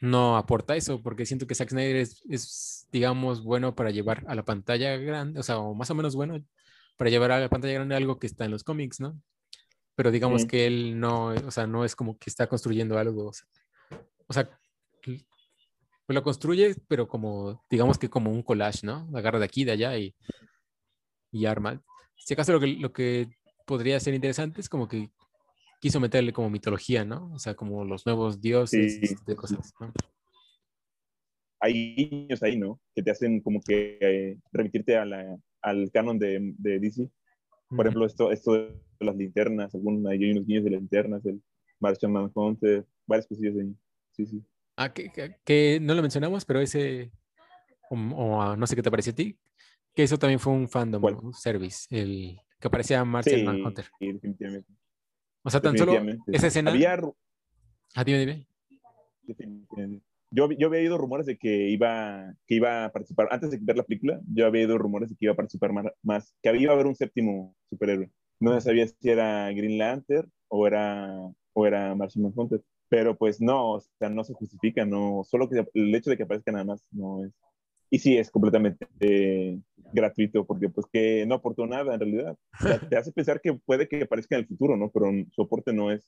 no 0.00 0.36
aporta 0.36 0.76
eso, 0.76 1.02
porque 1.02 1.26
siento 1.26 1.46
que 1.46 1.54
Zack 1.54 1.70
Snyder 1.70 1.96
es, 1.96 2.22
es, 2.28 2.88
digamos, 2.92 3.42
bueno 3.42 3.74
para 3.74 3.90
llevar 3.90 4.24
a 4.28 4.34
la 4.34 4.44
pantalla 4.44 4.96
grande, 4.96 5.40
o 5.40 5.42
sea, 5.42 5.58
o 5.58 5.74
más 5.74 5.90
o 5.90 5.94
menos 5.94 6.14
bueno 6.14 6.42
para 6.96 7.10
llevar 7.10 7.32
a 7.32 7.40
la 7.40 7.48
pantalla 7.48 7.74
grande 7.74 7.94
algo 7.94 8.18
que 8.18 8.26
está 8.26 8.44
en 8.44 8.52
los 8.52 8.64
cómics, 8.64 9.00
¿no? 9.00 9.20
Pero 9.94 10.10
digamos 10.10 10.44
que 10.44 10.66
él 10.66 11.00
no, 11.00 11.28
o 11.28 11.50
sea, 11.50 11.66
no 11.66 11.84
es 11.84 11.96
como 11.96 12.18
que 12.18 12.30
está 12.30 12.46
construyendo 12.46 12.98
algo, 12.98 13.28
o 13.28 13.32
sea, 13.32 13.48
o 14.26 14.32
sea 14.32 14.60
pues 16.06 16.14
lo 16.14 16.22
construye, 16.22 16.76
pero 16.88 17.08
como, 17.08 17.64
digamos 17.68 17.98
que 17.98 18.08
como 18.08 18.30
un 18.30 18.42
collage, 18.42 18.86
¿no? 18.86 19.08
Agarra 19.14 19.40
de 19.40 19.44
aquí, 19.44 19.64
de 19.64 19.72
allá 19.72 19.98
y, 19.98 20.14
y 21.32 21.46
arma. 21.46 21.82
Si 22.16 22.34
acaso 22.34 22.52
lo 22.52 22.60
que, 22.60 22.68
lo 22.68 22.92
que 22.92 23.28
podría 23.66 23.98
ser 23.98 24.14
interesante 24.14 24.60
es 24.60 24.68
como 24.68 24.86
que 24.86 25.10
quiso 25.80 25.98
meterle 25.98 26.32
como 26.32 26.48
mitología, 26.48 27.04
¿no? 27.04 27.32
O 27.32 27.38
sea, 27.38 27.54
como 27.54 27.84
los 27.84 28.06
nuevos 28.06 28.40
dioses 28.40 29.24
de 29.24 29.36
cosas, 29.36 29.72
¿no? 29.80 29.92
Hay 31.60 31.96
niños 31.96 32.42
ahí, 32.42 32.56
¿no? 32.56 32.80
Que 32.94 33.02
te 33.02 33.10
hacen 33.10 33.40
como 33.40 33.60
que 33.60 33.98
eh, 34.00 34.38
remitirte 34.52 34.96
a 34.96 35.04
la, 35.04 35.36
al 35.62 35.90
canon 35.90 36.18
de, 36.18 36.54
de 36.58 36.78
DC. 36.78 37.10
Por 37.68 37.86
ejemplo, 37.86 38.06
esto, 38.06 38.30
esto 38.30 38.52
de 38.52 38.80
las 39.00 39.16
linternas, 39.16 39.74
algún, 39.74 40.06
hay 40.06 40.30
unos 40.30 40.46
niños 40.46 40.62
de 40.64 40.70
linternas, 40.70 41.26
el 41.26 41.42
Martian 41.80 42.12
Manhunter, 42.12 42.86
varias 43.06 43.26
cosillas 43.26 43.56
ahí. 43.56 43.74
Sí, 44.12 44.26
sí. 44.26 44.44
Ah, 44.76 44.92
que, 44.92 45.10
que, 45.44 45.78
no 45.80 45.94
lo 45.94 46.02
mencionamos, 46.02 46.44
pero 46.44 46.60
ese, 46.60 47.10
o, 47.90 48.42
ah, 48.42 48.56
no 48.56 48.66
sé 48.66 48.76
qué 48.76 48.82
te 48.82 48.90
pareció 48.90 49.12
a 49.12 49.16
ti, 49.16 49.38
que 49.94 50.02
eso 50.02 50.18
también 50.18 50.38
fue 50.38 50.52
un 50.52 50.68
fandom, 50.68 51.02
un 51.02 51.32
service, 51.32 51.86
el 51.90 52.38
que 52.60 52.68
aparecía 52.68 53.04
Martian 53.04 53.44
Manhunter. 53.44 53.86
Sí, 53.98 54.12
definitivamente. 54.12 54.70
O 55.42 55.50
sea, 55.50 55.60
tan 55.60 55.78
solo 55.78 55.94
esa 56.26 56.48
escena. 56.48 56.72
Había... 56.72 57.00
Ah, 57.94 58.04
dime, 58.04 58.18
dime. 58.18 58.48
Yo, 60.30 60.50
yo 60.50 60.66
había 60.66 60.80
oído 60.80 60.98
rumores 60.98 61.24
de 61.24 61.38
que 61.38 61.70
iba, 61.70 62.34
que 62.46 62.56
iba 62.56 62.84
a 62.84 62.92
participar, 62.92 63.28
antes 63.30 63.50
de 63.50 63.58
ver 63.60 63.76
la 63.76 63.84
película, 63.84 64.20
yo 64.26 64.46
había 64.46 64.62
oído 64.62 64.76
rumores 64.76 65.08
de 65.08 65.16
que 65.16 65.26
iba 65.26 65.32
a 65.32 65.36
participar 65.36 65.70
más, 66.02 66.34
que 66.42 66.48
había 66.48 66.70
a 66.70 66.72
haber 66.72 66.86
un 66.86 66.96
séptimo 66.96 67.54
superhéroe. 67.70 68.10
No 68.40 68.60
sabía 68.60 68.86
si 68.86 69.08
era 69.08 69.50
Green 69.52 69.78
Lantern 69.78 70.30
o 70.48 70.66
era, 70.66 71.08
o 71.54 71.66
era 71.66 71.94
Martian 71.94 72.24
Manhunter. 72.24 72.62
Pero 72.88 73.16
pues 73.16 73.40
no, 73.40 73.72
o 73.72 73.80
sea, 73.98 74.08
no 74.08 74.24
se 74.24 74.34
justifica, 74.34 74.84
no, 74.84 75.22
solo 75.28 75.48
que 75.48 75.64
el 75.74 75.94
hecho 75.94 76.10
de 76.10 76.16
que 76.16 76.22
aparezca 76.22 76.52
nada 76.52 76.64
más 76.64 76.86
no 76.92 77.24
es. 77.24 77.32
Y 77.90 77.98
sí, 78.00 78.16
es 78.16 78.30
completamente 78.30 79.60
gratuito, 79.92 80.44
porque 80.44 80.68
pues 80.68 80.86
que 80.92 81.24
no 81.26 81.36
aportó 81.36 81.66
nada 81.66 81.94
en 81.94 82.00
realidad. 82.00 82.36
te 82.90 82.96
hace 82.96 83.12
pensar 83.12 83.40
que 83.40 83.54
puede 83.54 83.88
que 83.88 84.02
aparezca 84.02 84.36
en 84.36 84.42
el 84.42 84.48
futuro, 84.48 84.76
¿no? 84.76 84.90
Pero 84.90 85.06
su 85.32 85.42
aporte 85.42 85.72
no 85.72 85.90
es, 85.92 86.02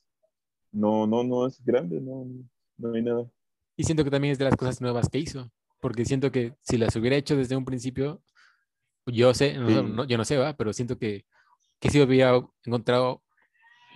no, 0.71 1.07
no, 1.07 1.23
no 1.23 1.47
es 1.47 1.63
grande, 1.63 2.01
no, 2.01 2.27
no 2.77 2.93
hay 2.93 3.01
nada. 3.01 3.25
Y 3.77 3.83
siento 3.83 4.03
que 4.03 4.11
también 4.11 4.33
es 4.33 4.37
de 4.37 4.45
las 4.45 4.57
cosas 4.57 4.81
nuevas 4.81 5.07
que 5.09 5.19
hizo, 5.19 5.49
porque 5.79 6.03
siento 6.03 6.31
que 6.31 6.53
si 6.61 6.77
las 6.77 6.95
hubiera 6.95 7.15
hecho 7.15 7.37
desde 7.37 7.55
un 7.55 7.65
principio, 7.65 8.21
yo 9.05 9.33
sé, 9.33 9.57
no, 9.57 10.05
yo 10.05 10.17
no 10.17 10.25
sé, 10.25 10.37
¿va? 10.37 10.55
pero 10.57 10.73
siento 10.73 10.97
que, 10.97 11.25
que 11.79 11.89
sí 11.89 12.01
hubiera 12.01 12.45
encontrado 12.65 13.23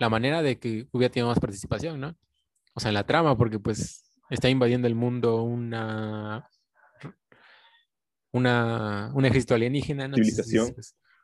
la 0.00 0.08
manera 0.08 0.42
de 0.42 0.58
que 0.58 0.88
hubiera 0.92 1.12
tenido 1.12 1.28
más 1.28 1.38
participación, 1.38 2.00
¿no? 2.00 2.16
O 2.74 2.80
sea, 2.80 2.90
en 2.90 2.94
la 2.94 3.06
trama, 3.06 3.36
porque 3.36 3.58
pues 3.58 4.12
está 4.30 4.48
invadiendo 4.48 4.86
el 4.86 4.94
mundo 4.94 5.42
una 5.42 6.48
una, 8.34 9.12
un 9.14 9.24
ejército 9.24 9.54
alienígena, 9.54 10.08
¿no? 10.08 10.16
Civilización. 10.16 10.74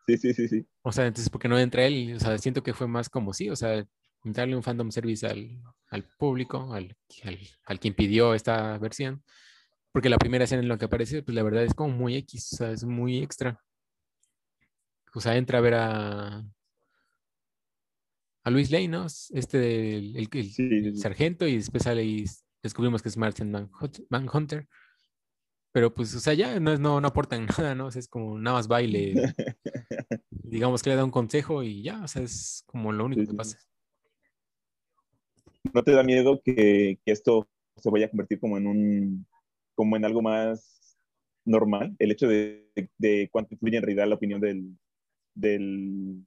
Sí, 0.07 0.17
sí, 0.17 0.33
sí, 0.33 0.49
sí. 0.49 0.67
O 0.83 0.93
sea, 0.93 1.07
entonces, 1.07 1.29
¿por 1.29 1.41
qué 1.41 1.49
no 1.49 1.59
entra 1.59 1.85
él? 1.85 2.15
O 2.15 2.21
sea, 2.21 2.39
siento 2.39 2.63
que 2.63 2.73
fue 2.73 2.87
más 2.87 3.09
como 3.09 3.33
sí, 3.33 3.51
o 3.51 3.57
sea, 3.57 3.85
darle 4.23 4.55
un 4.55 4.63
fandom 4.63 4.93
service 4.93 5.27
al, 5.27 5.61
al 5.89 6.05
público, 6.19 6.73
al, 6.73 6.97
al, 7.25 7.39
al, 7.65 7.81
que 7.81 7.89
impidió 7.89 8.35
esta 8.35 8.79
versión. 8.79 9.25
Porque 9.91 10.09
la 10.09 10.19
primera 10.19 10.45
escena 10.45 10.63
en 10.63 10.69
la 10.69 10.79
que 10.79 10.85
aparece, 10.85 11.25
pues 11.25 11.35
la 11.35 11.43
verdad 11.43 11.65
es 11.65 11.75
como 11.75 11.93
muy 11.93 12.15
X, 12.17 12.53
o 12.53 12.57
sea, 12.59 12.71
es 12.71 12.85
muy 12.85 13.19
extra. 13.19 13.61
O 15.13 15.21
sea, 15.21 15.37
entra 15.37 15.59
a 15.59 15.63
ver 15.63 15.75
a, 15.75 16.45
a 18.43 18.51
Luis 18.51 18.71
Lane, 18.71 18.89
¿no? 18.89 19.07
Este, 19.07 19.97
el, 19.97 20.29
el, 20.33 20.97
sargento, 20.97 21.47
y 21.47 21.57
después 21.57 21.83
sale 21.83 22.05
y 22.05 22.25
descubrimos 22.63 23.03
que 23.03 23.09
es 23.09 23.17
Martin 23.17 23.53
Manhunter. 24.09 24.69
Pero 25.73 25.95
pues, 25.95 26.15
o 26.15 26.21
sea, 26.21 26.35
ya 26.35 26.59
no, 26.59 26.77
no, 26.79 27.01
no 27.01 27.09
aportan 27.09 27.47
nada, 27.59 27.75
¿no? 27.75 27.89
es 27.89 28.09
como 28.09 28.39
nada 28.39 28.57
más 28.57 28.69
baile. 28.69 29.15
digamos 30.51 30.83
que 30.83 30.91
le 30.91 30.97
da 30.97 31.05
un 31.05 31.11
consejo 31.11 31.63
y 31.63 31.83
ya, 31.83 32.03
o 32.03 32.09
sea, 32.09 32.23
es 32.23 32.65
como 32.67 32.93
lo 32.93 33.05
único 33.05 33.31
que 33.31 33.37
pasa. 33.37 33.59
¿No 35.73 35.83
te 35.83 35.93
da 35.93 36.03
miedo 36.03 36.41
que, 36.45 36.99
que, 37.05 37.13
esto 37.13 37.49
se 37.77 37.91
vaya 37.91 38.07
a 38.07 38.11
convertir 38.11 38.41
como 38.41 38.59
en 38.59 38.67
un, 38.67 39.27
como 39.75 39.97
en 39.97 40.05
algo 40.05 40.23
más 40.23 40.99
normal? 41.45 41.95
El 41.99 42.11
hecho 42.11 42.27
de, 42.27 42.69
de 42.99 43.29
cuánto 43.31 43.55
influye 43.55 43.77
en 43.77 43.83
realidad 43.83 44.09
la 44.09 44.17
opinión 44.17 44.41
del, 44.41 44.77
del 45.35 46.27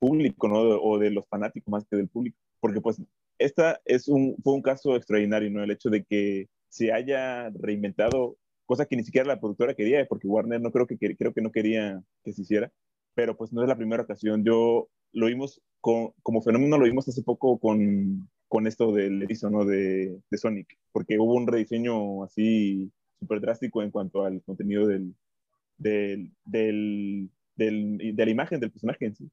público, 0.00 0.48
¿no? 0.48 0.58
O 0.58 0.98
de 0.98 1.10
los 1.10 1.28
fanáticos 1.28 1.70
más 1.70 1.84
que 1.86 1.96
del 1.96 2.08
público. 2.08 2.36
Porque 2.58 2.80
pues 2.80 3.00
esta 3.38 3.80
es 3.84 4.08
un, 4.08 4.36
fue 4.42 4.54
un 4.54 4.62
caso 4.62 4.96
extraordinario, 4.96 5.50
¿no? 5.50 5.62
El 5.62 5.70
hecho 5.70 5.90
de 5.90 6.04
que 6.04 6.48
se 6.68 6.92
haya 6.92 7.50
reinventado, 7.50 8.36
cosa 8.66 8.86
que 8.86 8.96
ni 8.96 9.04
siquiera 9.04 9.28
la 9.28 9.40
productora 9.40 9.74
quería, 9.74 10.06
porque 10.06 10.28
Warner 10.28 10.60
no 10.60 10.72
creo 10.72 10.86
que, 10.86 10.98
creo 10.98 11.32
que 11.32 11.42
no 11.42 11.52
quería 11.52 12.02
que 12.24 12.32
se 12.32 12.42
hiciera, 12.42 12.72
pero 13.14 13.36
pues 13.36 13.52
no 13.52 13.62
es 13.62 13.68
la 13.68 13.76
primera 13.76 14.02
ocasión. 14.02 14.44
Yo 14.44 14.88
lo 15.12 15.26
vimos 15.26 15.60
con, 15.80 16.12
como 16.22 16.42
fenómeno, 16.42 16.78
lo 16.78 16.84
vimos 16.84 17.08
hace 17.08 17.22
poco 17.22 17.58
con, 17.58 18.28
con 18.48 18.66
esto 18.66 18.92
del 18.92 19.22
erizo, 19.22 19.50
¿no? 19.50 19.64
De, 19.64 20.20
de, 20.30 20.38
Sonic, 20.38 20.78
porque 20.92 21.18
hubo 21.18 21.34
un 21.34 21.46
rediseño 21.46 22.24
así 22.24 22.90
súper 23.18 23.40
drástico 23.40 23.82
en 23.82 23.90
cuanto 23.90 24.24
al 24.24 24.42
contenido 24.42 24.86
del, 24.86 25.14
del, 25.78 26.32
del, 26.44 27.30
de 27.56 28.24
la 28.24 28.30
imagen 28.30 28.60
del 28.60 28.70
personaje 28.70 29.06
en 29.06 29.14
sí. 29.14 29.30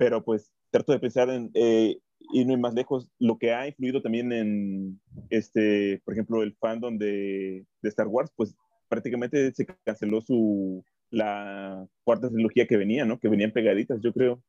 Pero 0.00 0.24
pues 0.24 0.50
trato 0.70 0.92
de 0.92 0.98
pensar 0.98 1.28
en, 1.28 1.50
eh, 1.52 1.98
y 2.32 2.46
no 2.46 2.54
ir 2.54 2.58
más 2.58 2.72
lejos, 2.72 3.10
lo 3.18 3.36
que 3.36 3.52
ha 3.52 3.68
influido 3.68 4.00
también 4.00 4.32
en, 4.32 4.98
este, 5.28 6.00
por 6.06 6.14
ejemplo, 6.14 6.42
el 6.42 6.56
fandom 6.56 6.96
de, 6.96 7.66
de 7.82 7.88
Star 7.90 8.06
Wars, 8.06 8.32
pues 8.34 8.56
prácticamente 8.88 9.52
se 9.52 9.66
canceló 9.84 10.22
su, 10.22 10.82
la 11.10 11.86
cuarta 12.02 12.30
trilogía 12.30 12.66
que 12.66 12.78
venía, 12.78 13.04
¿no? 13.04 13.20
Que 13.20 13.28
venían 13.28 13.52
pegaditas, 13.52 14.00
yo 14.00 14.14
creo. 14.14 14.42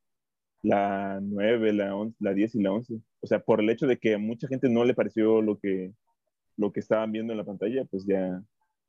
La 0.61 1.19
9, 1.21 1.73
la 1.73 1.97
11, 1.97 2.15
la 2.21 2.33
10 2.33 2.55
y 2.55 2.61
la 2.61 2.71
11. 2.71 3.01
O 3.19 3.27
sea, 3.27 3.39
por 3.39 3.59
el 3.59 3.69
hecho 3.69 3.87
de 3.87 3.99
que 3.99 4.13
a 4.13 4.19
mucha 4.19 4.47
gente 4.47 4.69
no 4.69 4.85
le 4.85 4.93
pareció 4.93 5.41
lo 5.41 5.59
que, 5.59 5.91
lo 6.55 6.71
que 6.71 6.79
estaban 6.79 7.11
viendo 7.11 7.33
en 7.33 7.37
la 7.37 7.45
pantalla, 7.45 7.83
pues 7.91 8.05
ya 8.05 8.41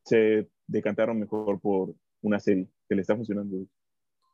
se 0.04 0.48
decantaron 0.68 1.18
mejor 1.18 1.60
por 1.60 1.92
una 2.20 2.38
serie 2.38 2.68
que 2.88 2.94
le 2.94 3.00
está 3.00 3.16
funcionando. 3.16 3.66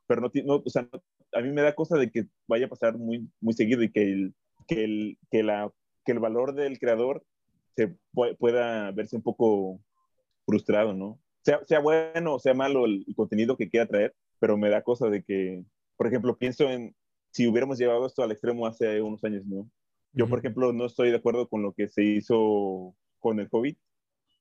Pero 0.05 0.21
no, 0.21 0.31
no 0.45 0.63
o 0.63 0.69
sea, 0.69 0.87
a 1.33 1.41
mí 1.41 1.51
me 1.51 1.61
da 1.61 1.75
cosa 1.75 1.97
de 1.97 2.09
que 2.11 2.27
vaya 2.47 2.65
a 2.65 2.69
pasar 2.69 2.97
muy, 2.97 3.29
muy 3.39 3.53
seguido 3.53 3.83
y 3.83 3.91
que 3.91 4.03
el, 4.03 4.33
que 4.67 4.83
el, 4.83 5.17
que 5.31 5.43
la, 5.43 5.71
que 6.05 6.11
el 6.11 6.19
valor 6.19 6.53
del 6.53 6.79
creador 6.79 7.23
se 7.75 7.95
pueda 8.11 8.91
verse 8.91 9.15
un 9.15 9.21
poco 9.21 9.79
frustrado, 10.45 10.93
¿no? 10.93 11.19
Sea, 11.43 11.61
sea 11.65 11.79
bueno 11.79 12.35
o 12.35 12.39
sea 12.39 12.53
malo 12.53 12.85
el, 12.85 13.05
contenido 13.15 13.55
que 13.55 13.69
quiera 13.69 13.87
traer, 13.87 14.13
pero 14.39 14.57
me 14.57 14.69
da 14.69 14.81
cosa 14.81 15.09
de 15.09 15.23
que, 15.23 15.63
por 15.95 16.07
ejemplo, 16.07 16.37
pienso 16.37 16.69
en 16.69 16.95
si 17.31 17.47
hubiéramos 17.47 17.77
llevado 17.77 18.05
esto 18.05 18.23
al 18.23 18.31
extremo 18.31 18.65
hace 18.65 19.01
unos 19.01 19.23
años, 19.23 19.45
¿no? 19.45 19.69
Yo, 20.11 20.27
por 20.27 20.39
ejemplo, 20.39 20.73
no 20.73 20.85
estoy 20.85 21.11
de 21.11 21.17
acuerdo 21.17 21.47
con 21.47 21.61
lo 21.61 21.73
que 21.73 21.87
se 21.87 22.03
hizo 22.03 22.95
con 23.19 23.39
el 23.39 23.47
COVID. 23.47 23.75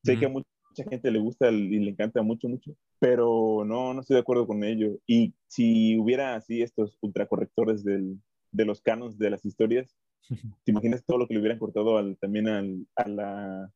Sé 0.03 0.18
que 0.18 0.24
a 0.24 0.30
mucha 0.79 0.91
gente 0.91 1.11
le 1.11 1.18
gusta 1.18 1.51
y 1.51 1.79
le 1.79 1.91
encanta 1.91 2.22
mucho, 2.22 2.49
mucho, 2.49 2.72
pero 2.99 3.64
no, 3.64 3.95
no 3.95 4.01
estoy 4.01 4.14
de 4.14 4.20
acuerdo 4.20 4.47
con 4.47 4.64
ello. 4.64 4.99
Y 5.07 5.35
si 5.47 5.99
hubiera 5.99 6.35
así 6.35 6.62
estos 6.62 6.97
ultracorrectores 7.01 7.85
del, 7.85 8.20
de 8.53 8.64
los 8.64 8.81
canos 8.81 9.18
de 9.18 9.31
las 9.31 9.45
historias, 9.45 9.97
¿Te 10.64 10.70
imaginas 10.72 11.05
todo 11.05 11.18
lo 11.18 11.26
que 11.26 11.35
le 11.35 11.41
hubieran 11.41 11.59
cortado 11.59 11.97
al, 11.97 12.16
también 12.18 12.49
al, 12.49 12.87
a, 12.97 13.09
la, 13.09 13.72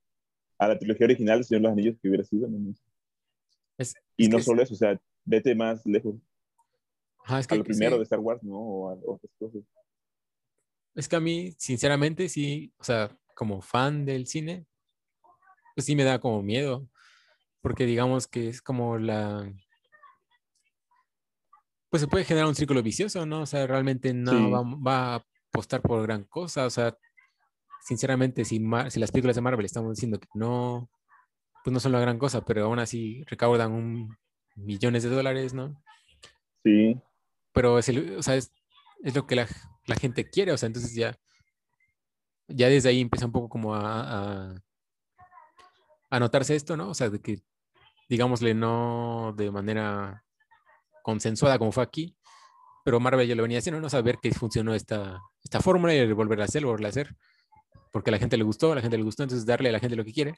a 0.59 0.69
la 0.69 0.79
trilogía 0.79 1.07
original 1.07 1.39
de 1.39 1.45
Señor 1.45 1.63
de 1.63 1.69
los 1.69 1.73
Anillos 1.73 1.99
que 2.01 2.09
hubiera 2.09 2.25
sido? 2.25 2.49
y 4.17 4.29
no 4.29 4.39
solo 4.41 4.63
eso, 4.63 4.75
o 4.75 4.77
sea, 4.77 5.01
vete 5.25 5.55
más 5.55 5.85
lejos. 5.87 6.17
es 7.39 7.47
que, 7.47 7.55
a 7.55 7.59
lo 7.59 7.65
primero 7.65 7.97
de 7.97 8.05
Star 8.05 8.21
Wars, 8.21 8.43
¿no? 8.43 8.57
O 8.57 8.91
a, 8.91 8.95
otras 9.07 9.33
cosas. 9.39 9.63
Es 10.95 11.09
que 11.09 11.17
a 11.17 11.21
mí, 11.21 11.53
sinceramente, 11.57 12.29
sí, 12.29 12.73
o 12.79 12.85
sea, 12.85 13.17
como 13.35 13.63
fan 13.63 14.05
del 14.05 14.27
cine, 14.27 14.67
pues 15.75 15.87
sí 15.87 15.97
me 15.97 16.05
da 16.05 16.21
como 16.21 16.43
miedo, 16.43 16.87
porque 17.63 17.87
digamos 17.87 18.27
que 18.27 18.49
es 18.49 18.61
como 18.61 18.99
la... 18.99 19.51
Pues 21.89 22.03
se 22.03 22.09
puede 22.09 22.25
generar 22.25 22.49
un 22.49 22.55
círculo 22.55 22.83
vicioso, 22.83 23.25
¿no? 23.27 23.43
O 23.43 23.47
sea, 23.47 23.67
realmente 23.67 24.15
no 24.15 24.51
va, 24.51 24.63
va, 25.17 25.27
apostar 25.49 25.83
por 25.83 26.03
gran 26.03 26.25
cosa. 26.25 26.67
O 26.67 26.71
sea, 26.71 26.97
sinceramente, 27.83 28.45
si, 28.45 28.63
si 28.89 29.01
las 29.01 29.11
películas 29.11 29.37
de 29.37 29.43
Marvel 29.43 29.67
estamos 29.67 29.95
diciendo 29.95 30.19
que 30.19 30.29
no, 30.35 30.91
pues 31.63 31.73
no 31.73 31.81
son 31.81 31.93
la 31.93 32.01
gran 32.01 32.19
cosa, 32.19 32.45
pero 32.45 32.65
aún 32.65 32.79
así 32.79 33.25
recaudan 33.25 33.73
un, 33.73 34.17
millones 34.57 35.03
de 35.03 35.11
dólares, 35.11 35.55
¿no? 35.55 35.83
Sí. 36.65 37.01
Pero 37.53 37.79
es, 37.79 37.89
o 37.89 38.23
sea, 38.23 38.37
es, 38.37 38.53
es, 39.03 39.15
lo 39.15 39.27
que 39.27 39.37
la, 39.37 39.49
la, 39.87 39.97
gente 39.97 40.29
quiere, 40.29 40.53
o 40.53 40.57
sea, 40.57 40.69
entonces 40.69 40.95
ya, 40.95 41.19
ya 42.49 42.69
desde 42.69 42.89
ahí 42.89 43.01
empieza 43.01 43.27
un 43.27 43.33
poco 43.33 43.49
como 43.49 43.75
a, 43.75 44.51
a, 44.51 44.55
a 46.11 46.21
notarse 46.21 46.55
esto, 46.55 46.77
¿no? 46.77 46.91
O 46.91 46.95
sea, 46.95 47.11
de 47.11 47.21
que, 47.21 47.43
digámosle, 48.13 48.53
no 48.53 49.33
de 49.39 49.51
manera 49.51 50.23
consensuada 51.03 51.59
como 51.59 51.73
fue 51.73 51.83
aquí, 51.83 52.15
pero 52.85 53.01
Marvel 53.01 53.27
ya 53.27 53.35
lo 53.35 53.43
venía 53.43 53.59
haciendo, 53.59 53.81
¿no? 53.81 53.89
Saber 53.89 54.19
que 54.21 54.31
funcionó 54.33 54.75
esta, 54.75 55.23
esta 55.43 55.63
fórmula 55.63 55.95
y 55.95 56.13
volver 56.13 56.43
a 56.43 56.45
hacer, 56.45 56.67
volver 56.67 56.85
a 56.85 56.89
hacer, 56.91 57.17
porque 57.91 58.11
a 58.11 58.13
la 58.13 58.19
gente 58.19 58.37
le 58.37 58.45
gustó, 58.45 58.71
a 58.73 58.75
la 58.75 58.83
gente 58.83 58.99
le 58.99 59.03
gustó, 59.03 59.23
entonces 59.23 59.47
darle 59.47 59.71
a 59.71 59.73
la 59.73 59.81
gente 59.81 59.97
lo 59.97 60.05
que 60.05 60.13
quiere. 60.13 60.35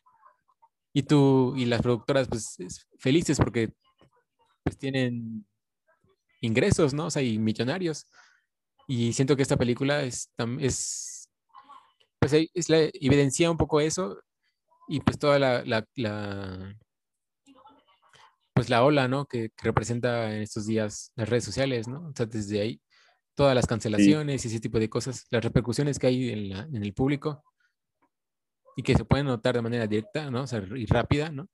Y 0.92 1.02
tú 1.02 1.54
y 1.56 1.64
las 1.64 1.82
productoras, 1.82 2.28
pues, 2.28 2.56
felices 3.00 3.38
porque 3.38 3.72
pues 4.62 4.78
tienen 4.78 5.44
ingresos, 6.42 6.94
¿no? 6.94 7.06
O 7.06 7.10
sea, 7.10 7.22
y 7.22 7.38
millonarios. 7.38 8.06
Y 8.86 9.14
siento 9.14 9.34
que 9.34 9.42
esta 9.42 9.56
película 9.56 10.04
es, 10.04 10.30
es 10.60 11.28
pues 12.20 12.32
es 12.32 12.68
la, 12.68 12.88
evidencia 13.00 13.50
un 13.50 13.56
poco 13.56 13.80
eso 13.80 14.22
y 14.86 15.00
pues 15.00 15.18
toda 15.18 15.40
la, 15.40 15.64
la, 15.64 15.84
la 15.96 16.76
pues 18.54 18.70
la 18.70 18.84
ola, 18.84 19.08
¿no? 19.08 19.26
Que, 19.26 19.50
representa 19.62 20.34
en 20.34 20.42
estos 20.42 20.66
días 20.66 21.12
las 21.16 21.28
redes 21.28 21.44
sociales, 21.44 21.88
¿no? 21.88 22.08
O 22.08 22.12
sea, 22.14 22.26
desde 22.26 22.60
ahí, 22.60 22.80
todas 23.34 23.54
las 23.54 23.66
cancelaciones 23.66 24.44
y 24.44 24.48
ese 24.48 24.60
tipo 24.60 24.78
de 24.78 24.88
cosas, 24.88 25.26
las 25.30 25.44
repercusiones 25.44 25.98
que 25.98 26.06
hay 26.06 26.30
en, 26.30 26.48
la, 26.50 26.60
en, 26.60 26.82
el 26.82 26.94
público 26.94 27.42
y 28.76 28.82
que 28.82 28.94
se 28.94 29.04
pueden 29.04 29.26
notar 29.26 29.56
de 29.56 29.62
manera 29.62 29.86
directa, 29.88 30.30
¿no? 30.30 30.42
O 30.42 30.46
sea, 30.46 30.64
y 30.74 30.86
rápida, 30.86 31.30
¿no? 31.30 31.48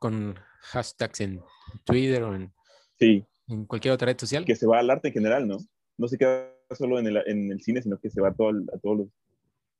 Con 0.00 0.34
hashtags 0.62 1.20
en 1.20 1.40
Twitter 1.84 2.24
o 2.24 2.34
en, 2.34 2.52
sí. 2.98 3.24
en 3.46 3.64
cualquier 3.64 3.94
otra 3.94 4.06
red 4.06 4.18
social. 4.18 4.44
Que 4.44 4.56
se 4.56 4.66
va 4.66 4.80
al 4.80 4.90
arte 4.90 5.08
en 5.08 5.14
general, 5.14 5.46
¿no? 5.46 5.58
No 5.96 6.08
se 6.08 6.18
queda 6.18 6.52
solo 6.76 6.98
en 6.98 7.06
el, 7.06 7.22
en 7.26 7.52
el 7.52 7.60
cine, 7.62 7.82
sino 7.82 7.98
que 7.98 8.10
se 8.10 8.20
va 8.20 8.30
a 8.30 8.34
todo, 8.34 8.50
el, 8.50 8.66
a, 8.74 8.78
todo 8.78 9.08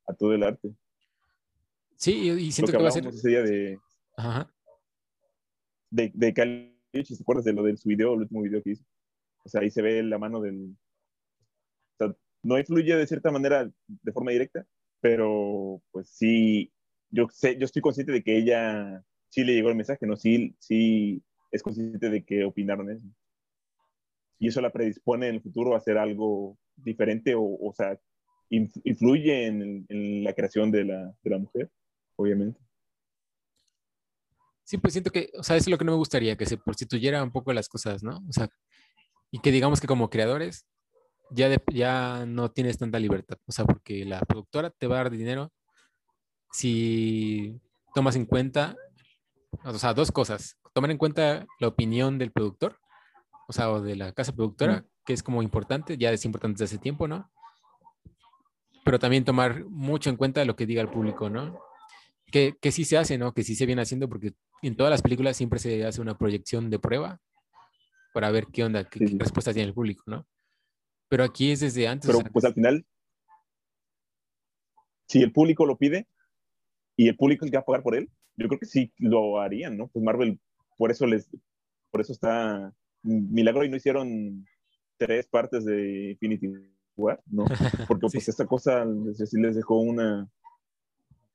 a 0.07 0.13
todo 0.13 0.33
el 0.33 0.43
arte. 0.43 0.73
Sí, 1.97 2.29
y 2.29 2.51
siento 2.53 2.71
que, 2.71 2.77
va 2.77 2.87
a 2.87 2.91
ser... 2.91 3.05
Ese 3.05 3.29
día 3.29 3.41
de... 3.41 3.79
Ajá 4.15 4.49
de, 5.93 6.11
de 6.13 6.33
Cali, 6.33 6.75
¿te 6.91 7.03
acuerdas 7.21 7.45
de 7.45 7.53
lo 7.53 7.63
de 7.63 7.77
su 7.77 7.87
video, 7.87 8.13
el 8.13 8.21
último 8.21 8.41
video 8.41 8.61
que 8.63 8.71
hizo? 8.71 8.83
O 9.45 9.49
sea, 9.49 9.61
ahí 9.61 9.69
se 9.69 9.81
ve 9.81 10.01
la 10.03 10.17
mano 10.17 10.41
del... 10.41 10.75
O 11.93 11.97
sea, 11.97 12.15
no 12.41 12.57
influye 12.57 12.95
de 12.95 13.07
cierta 13.07 13.31
manera 13.31 13.71
de 13.87 14.11
forma 14.11 14.31
directa, 14.31 14.65
pero 14.99 15.81
pues 15.91 16.09
sí, 16.09 16.73
yo 17.11 17.27
sé, 17.31 17.57
yo 17.57 17.65
estoy 17.65 17.81
consciente 17.81 18.11
de 18.11 18.23
que 18.23 18.37
ella 18.37 19.03
sí 19.29 19.43
le 19.43 19.53
llegó 19.53 19.69
el 19.69 19.75
mensaje, 19.75 20.07
¿no? 20.07 20.15
Sí, 20.17 20.55
sí 20.59 21.21
es 21.51 21.61
consciente 21.61 22.09
de 22.09 22.23
que 22.23 22.43
opinaron 22.43 22.89
eso. 22.89 23.05
Y 24.39 24.47
eso 24.47 24.61
la 24.61 24.71
predispone 24.71 25.27
en 25.27 25.35
el 25.35 25.41
futuro 25.41 25.75
a 25.75 25.77
hacer 25.77 25.97
algo 25.97 26.57
diferente 26.75 27.35
o, 27.35 27.43
o 27.43 27.73
sea, 27.73 27.99
influye 28.49 29.45
en, 29.45 29.85
en 29.89 30.23
la 30.23 30.33
creación 30.33 30.71
de 30.71 30.85
la, 30.85 31.15
de 31.23 31.29
la 31.29 31.37
mujer, 31.37 31.69
obviamente. 32.15 32.59
Sí, 34.63 34.77
pues 34.77 34.93
siento 34.93 35.11
que, 35.11 35.29
o 35.37 35.43
sea, 35.43 35.57
eso 35.57 35.65
es 35.65 35.71
lo 35.71 35.77
que 35.77 35.85
no 35.85 35.91
me 35.91 35.97
gustaría, 35.97 36.37
que 36.37 36.45
se 36.45 36.57
prostituyera 36.57 37.21
un 37.21 37.31
poco 37.31 37.51
las 37.53 37.67
cosas, 37.67 38.01
¿no? 38.01 38.17
O 38.29 38.31
sea, 38.31 38.47
y 39.31 39.39
que 39.39 39.51
digamos 39.51 39.81
que 39.81 39.87
como 39.87 40.09
creadores 40.09 40.65
ya, 41.31 41.49
ya 41.71 42.25
no 42.25 42.51
tienes 42.51 42.77
tanta 42.77 42.99
libertad, 42.99 43.37
o 43.45 43.51
sea, 43.51 43.65
porque 43.65 44.05
la 44.05 44.21
productora 44.21 44.69
te 44.69 44.87
va 44.87 44.95
a 44.95 45.03
dar 45.03 45.11
dinero 45.11 45.51
si 46.51 47.59
tomas 47.93 48.15
en 48.15 48.25
cuenta, 48.25 48.77
o 49.63 49.73
sea, 49.73 49.93
dos 49.93 50.11
cosas, 50.11 50.57
tomar 50.73 50.91
en 50.91 50.97
cuenta 50.97 51.45
la 51.59 51.67
opinión 51.67 52.17
del 52.17 52.31
productor, 52.31 52.79
o 53.47 53.53
sea, 53.53 53.71
o 53.71 53.81
de 53.81 53.95
la 53.95 54.13
casa 54.13 54.33
productora, 54.33 54.85
que 55.05 55.13
es 55.13 55.23
como 55.23 55.41
importante, 55.41 55.97
ya 55.97 56.11
es 56.11 56.23
importante 56.25 56.63
desde 56.63 56.75
hace 56.75 56.81
tiempo, 56.81 57.07
¿no? 57.07 57.29
Pero 58.85 58.99
también 58.99 59.25
tomar 59.25 59.65
mucho 59.65 60.09
en 60.09 60.15
cuenta 60.15 60.45
lo 60.45 60.55
que 60.55 60.65
diga 60.65 60.81
el 60.81 60.89
público, 60.89 61.29
¿no? 61.29 61.59
Que, 62.31 62.55
que 62.61 62.71
sí 62.71 62.85
se 62.85 62.97
hace, 62.97 63.17
¿no? 63.17 63.33
Que 63.33 63.43
sí 63.43 63.55
se 63.55 63.65
viene 63.65 63.81
haciendo, 63.81 64.07
porque 64.07 64.33
en 64.67 64.75
todas 64.75 64.91
las 64.91 65.01
películas 65.01 65.37
siempre 65.37 65.59
se 65.59 65.85
hace 65.85 66.01
una 66.01 66.17
proyección 66.17 66.69
de 66.69 66.79
prueba 66.79 67.19
para 68.13 68.31
ver 68.31 68.47
qué 68.47 68.63
onda, 68.63 68.87
qué, 68.87 69.05
respuesta 69.17 69.53
tiene 69.53 69.67
el 69.67 69.73
público, 69.73 70.03
¿no? 70.07 70.27
Pero 71.09 71.23
aquí 71.23 71.51
es 71.51 71.59
desde 71.59 71.87
antes. 71.87 72.09
Pero 72.09 72.23
pues 72.31 72.45
al 72.45 72.53
final, 72.53 72.85
si 75.07 75.21
el 75.21 75.31
público 75.31 75.65
lo 75.65 75.77
pide 75.77 76.07
y 76.95 77.07
el 77.07 77.15
público 77.15 77.45
es 77.45 77.51
que 77.51 77.57
va 77.57 77.61
a 77.61 77.65
pagar 77.65 77.83
por 77.83 77.95
él, 77.95 78.09
yo 78.35 78.47
creo 78.47 78.59
que 78.59 78.65
sí 78.65 78.91
lo 78.97 79.39
harían, 79.39 79.77
¿no? 79.77 79.87
Pues 79.87 80.03
Marvel, 80.03 80.39
por 80.77 80.91
eso 80.91 81.05
les, 81.05 81.29
por 81.91 82.01
eso 82.01 82.13
está 82.13 82.73
milagro 83.03 83.65
y 83.65 83.69
no 83.69 83.77
hicieron 83.77 84.45
tres 84.97 85.27
partes 85.27 85.65
de 85.65 86.11
Infinity 86.11 86.51
War, 86.95 87.21
¿no? 87.25 87.45
Porque 87.87 88.07
pues 88.11 88.27
esta 88.27 88.45
cosa 88.45 88.85
les, 88.85 89.33
les 89.33 89.55
dejó 89.55 89.79
una 89.79 90.29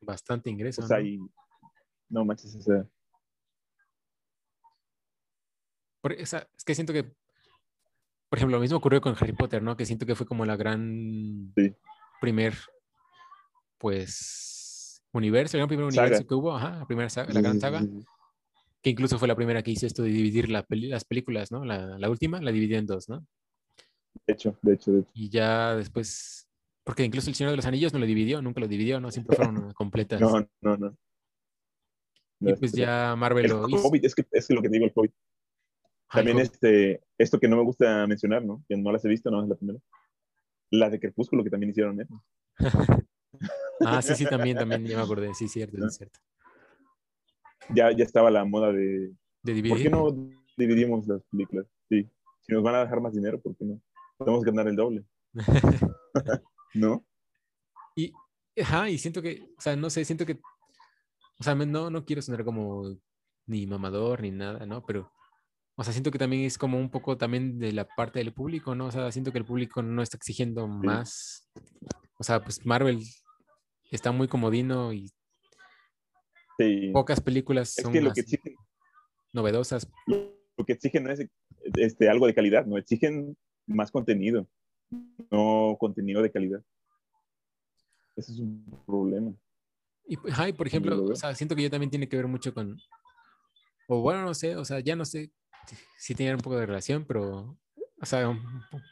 bastante 0.00 0.50
ingreso. 0.50 0.82
O 0.82 0.86
sea, 0.86 0.98
¿no? 0.98 1.04
y 1.04 1.20
no 2.08 2.24
manches, 2.24 2.54
o 2.56 2.62
sea, 2.62 2.86
es 6.04 6.64
que 6.64 6.74
siento 6.74 6.92
que, 6.92 7.04
por 7.04 8.38
ejemplo, 8.38 8.56
lo 8.56 8.60
mismo 8.60 8.76
ocurrió 8.76 9.00
con 9.00 9.14
Harry 9.18 9.32
Potter, 9.32 9.62
¿no? 9.62 9.76
Que 9.76 9.86
siento 9.86 10.06
que 10.06 10.14
fue 10.14 10.26
como 10.26 10.44
la 10.44 10.56
gran 10.56 11.52
primer, 12.20 12.54
pues, 13.78 15.02
universo, 15.12 15.56
el 15.56 15.60
gran 15.60 15.68
primer 15.68 15.86
universo 15.86 16.26
que 16.26 16.34
hubo, 16.34 16.54
ajá, 16.54 16.78
la 16.78 16.86
primera 16.86 17.08
saga, 17.08 17.32
la 17.32 17.40
gran 17.40 17.60
saga, 17.60 17.82
que 18.82 18.90
incluso 18.90 19.18
fue 19.18 19.28
la 19.28 19.36
primera 19.36 19.62
que 19.62 19.70
hizo 19.70 19.86
esto 19.86 20.02
de 20.02 20.10
dividir 20.10 20.48
las 20.48 21.04
películas, 21.04 21.50
¿no? 21.50 21.64
La, 21.64 21.98
la, 21.98 22.10
última 22.10 22.40
la 22.40 22.52
dividió 22.52 22.78
en 22.78 22.86
dos, 22.86 23.08
¿no? 23.08 23.26
De 24.26 24.34
hecho, 24.34 24.58
de 24.62 24.74
hecho, 24.74 24.92
de 24.92 25.00
hecho. 25.00 25.10
Y 25.14 25.30
ya 25.30 25.74
después, 25.76 26.48
porque 26.84 27.04
incluso 27.04 27.30
el 27.30 27.36
Señor 27.36 27.50
de 27.50 27.56
los 27.56 27.66
Anillos 27.66 27.92
no 27.92 27.98
lo 27.98 28.06
dividió, 28.06 28.42
nunca 28.42 28.60
lo 28.60 28.68
dividió, 28.68 29.00
¿no? 29.00 29.10
Siempre 29.10 29.36
fueron 29.36 29.72
completas. 29.74 30.20
no, 30.20 30.48
no, 30.60 30.76
no. 30.76 30.96
Y 32.40 32.54
pues 32.54 32.72
ya 32.72 33.16
Marvel 33.16 33.48
lo 33.48 33.68
hizo. 33.68 33.90
es 33.94 34.14
que 34.14 34.24
es 34.30 34.50
lo 34.50 34.62
que 34.62 34.68
digo 34.68 34.84
el 34.84 34.92
COVID. 34.92 35.10
También 36.10 36.38
este, 36.38 37.02
esto 37.18 37.38
que 37.38 37.48
no 37.48 37.56
me 37.56 37.64
gusta 37.64 38.06
mencionar, 38.06 38.44
¿no? 38.44 38.64
Que 38.68 38.76
no 38.76 38.90
las 38.92 39.04
he 39.04 39.08
visto, 39.08 39.30
no 39.30 39.42
es 39.42 39.48
la 39.48 39.56
primera. 39.56 39.78
La 40.70 40.90
de 40.90 40.98
Crepúsculo, 40.98 41.44
que 41.44 41.50
también 41.50 41.70
hicieron, 41.70 42.00
¿eh? 42.00 42.06
ah, 43.80 44.00
sí, 44.00 44.14
sí, 44.14 44.24
también, 44.24 44.56
también, 44.56 44.84
ya 44.86 44.96
me 44.96 45.02
acordé, 45.02 45.34
sí, 45.34 45.48
cierto, 45.48 45.86
es 45.86 45.96
cierto. 45.96 46.18
Ya, 47.74 47.92
ya 47.92 48.04
estaba 48.04 48.30
la 48.30 48.44
moda 48.44 48.72
de... 48.72 49.12
¿De 49.42 49.52
dividir? 49.52 49.70
¿Por 49.70 49.82
qué 49.82 49.90
no 49.90 50.30
dividimos 50.56 51.06
las 51.06 51.22
películas? 51.24 51.66
Sí. 51.88 52.08
Si 52.40 52.52
nos 52.52 52.62
van 52.62 52.76
a 52.76 52.80
dejar 52.80 53.00
más 53.00 53.12
dinero, 53.12 53.40
¿por 53.40 53.54
qué 53.56 53.64
no? 53.66 53.80
Podemos 54.16 54.42
ganar 54.44 54.66
el 54.68 54.76
doble. 54.76 55.04
¿No? 56.74 57.04
Y, 57.94 58.12
ajá, 58.60 58.88
y 58.88 58.96
siento 58.96 59.20
que, 59.20 59.42
o 59.56 59.60
sea, 59.60 59.76
no 59.76 59.90
sé, 59.90 60.04
siento 60.04 60.24
que, 60.24 60.40
o 61.38 61.44
sea, 61.44 61.54
no, 61.54 61.90
no 61.90 62.04
quiero 62.04 62.22
sonar 62.22 62.44
como 62.44 62.96
ni 63.46 63.66
mamador 63.66 64.22
ni 64.22 64.30
nada, 64.30 64.64
¿no? 64.66 64.84
Pero 64.86 65.12
o 65.80 65.84
sea, 65.84 65.92
siento 65.92 66.10
que 66.10 66.18
también 66.18 66.42
es 66.42 66.58
como 66.58 66.76
un 66.76 66.90
poco 66.90 67.16
también 67.16 67.60
de 67.60 67.70
la 67.70 67.86
parte 67.86 68.18
del 68.18 68.32
público, 68.32 68.74
¿no? 68.74 68.86
O 68.86 68.90
sea, 68.90 69.12
siento 69.12 69.30
que 69.30 69.38
el 69.38 69.44
público 69.44 69.80
no 69.80 70.02
está 70.02 70.16
exigiendo 70.16 70.66
más. 70.66 71.48
O 72.18 72.24
sea, 72.24 72.42
pues 72.42 72.66
Marvel 72.66 73.00
está 73.92 74.10
muy 74.10 74.26
comodino 74.26 74.92
y 74.92 75.08
pocas 76.92 77.20
películas 77.20 77.74
son 77.74 77.92
que 77.92 78.00
lo 78.00 78.12
que 78.12 78.22
exigen, 78.22 78.56
novedosas. 79.32 79.88
Lo 80.08 80.64
que 80.66 80.72
exigen 80.72 81.04
no 81.04 81.12
es 81.12 81.24
este, 81.76 82.08
algo 82.08 82.26
de 82.26 82.34
calidad, 82.34 82.66
no 82.66 82.76
exigen 82.76 83.36
más 83.68 83.92
contenido, 83.92 84.48
no 85.30 85.76
contenido 85.78 86.22
de 86.22 86.32
calidad. 86.32 86.64
Ese 88.16 88.32
es 88.32 88.40
un 88.40 88.64
problema. 88.84 89.32
Y, 90.08 90.16
por 90.16 90.66
ejemplo, 90.66 91.04
o 91.04 91.14
sea, 91.14 91.36
siento 91.36 91.54
que 91.54 91.62
yo 91.62 91.70
también 91.70 91.90
tiene 91.90 92.08
que 92.08 92.16
ver 92.16 92.26
mucho 92.26 92.52
con, 92.52 92.76
o 93.86 94.00
bueno, 94.00 94.24
no 94.24 94.34
sé, 94.34 94.56
o 94.56 94.64
sea, 94.64 94.80
ya 94.80 94.96
no 94.96 95.04
sé 95.04 95.30
sí 95.98 96.14
tenían 96.14 96.36
un 96.36 96.40
poco 96.40 96.56
de 96.56 96.66
relación, 96.66 97.04
pero, 97.06 97.58
o 98.00 98.06
sea, 98.06 98.30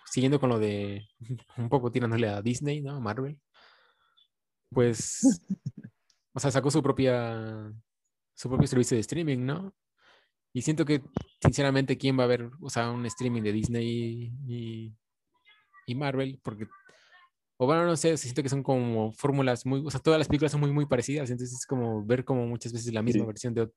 siguiendo 0.07 0.41
con 0.41 0.51
lo 0.51 0.59
de 0.59 1.07
un 1.57 1.69
poco 1.69 1.91
tirándole 1.91 2.29
a 2.29 2.43
Disney, 2.43 2.81
¿no? 2.81 3.01
Marvel, 3.01 3.39
pues, 4.71 5.21
o 6.35 6.41
sea, 6.41 6.51
sacó 6.51 6.71
su 6.71 6.83
propia, 6.83 7.73
su 8.35 8.49
propio 8.49 8.67
servicio 8.67 8.97
de 8.97 9.01
streaming, 9.01 9.39
¿no? 9.39 9.75
Y 10.53 10.63
siento 10.63 10.85
que, 10.85 11.03
sinceramente, 11.43 11.99
¿quién 11.99 12.19
va 12.19 12.25
a 12.25 12.29
ver, 12.29 12.51
o 12.61 12.71
sea, 12.71 12.91
un 12.91 13.05
streaming 13.07 13.43
de 13.43 13.53
Disney 13.53 14.33
y, 14.47 14.95
y 15.87 15.95
Marvel? 15.95 16.41
Porque, 16.43 16.67
o 17.59 17.67
bueno, 17.67 17.85
no 17.85 17.97
sé, 17.97 18.17
siento 18.17 18.43
que 18.43 18.49
son 18.49 18.63
como 18.63 19.13
fórmulas 19.13 19.67
muy, 19.67 19.83
o 19.85 19.91
sea, 19.91 20.01
todas 20.01 20.19
las 20.19 20.29
películas 20.29 20.53
son 20.53 20.61
muy, 20.61 20.73
muy 20.73 20.87
parecidas, 20.87 21.31
entonces 21.31 21.59
es 21.59 21.67
como 21.67 22.05
ver 22.05 22.25
como 22.25 22.47
muchas 22.47 22.73
veces 22.73 22.93
la 22.93 23.03
misma 23.03 23.27
versión 23.27 23.55
de, 23.55 23.71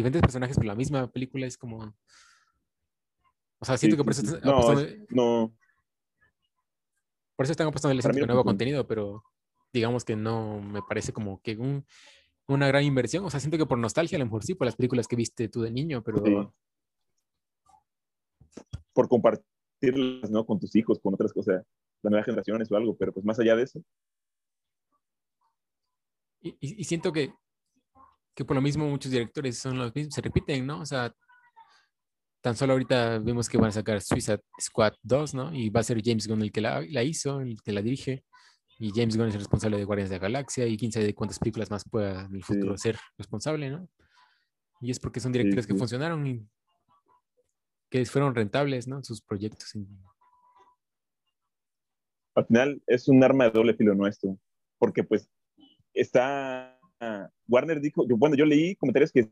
diferentes 0.00 0.22
personajes, 0.22 0.56
pero 0.56 0.68
la 0.68 0.74
misma 0.74 1.10
película 1.10 1.46
es 1.46 1.56
como. 1.56 1.94
O 3.58 3.64
sea, 3.64 3.76
siento 3.78 3.96
que 3.96 4.04
por 4.04 4.12
eso 4.12 4.22
están 4.22 4.40
no, 4.44 4.74
no. 5.10 5.56
Por 7.34 7.44
eso 7.44 7.52
están 7.52 7.66
apostando 7.66 7.98
el 7.98 8.26
nuevo 8.26 8.44
contenido, 8.44 8.86
pero 8.86 9.24
digamos 9.72 10.04
que 10.04 10.16
no 10.16 10.60
me 10.60 10.80
parece 10.82 11.12
como 11.12 11.40
que 11.42 11.56
un, 11.56 11.84
una 12.46 12.68
gran 12.68 12.84
inversión. 12.84 13.24
O 13.24 13.30
sea, 13.30 13.40
siento 13.40 13.58
que 13.58 13.66
por 13.66 13.78
nostalgia, 13.78 14.16
a 14.16 14.20
lo 14.20 14.26
mejor 14.26 14.44
sí, 14.44 14.54
por 14.54 14.66
las 14.66 14.76
películas 14.76 15.06
que 15.06 15.16
viste 15.16 15.48
tú 15.48 15.62
de 15.62 15.70
niño, 15.70 16.02
pero... 16.02 16.54
Por 18.92 19.08
compartirlas, 19.08 20.30
¿no? 20.30 20.46
Con 20.46 20.58
tus 20.58 20.74
hijos, 20.76 20.98
con 21.00 21.12
otras 21.12 21.32
cosas, 21.32 21.62
las 22.02 22.10
nuevas 22.10 22.24
generaciones 22.24 22.70
o 22.70 22.76
algo, 22.76 22.96
pero 22.96 23.12
pues 23.12 23.26
más 23.26 23.38
allá 23.38 23.56
de 23.56 23.62
eso. 23.64 23.82
Y, 26.40 26.84
siento 26.84 27.12
que, 27.12 27.34
que 28.36 28.44
por 28.44 28.54
lo 28.54 28.60
mismo 28.60 28.86
muchos 28.86 29.10
directores 29.10 29.58
son 29.58 29.78
los 29.78 29.94
mismos, 29.94 30.14
se 30.14 30.20
repiten, 30.20 30.66
¿no? 30.66 30.80
O 30.80 30.86
sea, 30.86 31.12
tan 32.42 32.54
solo 32.54 32.74
ahorita 32.74 33.18
vemos 33.18 33.48
que 33.48 33.56
van 33.56 33.70
a 33.70 33.72
sacar 33.72 34.00
Suicide 34.02 34.42
Squad 34.60 34.92
2, 35.02 35.34
¿no? 35.34 35.54
Y 35.54 35.70
va 35.70 35.80
a 35.80 35.84
ser 35.84 36.02
James 36.04 36.28
Gunn 36.28 36.42
el 36.42 36.52
que 36.52 36.60
la, 36.60 36.82
la 36.82 37.02
hizo, 37.02 37.40
el 37.40 37.60
que 37.62 37.72
la 37.72 37.80
dirige. 37.80 38.24
Y 38.78 38.90
James 38.94 39.16
Gunn 39.16 39.28
es 39.28 39.34
el 39.34 39.40
responsable 39.40 39.78
de 39.78 39.84
Guardians 39.84 40.10
de 40.10 40.16
la 40.16 40.22
Galaxia 40.22 40.66
y 40.66 40.76
quién 40.76 40.92
sabe 40.92 41.06
de 41.06 41.14
cuántas 41.14 41.38
películas 41.38 41.70
más 41.70 41.88
pueda 41.88 42.26
en 42.26 42.36
el 42.36 42.44
futuro 42.44 42.76
ser 42.76 42.98
responsable, 43.16 43.70
¿no? 43.70 43.88
Y 44.82 44.90
es 44.90 45.00
porque 45.00 45.18
son 45.18 45.32
directores 45.32 45.66
que 45.66 45.74
funcionaron 45.74 46.26
y 46.26 46.46
que 47.88 48.04
fueron 48.04 48.34
rentables, 48.34 48.86
¿no? 48.86 49.02
Sus 49.02 49.22
proyectos. 49.22 49.72
Al 52.34 52.46
final 52.46 52.82
es 52.86 53.08
un 53.08 53.24
arma 53.24 53.44
de 53.44 53.50
doble 53.52 53.74
filo 53.74 53.94
nuestro, 53.94 54.38
porque 54.78 55.02
pues 55.04 55.30
está, 55.94 56.75
Warner 57.48 57.80
dijo, 57.80 58.06
yo, 58.08 58.16
bueno, 58.16 58.36
yo 58.36 58.44
leí 58.44 58.74
comentarios 58.76 59.12
que 59.12 59.30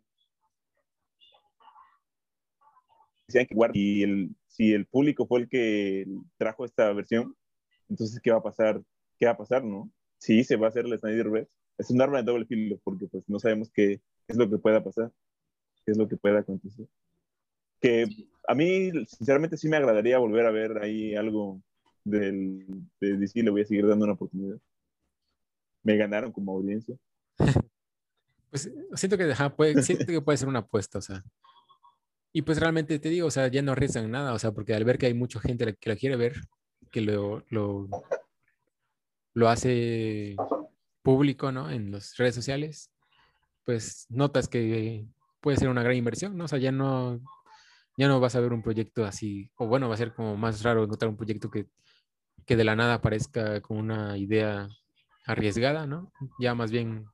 decían 3.26 3.46
que 3.46 3.54
Warner, 3.54 3.76
y 3.76 4.02
el, 4.02 4.36
si 4.46 4.72
el 4.72 4.86
público 4.86 5.26
fue 5.26 5.40
el 5.40 5.48
que 5.48 6.06
trajo 6.36 6.64
esta 6.64 6.92
versión, 6.92 7.34
entonces, 7.88 8.20
¿qué 8.20 8.30
va 8.30 8.38
a 8.38 8.42
pasar? 8.42 8.82
¿Qué 9.18 9.26
va 9.26 9.32
a 9.32 9.36
pasar, 9.36 9.64
no? 9.64 9.90
Sí, 10.18 10.44
se 10.44 10.56
va 10.56 10.66
a 10.66 10.68
hacer 10.70 10.86
el 10.86 10.98
Snyder 10.98 11.30
Red. 11.30 11.46
Es 11.78 11.90
un 11.90 12.00
arma 12.00 12.18
de 12.18 12.24
doble 12.24 12.46
filo, 12.46 12.78
porque 12.84 13.06
pues 13.08 13.28
no 13.28 13.38
sabemos 13.38 13.70
qué 13.70 14.00
es 14.28 14.36
lo 14.36 14.48
que 14.48 14.58
pueda 14.58 14.82
pasar, 14.82 15.12
qué 15.84 15.92
es 15.92 15.98
lo 15.98 16.08
que 16.08 16.16
pueda 16.16 16.40
acontecer. 16.40 16.86
Que 17.80 18.06
a 18.48 18.54
mí, 18.54 18.90
sinceramente, 19.06 19.56
sí 19.56 19.68
me 19.68 19.76
agradaría 19.76 20.18
volver 20.18 20.46
a 20.46 20.50
ver 20.50 20.78
ahí 20.78 21.14
algo 21.14 21.60
del, 22.04 22.66
de 23.00 23.16
DC, 23.18 23.42
le 23.42 23.50
voy 23.50 23.62
a 23.62 23.66
seguir 23.66 23.86
dando 23.86 24.04
una 24.04 24.14
oportunidad 24.14 24.58
me 25.84 25.96
ganaron 25.96 26.32
como 26.32 26.52
audiencia. 26.52 26.96
Pues 28.50 28.70
siento 28.94 29.18
que, 29.18 29.34
puede, 29.56 29.82
siento 29.82 30.06
que 30.06 30.20
puede 30.20 30.38
ser 30.38 30.46
una 30.46 30.60
apuesta, 30.60 30.98
o 30.98 31.02
sea. 31.02 31.24
Y 32.32 32.42
pues 32.42 32.60
realmente 32.60 33.00
te 33.00 33.08
digo, 33.08 33.26
o 33.26 33.30
sea, 33.32 33.48
ya 33.48 33.62
no 33.62 33.72
arriesgan 33.72 34.08
nada, 34.12 34.32
o 34.32 34.38
sea, 34.38 34.52
porque 34.52 34.74
al 34.74 34.84
ver 34.84 34.96
que 34.96 35.06
hay 35.06 35.14
mucha 35.14 35.40
gente 35.40 35.74
que 35.74 35.90
lo 35.90 35.96
quiere 35.96 36.14
ver, 36.14 36.36
que 36.92 37.00
lo, 37.00 37.42
lo, 37.48 37.88
lo 39.32 39.48
hace 39.48 40.36
público, 41.02 41.50
¿no? 41.50 41.68
En 41.68 41.90
las 41.90 42.16
redes 42.16 42.36
sociales, 42.36 42.92
pues 43.64 44.06
notas 44.08 44.46
que 44.46 45.04
puede 45.40 45.56
ser 45.56 45.68
una 45.68 45.82
gran 45.82 45.96
inversión, 45.96 46.36
¿no? 46.36 46.44
O 46.44 46.48
sea, 46.48 46.60
ya 46.60 46.70
no, 46.70 47.20
ya 47.96 48.08
no 48.08 48.20
vas 48.20 48.36
a 48.36 48.40
ver 48.40 48.52
un 48.52 48.62
proyecto 48.62 49.04
así, 49.04 49.50
o 49.56 49.66
bueno, 49.66 49.88
va 49.88 49.94
a 49.94 49.98
ser 49.98 50.14
como 50.14 50.36
más 50.36 50.62
raro 50.62 50.84
encontrar 50.84 51.08
un 51.08 51.16
proyecto 51.16 51.50
que, 51.50 51.66
que 52.46 52.56
de 52.56 52.64
la 52.64 52.76
nada 52.76 52.94
aparezca 52.94 53.60
con 53.60 53.78
una 53.78 54.16
idea 54.16 54.68
arriesgada, 55.26 55.86
¿no? 55.86 56.12
Ya 56.38 56.54
más 56.54 56.70
bien, 56.70 57.06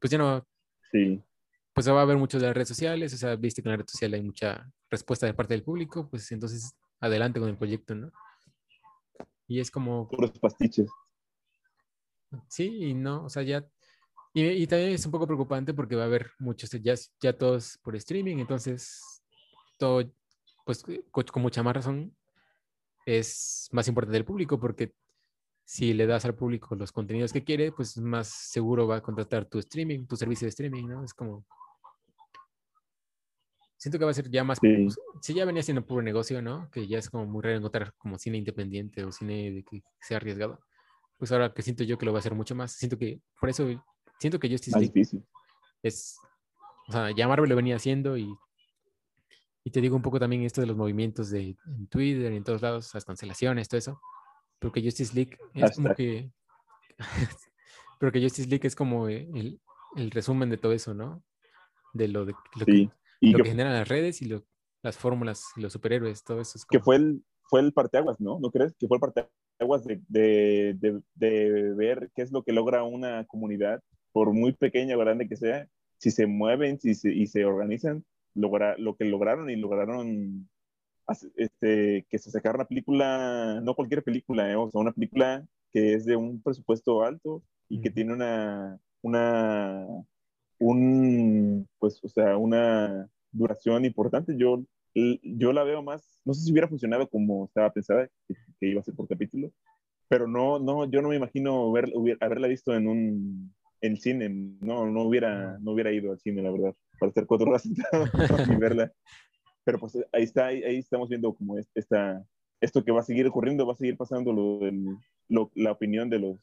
pues 0.00 0.10
ya 0.10 0.18
no. 0.18 0.46
Sí. 0.90 1.22
Pues 1.74 1.88
va 1.88 1.98
a 2.00 2.02
haber 2.02 2.16
mucho 2.16 2.38
de 2.38 2.46
las 2.46 2.54
redes 2.54 2.68
sociales, 2.68 3.14
o 3.14 3.16
sea, 3.16 3.36
viste 3.36 3.62
que 3.62 3.68
en 3.68 3.72
la 3.72 3.76
red 3.76 3.86
social 3.86 4.14
hay 4.14 4.22
mucha 4.22 4.68
respuesta 4.90 5.26
de 5.26 5.34
parte 5.34 5.54
del 5.54 5.62
público, 5.62 6.08
pues 6.08 6.30
entonces 6.32 6.74
adelante 7.00 7.38
con 7.38 7.48
el 7.48 7.56
proyecto, 7.56 7.94
¿no? 7.94 8.10
Y 9.46 9.60
es 9.60 9.70
como. 9.70 10.08
Puros 10.08 10.32
pastiches. 10.38 10.90
Sí, 12.48 12.66
y 12.66 12.94
no, 12.94 13.24
o 13.24 13.28
sea, 13.28 13.42
ya. 13.42 13.66
Y, 14.34 14.66
también 14.66 14.92
es 14.92 15.04
un 15.06 15.10
poco 15.10 15.26
preocupante 15.26 15.74
porque 15.74 15.96
va 15.96 16.02
a 16.02 16.06
haber 16.06 16.30
muchos, 16.38 16.70
ya, 16.70 16.94
ya 17.20 17.32
todos 17.32 17.78
por 17.78 17.96
streaming, 17.96 18.36
entonces 18.36 19.22
todo, 19.78 20.04
pues 20.64 20.84
con 21.10 21.42
mucha 21.42 21.62
más 21.62 21.74
razón, 21.74 22.14
es 23.06 23.68
más 23.72 23.88
importante 23.88 24.18
el 24.18 24.24
público 24.24 24.60
porque 24.60 24.92
si 25.68 25.92
le 25.92 26.06
das 26.06 26.24
al 26.24 26.34
público 26.34 26.74
los 26.76 26.92
contenidos 26.92 27.30
que 27.30 27.44
quiere, 27.44 27.72
pues 27.72 27.98
más 27.98 28.28
seguro 28.28 28.86
va 28.86 28.96
a 28.96 29.02
contratar 29.02 29.44
tu 29.44 29.58
streaming, 29.58 30.06
tu 30.06 30.16
servicio 30.16 30.46
de 30.46 30.48
streaming, 30.48 30.86
¿no? 30.86 31.04
Es 31.04 31.12
como... 31.12 31.44
Siento 33.76 33.98
que 33.98 34.06
va 34.06 34.12
a 34.12 34.14
ser 34.14 34.30
ya 34.30 34.44
más... 34.44 34.56
Sí. 34.62 34.88
Si 35.20 35.34
ya 35.34 35.44
venía 35.44 35.62
siendo 35.62 35.84
puro 35.84 36.00
negocio, 36.00 36.40
¿no? 36.40 36.70
Que 36.70 36.86
ya 36.86 36.96
es 36.96 37.10
como 37.10 37.26
muy 37.26 37.42
raro 37.42 37.58
encontrar 37.58 37.92
como 37.98 38.16
cine 38.16 38.38
independiente 38.38 39.04
o 39.04 39.12
cine 39.12 39.52
de 39.52 39.62
que 39.62 39.82
sea 40.00 40.16
arriesgado. 40.16 40.58
Pues 41.18 41.32
ahora 41.32 41.52
que 41.52 41.60
siento 41.60 41.84
yo 41.84 41.98
que 41.98 42.06
lo 42.06 42.12
va 42.14 42.18
a 42.18 42.20
hacer 42.20 42.34
mucho 42.34 42.54
más. 42.54 42.72
Siento 42.72 42.96
que, 42.96 43.20
por 43.38 43.50
eso, 43.50 43.68
siento 44.18 44.38
que 44.38 44.48
Justice 44.48 44.80
League 44.80 45.02
es... 45.82 46.18
O 46.88 46.92
sea, 46.92 47.10
ya 47.10 47.28
Marvel 47.28 47.50
lo 47.50 47.56
venía 47.56 47.76
haciendo 47.76 48.16
y 48.16 48.34
y 49.64 49.70
te 49.70 49.82
digo 49.82 49.96
un 49.96 50.02
poco 50.02 50.18
también 50.18 50.44
esto 50.44 50.62
de 50.62 50.66
los 50.66 50.78
movimientos 50.78 51.28
de 51.28 51.54
en 51.66 51.86
Twitter, 51.88 52.32
en 52.32 52.42
todos 52.42 52.62
lados, 52.62 52.94
las 52.94 53.04
cancelaciones, 53.04 53.68
todo 53.68 53.76
eso. 53.76 54.00
Porque 54.58 54.82
Justice 54.82 55.14
League 55.14 55.36
es 55.54 55.76
como 55.76 55.94
que. 55.94 56.30
pero 57.98 58.12
que 58.12 58.22
Justice 58.22 58.48
League 58.48 58.66
es 58.66 58.74
como 58.74 59.08
el, 59.08 59.60
el, 59.96 60.10
resumen 60.10 60.50
de 60.50 60.56
todo 60.56 60.72
eso, 60.72 60.94
¿no? 60.94 61.22
De 61.92 62.08
lo, 62.08 62.24
de, 62.24 62.32
lo, 62.56 62.66
que, 62.66 62.90
lo 63.20 63.38
que, 63.38 63.50
generan 63.50 63.72
las 63.72 63.88
redes 63.88 64.20
y 64.22 64.28
las 64.82 64.96
fórmulas 64.96 65.44
los 65.56 65.72
superhéroes, 65.72 66.22
todo 66.24 66.40
eso. 66.40 66.58
Es 66.58 66.64
Que 66.64 66.80
fue 66.80 66.96
el, 66.96 67.24
fue 67.44 67.60
el 67.60 67.72
parteaguas, 67.72 68.20
¿no? 68.20 68.38
¿No 68.40 68.50
crees? 68.50 68.74
Que 68.78 68.86
fue 68.86 68.96
el 68.96 69.00
parteaguas 69.00 69.84
de, 69.84 70.00
de, 70.08 70.74
de, 70.80 71.02
de 71.14 71.74
ver 71.74 72.10
qué 72.14 72.22
es 72.22 72.32
lo 72.32 72.42
que 72.42 72.52
logra 72.52 72.82
una 72.82 73.24
comunidad, 73.24 73.80
por 74.12 74.32
muy 74.32 74.52
pequeña 74.52 74.96
o 74.96 74.98
grande 74.98 75.28
que 75.28 75.36
sea, 75.36 75.66
si 75.98 76.10
se 76.10 76.26
mueven 76.26 76.78
si 76.78 76.94
se, 76.94 77.12
y 77.12 77.26
se 77.26 77.44
organizan, 77.44 78.04
logra, 78.34 78.76
lo 78.78 78.96
que 78.96 79.04
lograron 79.04 79.50
y 79.50 79.56
lograron 79.56 80.48
este, 81.36 82.06
que 82.08 82.18
se 82.18 82.30
sacara 82.30 82.56
una 82.56 82.66
película, 82.66 83.60
no 83.62 83.74
cualquier 83.74 84.02
película, 84.02 84.50
¿eh? 84.50 84.56
o 84.56 84.70
sea, 84.70 84.80
una 84.80 84.92
película 84.92 85.46
que 85.72 85.94
es 85.94 86.04
de 86.04 86.16
un 86.16 86.42
presupuesto 86.42 87.02
alto 87.02 87.42
y 87.68 87.80
que 87.80 87.90
tiene 87.90 88.12
una, 88.12 88.78
una, 89.02 89.86
un, 90.58 91.68
pues, 91.78 92.00
o 92.02 92.08
sea, 92.08 92.36
una 92.36 93.08
duración 93.30 93.84
importante. 93.84 94.36
Yo, 94.36 94.64
yo 94.94 95.52
la 95.52 95.64
veo 95.64 95.82
más, 95.82 96.20
no 96.24 96.34
sé 96.34 96.42
si 96.42 96.52
hubiera 96.52 96.68
funcionado 96.68 97.08
como 97.08 97.46
estaba 97.46 97.72
pensada, 97.72 98.08
que, 98.26 98.34
iba 98.68 98.80
a 98.80 98.84
ser 98.84 98.94
por 98.94 99.08
capítulo, 99.08 99.52
pero 100.08 100.26
no, 100.26 100.58
no, 100.58 100.90
yo 100.90 101.02
no 101.02 101.08
me 101.08 101.16
imagino 101.16 101.70
ver, 101.72 101.92
haberla 102.20 102.48
visto 102.48 102.74
en 102.74 102.88
un, 102.88 103.54
en 103.80 103.96
cine, 103.96 104.28
no, 104.60 104.86
no 104.86 105.02
hubiera, 105.02 105.58
no 105.60 105.72
hubiera 105.72 105.92
ido 105.92 106.12
al 106.12 106.18
cine, 106.18 106.42
la 106.42 106.50
verdad, 106.50 106.74
para 106.98 107.10
hacer 107.10 107.26
cuatro 107.26 107.48
horas 107.48 107.64
y 108.50 108.56
verla 108.56 108.92
pero 109.68 109.78
pues 109.78 109.98
ahí 110.14 110.22
está, 110.22 110.46
ahí, 110.46 110.78
estamos 110.78 111.10
viendo 111.10 111.30
como 111.34 111.58
esta, 111.58 112.26
esto 112.58 112.82
que 112.82 112.90
va 112.90 113.00
a 113.00 113.02
seguir 113.02 113.26
ocurriendo, 113.26 113.66
va 113.66 113.74
a 113.74 113.76
seguir 113.76 113.98
pasando 113.98 114.32
lo, 114.32 115.50
la 115.54 115.72
opinión 115.72 116.08
de 116.08 116.18
los, 116.18 116.40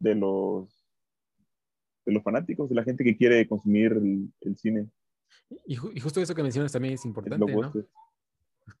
de 0.00 0.16
los, 0.16 0.88
de 2.04 2.12
los 2.12 2.20
fanáticos, 2.24 2.68
de 2.68 2.74
la 2.74 2.82
gente 2.82 3.04
que 3.04 3.16
quiere 3.16 3.46
consumir 3.46 3.92
el, 3.92 4.56
cine. 4.58 4.90
Y, 5.66 5.76
justo 5.76 6.20
eso 6.20 6.34
que 6.34 6.42
mencionas 6.42 6.72
también 6.72 6.94
es 6.94 7.04
importante, 7.04 7.54
¿no? 7.54 7.72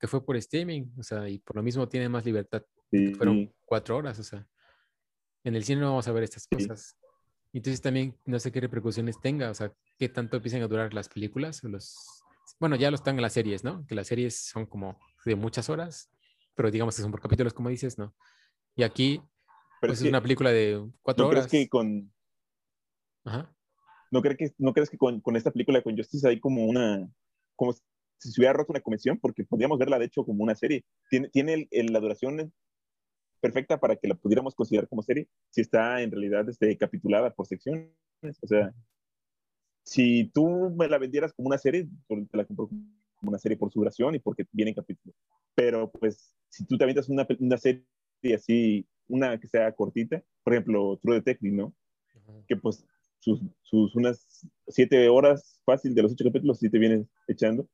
Que 0.00 0.08
fue 0.08 0.26
por 0.26 0.36
streaming, 0.36 0.88
o 0.98 1.04
sea, 1.04 1.28
y 1.28 1.38
por 1.38 1.54
lo 1.54 1.62
mismo 1.62 1.88
tiene 1.88 2.08
más 2.08 2.24
libertad. 2.24 2.64
Fueron 3.16 3.54
cuatro 3.64 3.96
horas, 3.96 4.18
o 4.18 4.24
sea. 4.24 4.44
En 5.44 5.54
el 5.54 5.62
cine 5.62 5.82
no 5.82 5.90
vamos 5.90 6.08
a 6.08 6.12
ver 6.12 6.24
estas 6.24 6.48
cosas. 6.48 6.96
Entonces 7.52 7.80
también 7.80 8.18
no 8.24 8.40
sé 8.40 8.50
qué 8.50 8.60
repercusiones 8.60 9.20
tenga, 9.20 9.50
o 9.50 9.54
sea, 9.54 9.72
qué 9.98 10.08
tanto 10.08 10.36
empiezan 10.36 10.62
a 10.62 10.66
durar 10.66 10.92
las 10.92 11.08
películas 11.08 11.62
o 11.62 11.68
los 11.68 12.20
bueno, 12.58 12.76
ya 12.76 12.90
lo 12.90 12.96
están 12.96 13.16
en 13.16 13.22
las 13.22 13.32
series, 13.32 13.64
¿no? 13.64 13.86
Que 13.86 13.94
las 13.94 14.06
series 14.06 14.36
son 14.36 14.66
como 14.66 14.98
de 15.24 15.36
muchas 15.36 15.68
horas, 15.68 16.10
pero 16.54 16.70
digamos 16.70 16.96
que 16.96 17.02
son 17.02 17.10
por 17.10 17.20
capítulos, 17.20 17.54
como 17.54 17.68
dices, 17.68 17.98
¿no? 17.98 18.14
Y 18.74 18.82
aquí, 18.82 19.22
pues 19.80 20.00
es, 20.00 20.08
una 20.08 20.22
película 20.22 20.50
de 20.50 20.88
cuatro 21.02 21.24
¿no 21.24 21.30
horas. 21.30 21.46
Crees 21.46 21.64
que 21.64 21.68
con... 21.68 22.12
Ajá. 23.24 23.54
¿No 24.10 24.22
crees 24.22 24.38
que, 24.38 24.54
no 24.58 24.72
crees 24.72 24.90
que 24.90 24.98
con, 24.98 25.20
con, 25.20 25.36
esta 25.36 25.50
película 25.50 25.82
con 25.82 25.96
Justice 25.96 26.26
hay 26.26 26.40
como 26.40 26.66
una, 26.66 27.08
como 27.54 27.72
si 27.72 28.32
se 28.32 28.40
hubiera 28.40 28.54
roto 28.54 28.72
una 28.72 28.80
convención? 28.80 29.18
Porque 29.18 29.44
podríamos 29.44 29.78
verla, 29.78 29.98
de 29.98 30.06
hecho, 30.06 30.24
como 30.24 30.42
una 30.42 30.54
serie. 30.54 30.84
Tiene, 31.08 31.28
tiene 31.28 31.68
la 31.70 32.00
duración 32.00 32.52
perfecta 33.40 33.78
para 33.78 33.96
que 33.96 34.08
la 34.08 34.14
pudiéramos 34.14 34.54
considerar 34.54 34.88
como 34.88 35.02
serie, 35.02 35.28
si 35.50 35.60
está 35.60 36.02
en 36.02 36.10
realidad 36.10 36.48
este, 36.48 36.76
capitulada 36.76 37.32
por 37.32 37.46
secciones. 37.46 37.90
O 38.42 38.46
sea, 38.46 38.74
si 39.90 40.30
tú 40.32 40.70
me 40.76 40.86
la 40.86 40.98
vendieras 40.98 41.32
como 41.32 41.48
una 41.48 41.58
serie, 41.58 41.88
te 42.06 42.36
la 42.36 42.44
compro 42.44 42.68
como 42.68 43.30
una 43.30 43.40
serie 43.40 43.58
por 43.58 43.72
su 43.72 43.80
duración 43.80 44.14
y 44.14 44.20
porque 44.20 44.46
viene 44.52 44.70
en 44.70 44.76
capítulos. 44.76 45.16
Pero 45.56 45.90
pues, 45.90 46.36
si 46.48 46.64
tú 46.64 46.78
te 46.78 46.84
avientas 46.84 47.08
una, 47.08 47.26
una 47.40 47.58
serie 47.58 47.84
así, 48.32 48.86
una 49.08 49.40
que 49.40 49.48
sea 49.48 49.72
cortita, 49.72 50.22
por 50.44 50.52
ejemplo, 50.52 50.96
True 51.02 51.16
Detective, 51.16 51.52
¿no? 51.52 51.74
Que 52.46 52.56
pues 52.56 52.86
sus, 53.18 53.40
sus, 53.62 53.96
unas 53.96 54.46
siete 54.68 55.08
horas 55.08 55.60
fácil 55.64 55.92
de 55.92 56.02
los 56.02 56.12
ocho 56.12 56.22
capítulos 56.24 56.60
sí 56.60 56.70
te 56.70 56.78
vienes 56.78 57.08
echando. 57.26 57.68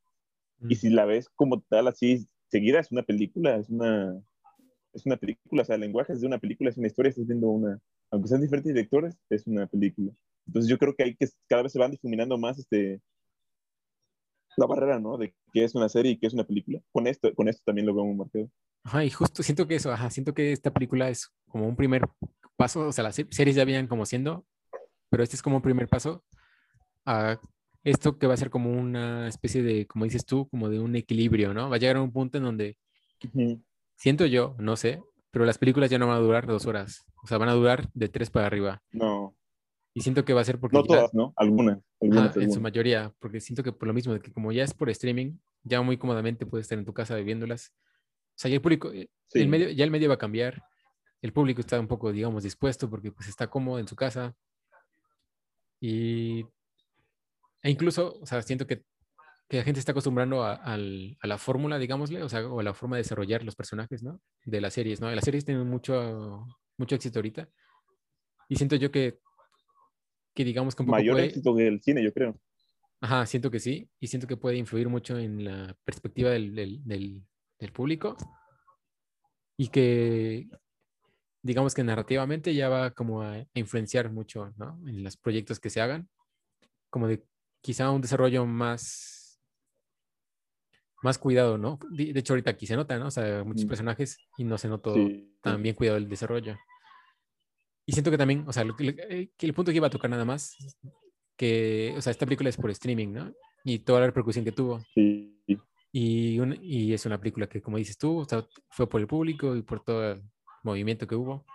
Y 0.70 0.76
si 0.76 0.88
la 0.88 1.04
ves 1.04 1.28
como 1.28 1.60
tal, 1.68 1.86
así 1.86 2.26
seguida, 2.48 2.80
es 2.80 2.90
una 2.92 3.02
película, 3.02 3.56
es 3.56 3.68
una, 3.68 4.18
es 4.94 5.04
una 5.04 5.18
película, 5.18 5.60
o 5.60 5.64
sea, 5.66 5.74
el 5.74 5.82
lenguaje 5.82 6.14
es 6.14 6.22
de 6.22 6.28
una 6.28 6.38
película, 6.38 6.70
es 6.70 6.78
una 6.78 6.86
historia, 6.86 7.10
estás 7.10 7.26
viendo 7.26 7.50
una, 7.50 7.78
aunque 8.10 8.28
sean 8.28 8.40
diferentes 8.40 8.72
directores, 8.72 9.18
es 9.28 9.46
una 9.46 9.66
película. 9.66 10.12
Entonces 10.46 10.70
yo 10.70 10.78
creo 10.78 10.94
que 10.94 11.04
hay 11.04 11.16
que 11.16 11.26
cada 11.48 11.62
vez 11.62 11.72
se 11.72 11.78
van 11.78 11.90
difuminando 11.90 12.38
más 12.38 12.58
este, 12.58 13.00
la 14.56 14.66
barrera, 14.66 14.98
¿no? 14.98 15.18
De 15.18 15.34
qué 15.52 15.64
es 15.64 15.74
una 15.74 15.88
serie 15.88 16.12
y 16.12 16.18
qué 16.18 16.26
es 16.26 16.34
una 16.34 16.44
película. 16.44 16.80
Con 16.92 17.06
esto, 17.06 17.32
con 17.34 17.48
esto 17.48 17.62
también 17.64 17.86
lo 17.86 17.94
veo 17.94 18.04
muy 18.04 18.16
marcado. 18.16 18.50
Ajá, 18.84 19.04
y 19.04 19.10
justo 19.10 19.42
siento 19.42 19.66
que 19.66 19.74
eso, 19.74 19.92
ajá, 19.92 20.10
siento 20.10 20.32
que 20.32 20.52
esta 20.52 20.72
película 20.72 21.08
es 21.08 21.28
como 21.48 21.66
un 21.66 21.76
primer 21.76 22.08
paso, 22.56 22.86
o 22.86 22.92
sea, 22.92 23.04
las 23.04 23.16
series 23.16 23.56
ya 23.56 23.64
vienen 23.64 23.88
como 23.88 24.06
siendo, 24.06 24.46
pero 25.10 25.22
este 25.22 25.36
es 25.36 25.42
como 25.42 25.56
un 25.56 25.62
primer 25.62 25.88
paso 25.88 26.24
a 27.04 27.40
esto 27.82 28.18
que 28.18 28.26
va 28.26 28.34
a 28.34 28.36
ser 28.36 28.50
como 28.50 28.70
una 28.70 29.28
especie 29.28 29.62
de, 29.62 29.86
como 29.86 30.04
dices 30.04 30.24
tú, 30.24 30.48
como 30.48 30.68
de 30.68 30.78
un 30.78 30.94
equilibrio, 30.96 31.52
¿no? 31.52 31.68
Va 31.68 31.76
a 31.76 31.78
llegar 31.78 31.96
a 31.96 32.02
un 32.02 32.12
punto 32.12 32.38
en 32.38 32.44
donde, 32.44 32.78
siento 33.96 34.26
yo, 34.26 34.54
no 34.58 34.76
sé, 34.76 35.02
pero 35.30 35.44
las 35.44 35.58
películas 35.58 35.90
ya 35.90 35.98
no 35.98 36.06
van 36.06 36.16
a 36.16 36.20
durar 36.20 36.46
dos 36.46 36.66
horas, 36.66 37.04
o 37.22 37.26
sea, 37.26 37.38
van 37.38 37.48
a 37.48 37.54
durar 37.54 37.88
de 37.92 38.08
tres 38.08 38.30
para 38.30 38.46
arriba. 38.46 38.82
No. 38.92 39.34
Y 39.96 40.02
siento 40.02 40.26
que 40.26 40.34
va 40.34 40.42
a 40.42 40.44
ser 40.44 40.60
porque... 40.60 40.76
No 40.76 40.84
todas, 40.84 41.14
¿no? 41.14 41.32
Algunas. 41.36 41.78
algunas, 42.02 42.36
En 42.36 42.52
su 42.52 42.60
mayoría, 42.60 43.14
porque 43.18 43.40
siento 43.40 43.62
que 43.62 43.72
por 43.72 43.88
lo 43.88 43.94
mismo, 43.94 44.12
de 44.12 44.20
que 44.20 44.30
como 44.30 44.52
ya 44.52 44.62
es 44.62 44.74
por 44.74 44.90
streaming, 44.90 45.38
ya 45.62 45.80
muy 45.80 45.96
cómodamente 45.96 46.44
puedes 46.44 46.66
estar 46.66 46.78
en 46.78 46.84
tu 46.84 46.92
casa 46.92 47.16
viéndolas. 47.16 47.72
O 47.72 48.34
sea, 48.34 48.50
ya 48.50 48.56
el 48.56 48.60
público, 48.60 48.92
eh, 48.92 49.08
el 49.32 49.48
medio, 49.48 49.70
ya 49.70 49.84
el 49.84 49.90
medio 49.90 50.08
va 50.08 50.16
a 50.16 50.18
cambiar. 50.18 50.62
El 51.22 51.32
público 51.32 51.62
está 51.62 51.80
un 51.80 51.88
poco, 51.88 52.12
digamos, 52.12 52.42
dispuesto 52.42 52.90
porque 52.90 53.10
pues 53.10 53.26
está 53.30 53.46
cómodo 53.46 53.78
en 53.78 53.88
su 53.88 53.96
casa. 53.96 54.36
Y... 55.80 56.44
E 57.62 57.70
incluso, 57.70 58.18
o 58.20 58.26
sea, 58.26 58.42
siento 58.42 58.66
que, 58.66 58.82
que 59.48 59.56
la 59.56 59.62
gente 59.62 59.80
está 59.80 59.92
acostumbrando 59.92 60.42
a, 60.42 60.56
a 60.56 60.76
la 60.76 61.38
fórmula, 61.38 61.78
digámosle, 61.78 62.22
o 62.22 62.28
sea, 62.28 62.46
o 62.46 62.60
a 62.60 62.62
la 62.62 62.74
forma 62.74 62.96
de 62.96 63.02
desarrollar 63.02 63.42
los 63.44 63.56
personajes, 63.56 64.02
¿no? 64.02 64.20
De 64.44 64.60
las 64.60 64.74
series, 64.74 65.00
¿no? 65.00 65.10
Las 65.10 65.24
series 65.24 65.46
tienen 65.46 65.66
mucho, 65.66 66.44
mucho 66.76 66.96
éxito 66.96 67.18
ahorita. 67.18 67.48
Y 68.50 68.56
siento 68.56 68.76
yo 68.76 68.90
que 68.90 69.20
que 70.36 70.44
digamos 70.44 70.76
que 70.76 70.82
un 70.82 70.86
poco 70.88 70.98
Mayor 70.98 71.18
éxito 71.18 71.54
del 71.54 71.80
cine, 71.80 72.04
yo 72.04 72.12
creo. 72.12 72.38
Ajá, 73.00 73.24
siento 73.26 73.50
que 73.50 73.58
sí, 73.58 73.88
y 73.98 74.06
siento 74.06 74.26
que 74.26 74.36
puede 74.36 74.56
influir 74.56 74.88
mucho 74.88 75.18
en 75.18 75.44
la 75.44 75.76
perspectiva 75.82 76.30
del, 76.30 76.54
del, 76.54 76.84
del, 76.84 77.72
público 77.72 78.16
y 79.56 79.68
que 79.68 80.48
digamos 81.42 81.74
que 81.74 81.84
narrativamente 81.84 82.54
ya 82.54 82.68
va 82.68 82.90
como 82.90 83.22
a, 83.22 83.44
influenciar 83.54 84.10
mucho, 84.10 84.52
¿no? 84.56 84.78
En 84.86 85.02
los 85.02 85.16
proyectos 85.16 85.58
que 85.58 85.70
se 85.70 85.80
hagan, 85.80 86.08
como 86.90 87.08
de 87.08 87.24
quizá 87.62 87.90
un 87.90 88.02
desarrollo 88.02 88.46
más 88.46 89.40
más 91.02 91.18
cuidado, 91.18 91.56
¿no? 91.56 91.78
De, 91.90 92.12
hecho 92.18 92.34
ahorita 92.34 92.50
aquí 92.50 92.66
se 92.66 92.76
nota, 92.76 92.98
¿no? 92.98 93.06
O 93.06 93.10
sea, 93.10 93.42
muchos 93.44 93.64
mm. 93.64 93.68
personajes 93.68 94.18
y 94.36 94.44
no 94.44 94.58
se 94.58 94.68
notó 94.68 94.94
tan 95.40 95.62
bien 95.62 95.74
cuidado 95.74 95.96
el 95.96 96.08
desarrollo. 96.08 96.56
Y 97.86 97.92
siento 97.92 98.10
que 98.10 98.18
también, 98.18 98.44
o 98.48 98.52
sea, 98.52 98.64
eh, 98.80 99.30
que 99.36 99.46
el 99.46 99.54
punto 99.54 99.70
que 99.70 99.76
iba 99.76 99.86
a 99.86 99.90
tocar 99.90 100.10
nada 100.10 100.24
más, 100.24 100.56
que, 101.36 101.94
o 101.96 102.02
sea, 102.02 102.10
esta 102.10 102.26
película 102.26 102.50
es 102.50 102.56
por 102.56 102.70
streaming, 102.70 103.12
¿no? 103.12 103.32
Y 103.64 103.78
toda 103.78 104.00
la 104.00 104.06
repercusión 104.06 104.44
que 104.44 104.52
tuvo. 104.52 104.80
Sí. 104.92 105.32
Y, 105.92 106.38
y 106.62 106.92
es 106.92 107.06
una 107.06 107.18
película 107.18 107.46
que, 107.46 107.62
como 107.62 107.78
dices 107.78 107.96
tú, 107.96 108.18
o 108.18 108.24
sea, 108.24 108.44
fue 108.70 108.88
por 108.88 109.00
el 109.00 109.06
público 109.06 109.54
y 109.54 109.62
por 109.62 109.82
todo 109.82 110.12
el 110.12 110.22
movimiento 110.64 111.06
que 111.06 111.14
hubo. 111.14 111.46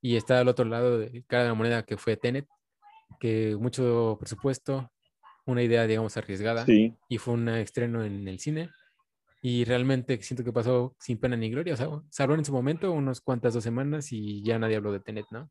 Y 0.00 0.16
está 0.16 0.38
al 0.38 0.48
otro 0.48 0.64
lado 0.64 0.98
de 0.98 1.24
cara 1.26 1.42
de 1.42 1.48
la 1.48 1.54
moneda 1.54 1.84
que 1.84 1.96
fue 1.96 2.16
Tenet, 2.16 2.46
que 3.18 3.56
mucho 3.58 4.16
presupuesto, 4.20 4.90
una 5.46 5.62
idea, 5.62 5.86
digamos, 5.86 6.16
arriesgada. 6.16 6.64
Sí. 6.64 6.94
Y 7.08 7.18
fue 7.18 7.34
un 7.34 7.48
estreno 7.48 8.04
en 8.04 8.28
el 8.28 8.38
cine 8.38 8.70
y 9.46 9.64
realmente 9.64 10.22
siento 10.22 10.42
que 10.42 10.54
pasó 10.54 10.96
sin 10.98 11.18
pena 11.18 11.36
ni 11.36 11.50
gloria. 11.50 11.74
O 11.74 11.76
sea, 11.76 11.88
se 12.08 12.22
habló 12.22 12.34
en 12.34 12.46
su 12.46 12.52
momento 12.52 12.90
unas 12.92 13.20
cuantas 13.20 13.52
dos 13.52 13.62
semanas 13.62 14.10
y 14.10 14.42
ya 14.42 14.58
nadie 14.58 14.76
habló 14.76 14.90
de 14.90 15.00
Tenet, 15.00 15.26
¿no? 15.30 15.50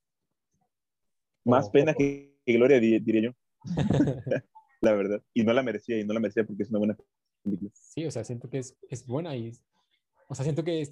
Más 1.45 1.69
pena 1.69 1.93
que, 1.93 2.33
gloria, 2.43 2.79
diría 2.79 3.21
yo. 3.21 3.31
la 4.81 4.93
verdad. 4.93 5.21
Y 5.31 5.43
no 5.43 5.53
la 5.53 5.61
merecía, 5.61 5.99
y 5.99 6.05
no 6.05 6.15
la 6.15 6.19
merecía 6.19 6.43
porque 6.43 6.63
es 6.63 6.71
una 6.71 6.79
buena 6.79 6.97
película. 7.43 7.69
Sí, 7.75 8.03
o 8.03 8.09
sea, 8.09 8.23
siento 8.23 8.49
que 8.49 8.57
es, 8.57 8.75
es 8.89 9.05
buena 9.05 9.35
y... 9.35 9.51
O 10.27 10.33
sea, 10.33 10.43
siento 10.43 10.63
que, 10.63 10.87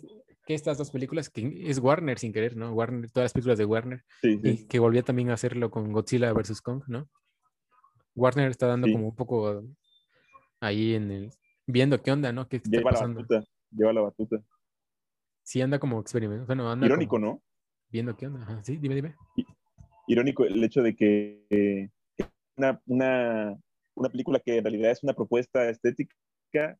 que 0.46 0.54
estas 0.54 0.78
dos 0.78 0.92
películas, 0.92 1.32
que 1.32 1.72
es 1.72 1.80
Warner 1.80 2.20
sin 2.20 2.32
querer, 2.32 2.56
¿no? 2.56 2.72
Warner, 2.72 3.10
todas 3.10 3.26
las 3.26 3.34
películas 3.34 3.58
de 3.58 3.66
Warner, 3.66 4.04
sí, 4.22 4.40
y 4.44 4.68
que 4.68 4.78
volvía 4.78 5.02
también 5.02 5.32
a 5.32 5.34
hacerlo 5.34 5.72
con 5.72 5.92
Godzilla 5.92 6.34
vs. 6.34 6.62
Kong, 6.62 6.84
¿no? 6.86 7.10
Warner 8.14 8.52
está 8.52 8.68
dando 8.68 8.92
como 8.92 9.08
un 9.08 9.16
poco 9.16 9.64
ahí 10.60 10.94
en 10.94 11.10
el, 11.10 11.32
viendo 11.72 12.02
qué 12.02 12.12
onda, 12.12 12.32
¿no? 12.32 12.48
¿Qué 12.48 12.62
lleva 12.64 12.92
la 12.92 13.08
batuta, 13.08 13.44
lleva 13.72 13.94
la 13.94 14.02
batuta. 14.02 14.38
Sí, 15.44 15.62
anda 15.62 15.80
como 15.80 16.00
experimento. 16.00 16.46
Bueno, 16.46 16.70
anda 16.70 16.86
Irónico, 16.86 17.18
¿no? 17.18 17.42
Viendo 17.90 18.16
qué 18.16 18.28
onda. 18.28 18.64
Sí, 18.64 18.78
dime, 18.78 18.96
dime. 18.96 19.16
Irónico 20.08 20.46
el 20.46 20.64
hecho 20.64 20.82
de 20.82 20.96
que 20.96 21.90
una, 22.58 22.82
una, 22.86 23.58
una, 23.96 24.10
película 24.10 24.40
que 24.40 24.58
en 24.58 24.64
realidad 24.64 24.92
es 24.92 25.04
una 25.04 25.14
propuesta 25.14 25.70
estética, 25.70 26.78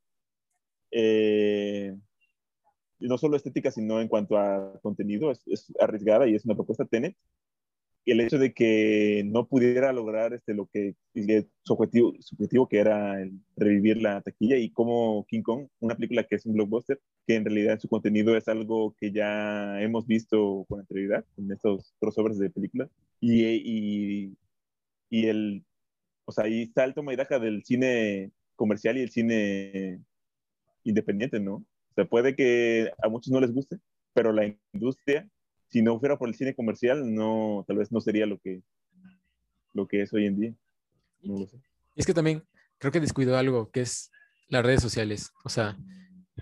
eh, 0.92 1.96
no 3.00 3.18
solo 3.18 3.36
estética, 3.36 3.72
sino 3.72 4.00
en 4.00 4.08
cuanto 4.08 4.38
a 4.38 4.80
contenido, 4.82 5.32
es, 5.32 5.42
es 5.48 5.72
arriesgada 5.80 6.28
y 6.28 6.36
es 6.36 6.46
una 6.46 6.56
propuesta 6.56 6.86
Tenet, 6.86 7.16
el 8.06 8.20
hecho 8.22 8.38
de 8.40 8.54
que 8.54 9.24
no 9.26 9.48
pudiera 9.48 9.94
lograr 9.94 10.34
este, 10.34 10.54
lo 10.54 10.68
que 10.68 10.96
su 11.64 11.74
objetivo, 11.74 12.14
objetivo 12.34 12.68
que 12.68 12.80
era 12.80 13.18
revivir 13.56 14.02
la 14.02 14.22
taquilla 14.22 14.58
y 14.58 14.72
como 14.72 15.26
King 15.28 15.44
Kong, 15.44 15.68
una 15.80 15.96
película 15.96 16.24
que 16.24 16.36
es 16.36 16.46
un 16.46 16.54
blockbuster, 16.54 17.00
que 17.28 17.36
en 17.36 17.46
realidad 17.46 17.80
su 17.80 17.88
contenido 17.88 18.36
es 18.36 18.48
algo 18.48 18.96
que 19.00 19.12
ya 19.12 19.82
hemos 19.82 20.08
visto 20.08 20.66
con 20.68 20.80
anterioridad 20.80 21.26
en 21.38 21.52
estos 21.52 21.94
crossovers 22.00 22.40
de 22.40 22.50
películas 22.50 22.90
y, 23.20 23.46
y, 23.46 24.38
y 25.10 25.28
el, 25.28 25.64
o 26.26 26.32
sea, 26.32 26.46
ahí 26.46 26.64
está 26.64 26.84
el 26.86 26.94
toma 26.94 27.14
y 27.14 27.18
daja 27.18 27.40
del 27.40 27.64
cine 27.64 28.32
comercial 28.56 28.98
y 28.98 29.02
el 29.02 29.12
cine 29.12 30.02
independiente, 30.84 31.40
¿no? 31.40 31.56
O 31.56 31.94
sea, 31.96 32.06
puede 32.06 32.36
que 32.36 32.92
a 33.04 33.10
muchos 33.10 33.32
no 33.32 33.40
les 33.42 33.54
guste, 33.54 33.78
pero 34.14 34.32
la 34.32 34.54
industria 34.74 35.30
si 35.72 35.82
no 35.82 36.00
fuera 36.00 36.18
por 36.18 36.28
el 36.28 36.36
cine 36.36 36.54
comercial, 36.54 37.14
no, 37.14 37.64
tal 37.68 37.78
vez 37.78 37.92
no 37.92 38.02
sería 38.02 38.26
lo 38.26 38.38
que, 38.40 38.62
lo 39.74 39.88
que 39.88 40.02
es 40.02 40.14
hoy 40.14 40.26
en 40.26 40.40
día. 40.40 40.56
No 41.22 41.40
lo 41.40 41.48
sé. 41.48 41.58
Es 41.96 42.06
que 42.06 42.14
también 42.14 42.44
creo 42.78 42.92
que 42.92 43.00
descuidó 43.00 43.38
algo, 43.38 43.72
que 43.72 43.82
es 43.82 44.12
las 44.50 44.66
redes 44.66 44.82
sociales. 44.82 45.32
O 45.44 45.50
sea, 45.50 45.78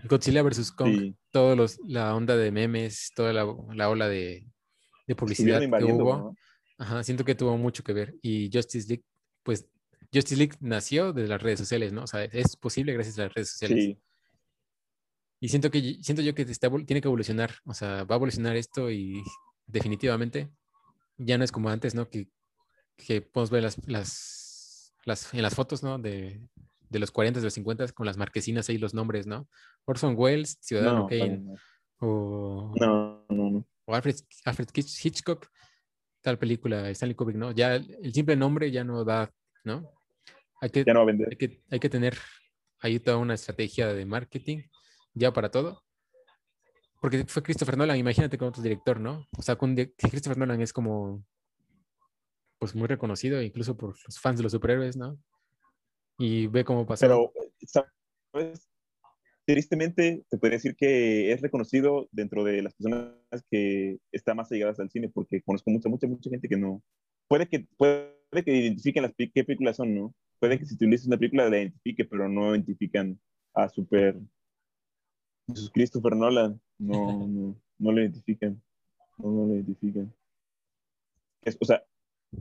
Godzilla 0.10 0.42
vs. 0.42 0.72
Kong, 0.72 1.14
todos 1.32 1.56
los, 1.56 1.80
la 1.86 2.16
onda 2.16 2.36
de 2.38 2.52
memes, 2.52 3.12
toda 3.16 3.32
la, 3.34 3.46
la 3.74 3.90
ola 3.90 4.10
de, 4.10 4.48
de 5.08 5.16
publicidad 5.16 5.60
que 5.60 5.84
hubo. 5.86 6.36
Ajá, 6.78 7.04
siento 7.04 7.24
que 7.24 7.36
tuvo 7.36 7.58
mucho 7.58 7.84
que 7.84 7.94
ver. 7.94 8.16
Y 8.22 8.50
Justice 8.52 8.88
League, 8.88 9.04
pues 9.44 9.68
Justice 10.14 10.38
League 10.38 10.56
nació 10.60 11.14
de 11.14 11.28
las 11.28 11.42
redes 11.42 11.60
sociales, 11.60 11.94
¿no? 11.94 12.04
O 12.04 12.08
sea, 12.08 12.24
es 12.24 12.56
posible 12.56 12.94
gracias 12.94 13.20
a 13.20 13.24
las 13.24 13.34
redes 13.34 13.52
sociales. 13.52 13.84
Sí. 13.84 13.98
Y 15.40 15.50
siento 15.50 15.72
que 15.72 15.98
siento 16.02 16.22
yo 16.22 16.36
que 16.36 16.42
está, 16.44 16.70
tiene 16.86 17.02
que 17.02 17.08
evolucionar, 17.08 17.56
o 17.66 17.74
sea, 17.74 18.04
va 18.04 18.16
a 18.16 18.18
evolucionar 18.18 18.56
esto 18.58 18.92
y 18.92 19.24
definitivamente 19.66 20.52
ya 21.18 21.38
no 21.38 21.44
es 21.44 21.52
como 21.52 21.70
antes, 21.70 21.96
¿no? 21.96 22.10
Que, 22.10 22.28
que 22.98 23.22
podemos 23.22 23.50
ver 23.50 23.64
las, 23.64 23.88
las, 23.88 24.94
las, 25.06 25.34
en 25.34 25.42
las 25.42 25.56
fotos, 25.56 25.82
¿no? 25.82 25.98
De, 25.98 26.42
de 26.90 27.00
los 27.00 27.12
40, 27.12 27.40
de 27.40 27.46
los 27.46 27.54
50 27.54 27.88
con 27.90 28.06
las 28.06 28.18
marquesinas 28.18 28.68
ahí, 28.70 28.78
los 28.78 28.94
nombres, 28.94 29.28
¿no? 29.28 29.48
Orson 29.86 30.16
Welles, 30.18 30.58
Ciudadano 30.62 31.08
Kane, 31.08 31.46
o, 32.00 32.74
no, 32.80 33.26
no, 33.30 33.50
no. 33.50 33.68
o 33.86 33.96
Alfred, 33.96 34.16
Alfred, 34.46 34.68
Hitchcock, 34.76 35.48
tal 36.22 36.38
película, 36.38 36.90
Stanley 36.90 37.16
Kubrick, 37.16 37.38
¿no? 37.38 37.52
Ya 37.52 37.76
el 37.76 38.14
simple 38.14 38.36
nombre 38.36 38.72
ya 38.72 38.84
no 38.84 39.04
da, 39.06 39.32
¿no? 39.64 39.90
Hay 40.62 40.70
que, 40.70 40.84
ya 40.84 40.94
no 40.94 41.00
va 41.00 41.04
a 41.04 41.08
vender. 41.08 41.28
Hay 41.32 41.38
que, 41.38 41.62
hay 41.70 41.80
que 41.80 41.90
tener 41.90 42.18
ahí 42.80 43.00
toda 43.00 43.18
una 43.18 43.36
estrategia 43.36 43.94
de 43.94 44.06
marketing 44.06 44.64
ya 45.20 45.32
para 45.32 45.52
todo. 45.52 45.84
Porque 47.02 47.26
fue 47.26 47.44
Christopher 47.44 47.78
Nolan, 47.78 47.98
imagínate 47.98 48.38
con 48.38 48.50
otro 48.50 48.62
director, 48.62 49.00
¿no? 49.00 49.28
O 49.38 49.42
sea, 49.42 49.56
con 49.56 49.76
Christopher 49.76 50.38
Nolan 50.38 50.62
es 50.62 50.74
como, 50.74 51.24
pues 52.58 52.76
muy 52.76 52.88
reconocido, 52.88 53.42
incluso 53.42 53.78
por 53.78 53.96
los 54.06 54.20
fans 54.20 54.38
de 54.38 54.44
los 54.44 54.52
superhéroes, 54.52 54.98
¿no? 54.98 55.18
Y 56.18 56.48
ve 56.48 56.66
cómo 56.66 56.86
pasó. 56.86 57.06
Pero, 57.06 57.34
¿sabes? 57.66 58.68
Tristemente, 59.46 60.26
te 60.30 60.38
podría 60.38 60.58
decir 60.58 60.76
que 60.76 61.32
es 61.32 61.42
reconocido 61.42 62.08
dentro 62.12 62.44
de 62.44 62.62
las 62.62 62.74
personas 62.76 63.16
que 63.50 63.98
están 64.12 64.38
más 64.38 64.52
allegadas 64.52 64.80
al 64.80 64.92
cine, 64.92 65.10
porque 65.10 65.42
conozco 65.42 65.72
mucha, 65.72 65.90
mucha, 65.90 66.08
mucha 66.08 66.30
gente 66.30 66.50
que 66.50 66.58
no. 66.58 66.84
Puede 67.28 67.48
que, 67.48 67.66
puede 67.78 68.44
que 68.44 68.52
identifiquen 68.52 69.04
las 69.04 69.14
qué 69.16 69.44
películas 69.44 69.78
son, 69.78 69.96
¿no? 69.96 70.14
Puede 70.40 70.60
que 70.60 70.66
si 70.66 70.78
tú 70.78 70.86
una 70.86 71.18
película 71.18 71.50
la 71.50 71.58
identifique, 71.58 72.06
pero 72.06 72.30
no 72.30 72.54
identifican 72.54 73.20
a 73.54 73.70
super 73.70 74.20
Christopher 75.74 76.16
Nolan, 76.16 76.60
no, 76.78 77.28
no, 77.28 77.56
no 77.78 77.92
lo 77.92 78.02
identifican. 78.02 78.62
No, 79.18 79.32
no 79.32 79.48
lo 79.48 79.56
identifican. 79.56 80.14
o 81.60 81.66
sea, 81.66 81.84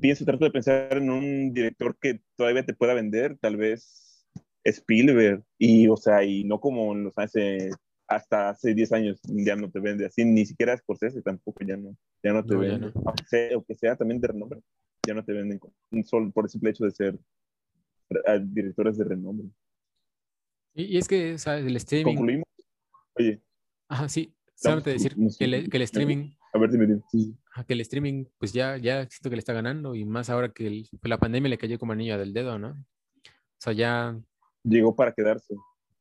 pienso, 0.01 0.25
trato 0.25 0.45
de 0.45 0.51
pensar 0.51 0.97
en 0.97 1.11
un 1.11 1.53
director 1.53 1.97
que 2.01 2.21
todavía 2.37 2.65
te 2.65 2.75
pueda 2.75 2.95
vender, 2.95 3.39
tal 3.39 3.57
vez 3.57 4.25
Spielberg, 4.65 5.43
y, 5.59 5.89
o 5.89 5.97
sea, 5.97 6.25
y 6.25 6.45
no 6.45 6.61
como 6.61 6.95
los 6.95 7.17
hace 7.17 7.71
hasta 8.07 8.49
hace 8.49 8.75
10 8.75 8.93
años 8.93 9.21
ya 9.25 9.55
no 9.55 9.71
te 9.71 9.81
vende 9.81 10.07
así, 10.07 10.25
ni 10.25 10.47
siquiera 10.47 10.77
Scorsese 10.77 11.21
tampoco 11.21 11.63
ya 11.65 11.77
no, 11.77 11.95
ya 12.23 12.33
no 12.33 12.43
te 12.45 12.57
vende, 12.57 12.91
aunque, 13.05 13.25
sea, 13.27 13.51
sea, 13.77 13.97
también 13.97 14.21
de 14.21 14.29
renombre, 14.29 14.61
ya 15.07 15.15
no 15.15 15.23
te 15.25 15.33
venden 15.33 15.61
solo 16.05 16.31
por 16.31 16.47
el 16.47 16.51
simple 16.51 16.71
hecho 16.71 16.85
de 16.85 16.91
ser 16.91 17.19
directores 18.41 18.97
de 18.97 19.05
renombre. 19.05 19.49
Y, 20.75 20.97
es 20.97 21.07
que, 21.07 21.37
¿sabes? 21.39 21.67
El 21.67 21.77
streaming... 21.77 22.15
Concluimos. 22.15 22.45
Oye. 23.19 23.43
Ajá, 23.89 24.09
sí, 24.09 24.35
solamente 24.55 24.91
decir 24.91 25.14
que 25.39 25.45
el, 25.45 25.71
que 25.71 25.77
el, 25.77 25.83
streaming... 25.83 26.31
A 26.53 26.59
ver, 26.59 26.71
dime, 26.71 27.01
Que 27.66 27.73
el 27.73 27.81
streaming, 27.81 28.25
pues 28.39 28.53
ya, 28.53 28.77
ya 28.77 29.09
siento 29.09 29.31
que 29.31 29.37
le 29.37 29.41
está 29.41 29.53
ganando 29.53 29.95
y 29.95 30.05
más 30.05 30.31
ahora 30.31 30.53
que 30.53 30.85
la 31.03 31.19
pandemia 31.19 31.49
le 31.49 31.59
cayó 31.59 31.79
como 31.79 31.93
anillo 31.93 32.19
del 32.19 32.33
dedo, 32.33 32.59
¿no? 32.59 32.71
O 32.71 33.61
sea, 33.61 33.73
ya... 33.73 34.19
Llegó 34.64 34.95
para 34.95 35.12
quedarse. 35.12 35.55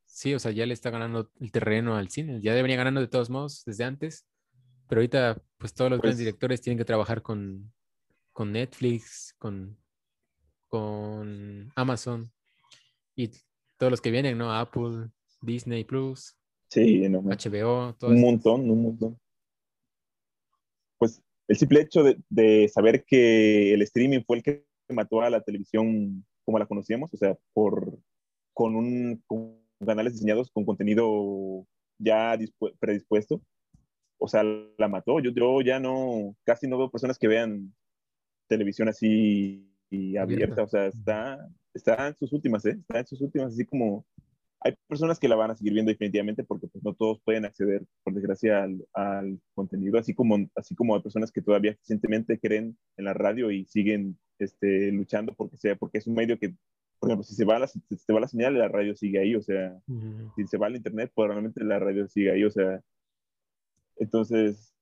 Sí, 0.06 0.34
o 0.34 0.38
sea, 0.38 0.50
ya 0.50 0.66
le 0.66 0.74
está 0.74 0.90
ganando 0.90 1.30
el 1.40 1.52
terreno 1.52 1.96
al 1.96 2.10
cine. 2.10 2.40
Ya 2.42 2.54
debería 2.54 2.76
ganando 2.76 3.00
de 3.00 3.08
todos 3.08 3.30
modos 3.30 3.62
desde 3.64 3.84
antes. 3.84 4.26
Pero 4.88 5.00
ahorita, 5.00 5.42
pues 5.58 5.74
todos 5.74 5.90
los 5.90 6.00
grandes 6.00 6.16
pues 6.16 6.24
directores 6.24 6.60
tienen 6.60 6.78
que 6.78 6.84
trabajar 6.84 7.22
con, 7.22 7.72
con 8.32 8.52
Netflix, 8.52 9.34
con, 9.38 9.76
con 10.68 11.70
Amazon 11.74 12.32
y 13.14 13.30
todos 13.76 13.90
los 13.90 14.00
que 14.00 14.10
vienen, 14.10 14.38
¿no? 14.38 14.52
Apple, 14.52 15.10
Disney 15.40 15.84
Plus, 15.84 16.37
sí, 16.68 17.08
HBO, 17.08 17.94
todo 17.94 18.10
Un 18.10 18.20
montón, 18.20 18.70
un 18.70 18.82
montón. 18.82 19.18
Pues 20.98 21.22
el 21.48 21.56
simple 21.56 21.80
hecho 21.80 22.02
de, 22.02 22.18
de 22.28 22.68
saber 22.68 23.04
que 23.04 23.74
el 23.74 23.82
streaming 23.82 24.22
fue 24.26 24.38
el 24.38 24.42
que 24.42 24.64
mató 24.88 25.22
a 25.22 25.30
la 25.30 25.40
televisión 25.40 26.24
como 26.44 26.58
la 26.58 26.66
conocíamos, 26.66 27.12
o 27.12 27.16
sea, 27.16 27.36
por, 27.52 27.98
con 28.54 28.74
un, 28.74 29.22
canales 29.84 30.14
diseñados 30.14 30.50
con 30.50 30.64
contenido 30.64 31.66
ya 31.98 32.38
predispuesto. 32.80 33.42
O 34.18 34.26
sea, 34.26 34.42
la 34.42 34.88
mató. 34.88 35.20
Yo, 35.20 35.30
yo 35.30 35.60
ya 35.60 35.78
no, 35.78 36.34
casi 36.44 36.66
no 36.66 36.78
veo 36.78 36.90
personas 36.90 37.18
que 37.18 37.28
vean 37.28 37.74
televisión 38.48 38.88
así 38.88 39.70
abierta. 40.18 40.62
O 40.62 40.68
sea, 40.68 40.86
está, 40.86 41.48
está 41.72 42.08
en 42.08 42.16
sus 42.16 42.32
últimas, 42.32 42.64
¿eh? 42.64 42.78
Está 42.80 42.98
en 42.98 43.06
sus 43.06 43.20
últimas, 43.20 43.52
así 43.52 43.64
como 43.64 44.04
hay 44.60 44.74
personas 44.88 45.18
que 45.18 45.28
la 45.28 45.36
van 45.36 45.50
a 45.50 45.56
seguir 45.56 45.72
viendo 45.72 45.90
definitivamente 45.90 46.44
porque 46.44 46.66
pues, 46.68 46.82
no 46.82 46.94
todos 46.94 47.20
pueden 47.24 47.44
acceder, 47.44 47.84
por 48.02 48.14
desgracia, 48.14 48.64
al, 48.64 48.84
al, 48.92 49.40
contenido, 49.54 49.98
así 49.98 50.14
como, 50.14 50.36
así 50.56 50.74
como 50.74 50.96
hay 50.96 51.02
personas 51.02 51.30
que 51.30 51.42
todavía 51.42 51.72
recientemente 51.72 52.38
creen 52.38 52.76
en 52.96 53.04
la 53.04 53.14
radio 53.14 53.50
y 53.50 53.66
siguen 53.66 54.18
este, 54.38 54.90
luchando 54.92 55.34
porque, 55.34 55.56
sea, 55.56 55.76
porque 55.76 55.98
es 55.98 56.06
un 56.06 56.14
medio 56.14 56.38
que 56.38 56.54
por 56.98 57.10
ejemplo, 57.10 57.24
si 57.24 57.34
se 57.34 57.44
va 57.44 57.58
la, 57.58 57.68
si 57.68 57.80
se 57.96 58.12
va 58.12 58.20
la 58.20 58.28
señal, 58.28 58.58
la 58.58 58.68
radio 58.68 58.94
sigue 58.96 59.20
ahí, 59.20 59.34
o 59.36 59.42
sea, 59.42 59.80
si 60.34 60.46
se 60.46 60.58
va 60.58 60.66
el 60.66 60.76
internet, 60.76 61.12
probablemente 61.14 61.62
la 61.62 61.78
radio 61.78 62.08
sigue 62.08 62.32
ahí, 62.32 62.44
o 62.44 62.50
sea, 62.50 62.80
entonces, 63.96 64.74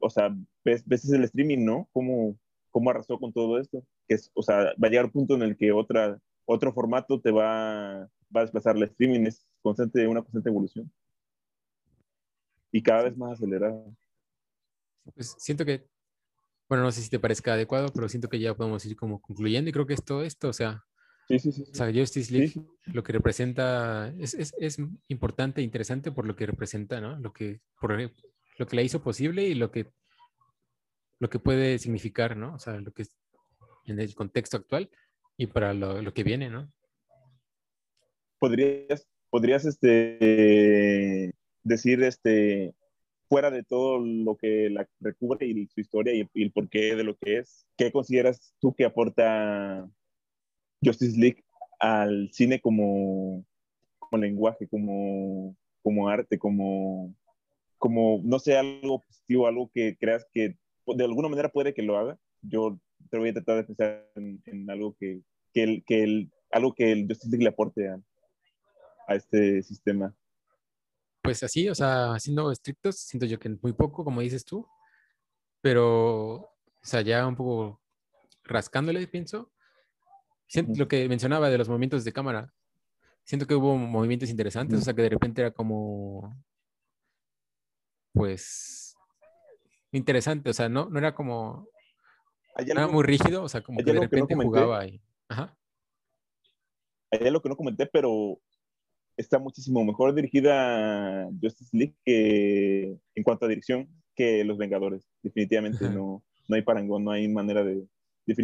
o 0.00 0.10
sea, 0.10 0.34
ves, 0.64 0.82
ves 0.86 1.10
el 1.12 1.24
streaming, 1.24 1.64
¿no? 1.64 1.88
¿Cómo, 1.92 2.36
¿Cómo 2.70 2.90
arrasó 2.90 3.18
con 3.18 3.32
todo 3.32 3.58
esto? 3.60 3.84
Que 4.08 4.14
es, 4.14 4.30
o 4.34 4.42
sea, 4.42 4.72
va 4.82 4.88
a 4.88 4.90
llegar 4.90 5.06
un 5.06 5.12
punto 5.12 5.34
en 5.34 5.42
el 5.42 5.56
que 5.56 5.70
otra, 5.70 6.18
otro 6.44 6.72
formato 6.72 7.20
te 7.20 7.30
va, 7.30 8.08
va 8.34 8.40
a 8.40 8.44
desplazar 8.44 8.76
el 8.76 8.82
streaming, 8.84 9.26
es 9.26 9.46
constante, 9.62 10.06
una 10.06 10.22
constante 10.22 10.48
evolución. 10.48 10.90
Y 12.70 12.82
cada 12.82 13.04
vez 13.04 13.16
más 13.16 13.32
acelerada. 13.32 13.82
Pues 15.14 15.34
siento 15.38 15.64
que 15.64 15.88
bueno, 16.68 16.84
no 16.84 16.92
sé 16.92 17.00
si 17.00 17.08
te 17.08 17.18
parezca 17.18 17.54
adecuado, 17.54 17.88
pero 17.94 18.08
siento 18.08 18.28
que 18.28 18.38
ya 18.38 18.54
podemos 18.54 18.84
ir 18.84 18.94
como 18.94 19.20
concluyendo 19.20 19.70
y 19.70 19.72
creo 19.72 19.86
que 19.86 19.94
es 19.94 20.04
todo 20.04 20.22
esto, 20.22 20.48
o 20.48 20.52
sea, 20.52 20.84
sí, 21.26 21.38
sí, 21.38 21.52
sí, 21.52 21.64
o 21.70 21.74
sea 21.74 21.92
Justice 21.92 22.32
League 22.32 22.52
lo 22.86 23.02
que 23.02 23.12
representa 23.12 24.12
es, 24.18 24.34
es, 24.34 24.54
es, 24.58 24.78
importante 25.08 25.60
e 25.60 25.64
interesante 25.64 26.12
por 26.12 26.26
lo 26.26 26.36
que 26.36 26.46
representa, 26.46 27.00
¿no? 27.00 27.18
Lo 27.18 27.32
que, 27.32 27.60
por, 27.80 27.98
lo 28.58 28.66
que 28.66 28.76
la 28.76 28.82
hizo 28.82 29.02
posible 29.02 29.44
y 29.44 29.54
lo 29.54 29.70
que, 29.70 29.90
lo 31.20 31.30
que 31.30 31.38
puede 31.38 31.78
significar, 31.78 32.36
¿no? 32.36 32.54
O 32.54 32.58
sea, 32.58 32.78
lo 32.78 32.92
que 32.92 33.02
es 33.02 33.16
en 33.86 33.98
el 33.98 34.14
contexto 34.14 34.58
actual 34.58 34.90
y 35.38 35.46
para 35.46 35.72
lo, 35.72 36.02
lo 36.02 36.12
que 36.12 36.22
viene, 36.22 36.50
¿no? 36.50 36.70
Podrías, 38.38 39.06
podrías 39.30 39.64
este, 39.64 41.34
decir, 41.64 42.02
este, 42.02 42.74
fuera 43.28 43.50
de 43.50 43.62
todo 43.62 43.98
lo 43.98 44.36
que 44.36 44.70
la 44.70 44.88
recubre 45.00 45.46
y 45.46 45.66
su 45.68 45.80
historia 45.80 46.14
y, 46.14 46.28
el 46.42 46.52
porqué 46.52 46.96
de 46.96 47.04
lo 47.04 47.16
que 47.16 47.38
es, 47.38 47.66
¿qué 47.76 47.92
consideras 47.92 48.54
tú 48.60 48.74
que 48.74 48.84
aporta 48.84 49.88
Justice 50.82 51.18
League 51.18 51.44
al 51.78 52.30
cine 52.32 52.60
como, 52.60 53.44
como 53.98 54.22
lenguaje, 54.22 54.66
como, 54.68 55.56
como 55.82 56.08
arte, 56.08 56.38
como, 56.38 57.14
como, 57.76 58.20
no 58.24 58.38
sé, 58.38 58.56
algo 58.56 59.04
positivo, 59.04 59.46
algo 59.46 59.70
que 59.72 59.96
creas 59.98 60.26
que 60.32 60.56
de 60.86 61.04
alguna 61.04 61.28
manera 61.28 61.50
puede 61.50 61.74
que 61.74 61.82
lo 61.82 61.98
haga? 61.98 62.18
Yo 62.42 62.78
te 63.10 63.18
voy 63.18 63.28
a 63.30 63.34
tratar 63.34 63.56
de 63.56 63.64
pensar 63.64 64.10
en, 64.14 64.70
algo 64.70 64.96
que, 64.98 65.20
que, 65.52 65.62
el, 65.62 65.84
que 65.84 66.02
el, 66.02 66.30
algo 66.50 66.74
que 66.74 66.92
el 66.92 67.06
Justice 67.06 67.30
League 67.30 67.44
le 67.44 67.50
aporte 67.50 67.88
a, 67.88 68.00
a 69.08 69.16
este 69.16 69.62
sistema 69.64 70.14
pues 71.28 71.42
así, 71.42 71.68
o 71.68 71.74
sea, 71.74 72.18
siendo 72.18 72.50
estrictos, 72.50 72.96
siento 73.00 73.26
yo 73.26 73.38
que 73.38 73.50
muy 73.60 73.74
poco, 73.74 74.02
como 74.02 74.22
dices 74.22 74.46
tú, 74.46 74.66
pero, 75.60 76.36
o 76.36 76.56
sea, 76.80 77.02
ya 77.02 77.26
un 77.26 77.36
poco 77.36 77.82
rascándole, 78.44 79.06
pienso. 79.06 79.52
Siento 80.46 80.72
lo 80.78 80.88
que 80.88 81.06
mencionaba 81.06 81.50
de 81.50 81.58
los 81.58 81.68
movimientos 81.68 82.02
de 82.04 82.14
cámara. 82.14 82.54
Siento 83.24 83.46
que 83.46 83.54
hubo 83.54 83.76
movimientos 83.76 84.30
interesantes, 84.30 84.80
o 84.80 84.82
sea, 84.82 84.94
que 84.94 85.02
de 85.02 85.10
repente 85.10 85.42
era 85.42 85.50
como, 85.50 86.34
pues, 88.14 88.96
interesante, 89.92 90.48
o 90.48 90.54
sea, 90.54 90.70
no, 90.70 90.88
no 90.88 90.98
era 90.98 91.14
como, 91.14 91.68
era 92.56 92.86
muy 92.86 93.02
rígido, 93.02 93.42
o 93.42 93.48
sea, 93.50 93.60
como 93.60 93.80
que 93.80 93.92
de 93.92 94.00
repente 94.00 94.34
jugaba 94.34 94.80
ahí. 94.80 95.02
Ajá. 95.28 95.54
Hay 97.10 97.26
algo 97.26 97.42
que 97.42 97.50
no 97.50 97.56
comenté, 97.56 97.84
pero 97.84 98.40
está 99.18 99.38
muchísimo 99.38 99.84
mejor 99.84 100.14
dirigida 100.14 101.28
Justice 101.42 101.76
League 101.76 101.94
que, 102.04 102.96
en 103.14 103.22
cuanto 103.24 103.44
a 103.44 103.48
dirección 103.48 103.88
que 104.14 104.44
Los 104.44 104.58
Vengadores. 104.58 105.06
Definitivamente 105.22 105.90
no, 105.90 106.22
no 106.48 106.56
hay 106.56 106.62
parangón, 106.62 107.04
no 107.04 107.10
hay 107.10 107.28
manera 107.28 107.64
de, 107.64 107.86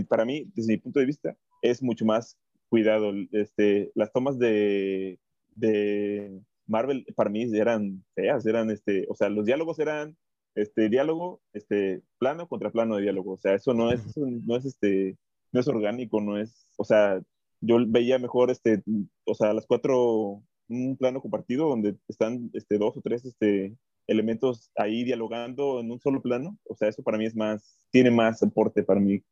Para 0.09 0.25
mí, 0.25 0.51
desde 0.55 0.73
mi 0.75 0.79
punto 0.79 1.01
de 1.01 1.07
vista, 1.07 1.37
es 1.63 1.83
mucho 1.83 2.05
más 2.05 2.37
cuidado. 2.69 3.13
Este, 3.33 3.93
las 3.95 4.13
tomas 4.13 4.39
de, 4.39 5.19
de 5.55 6.41
Marvel 6.67 7.07
para 7.15 7.31
mí 7.31 7.45
eran 7.55 8.05
feas, 8.15 8.45
eran, 8.45 8.71
este, 8.71 9.07
o 9.09 9.15
sea, 9.15 9.29
los 9.29 9.47
diálogos 9.47 9.79
eran 9.79 10.17
este 10.57 10.89
diálogo, 10.89 11.41
este 11.53 12.03
plano 12.19 12.49
contra 12.49 12.71
plano 12.71 12.97
de 12.97 13.03
diálogo, 13.03 13.33
o 13.33 13.39
sea, 13.39 13.55
eso 13.55 13.75
no 13.75 13.91
es, 13.91 14.17
no 14.17 14.57
es 14.57 14.65
este, 14.65 15.17
no 15.51 15.61
es 15.61 15.67
orgánico, 15.67 16.21
no 16.21 16.39
es, 16.39 16.69
o 16.77 16.85
sea, 16.85 17.21
yo 17.61 17.79
veía 17.87 18.21
mejor, 18.21 18.51
este, 18.53 18.83
o 19.25 19.35
sea, 19.35 19.53
las 19.53 19.67
cuatro 19.67 20.43
un 20.69 20.97
plano 20.97 21.21
compartido 21.21 21.69
donde 21.69 21.97
están 22.09 22.51
este, 22.55 22.79
dos 22.79 22.97
o 22.97 23.01
tres 23.01 23.25
este, 23.25 23.77
elementos 24.07 24.71
ahí 24.77 25.05
dialogando 25.05 25.81
en 25.81 25.91
un 25.91 26.01
solo 26.01 26.23
plano. 26.23 26.59
O 26.65 26.75
sea, 26.75 26.89
eso 26.89 27.03
para 27.03 27.19
mí 27.19 27.27
es 27.27 27.37
más, 27.37 27.87
tiene 27.91 28.11
más 28.11 28.43
aporte 28.43 28.83
para 28.83 29.01
mí. 29.01 29.23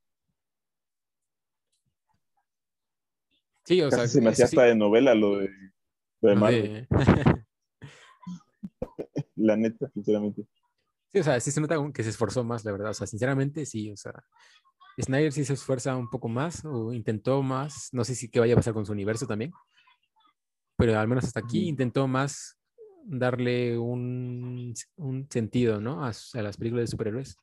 Sí, 3.65 3.81
o 3.81 3.91
sea, 3.91 4.09
se 4.09 4.21
me 4.21 4.31
hacía 4.31 4.47
hasta 4.47 4.65
de 4.65 4.75
novela 4.75 5.15
lo 5.15 5.39
de, 5.39 5.51
lo 6.21 6.37
Marvel. 6.37 6.87
la 9.37 9.57
neta, 9.57 9.89
sinceramente. 9.91 10.45
Sí, 11.13 11.21
o 11.21 11.23
sea, 11.23 11.39
sí 11.39 11.51
se 11.51 11.61
nota 11.61 11.77
que 11.95 12.03
se 12.03 12.11
esforzó 12.11 12.43
más, 12.43 12.65
la 12.65 12.73
verdad. 12.73 12.91
O 12.91 12.95
sea, 12.95 13.07
sinceramente, 13.07 13.65
sí, 13.67 13.93
o 13.93 13.97
sea, 13.97 14.25
Snyder 15.01 15.33
sí 15.33 15.45
se 15.45 15.53
esfuerza 15.53 15.97
un 15.97 16.11
poco 16.11 16.29
más 16.29 16.65
o 16.65 16.93
intentó 16.93 17.43
más. 17.43 17.91
No 17.93 18.03
sé 18.03 18.17
si 18.17 18.29
qué 18.29 18.41
vaya 18.41 18.55
a 18.55 18.57
pasar 18.57 18.75
con 18.75 18.85
su 18.85 18.93
universo 18.93 19.27
también 19.27 19.53
pero 20.77 20.99
al 20.99 21.09
menos 21.09 21.25
hasta 21.25 21.41
aquí 21.41 21.69
intentó 21.69 22.09
más 22.09 22.59
darle 23.05 23.79
un, 23.79 24.75
un 24.97 25.29
sentido, 25.31 25.81
¿no? 25.81 26.05
A, 26.05 26.11
a, 26.11 26.43
las 26.43 26.57
películas 26.57 26.85
de 26.85 26.91
superhéroes. 26.91 27.37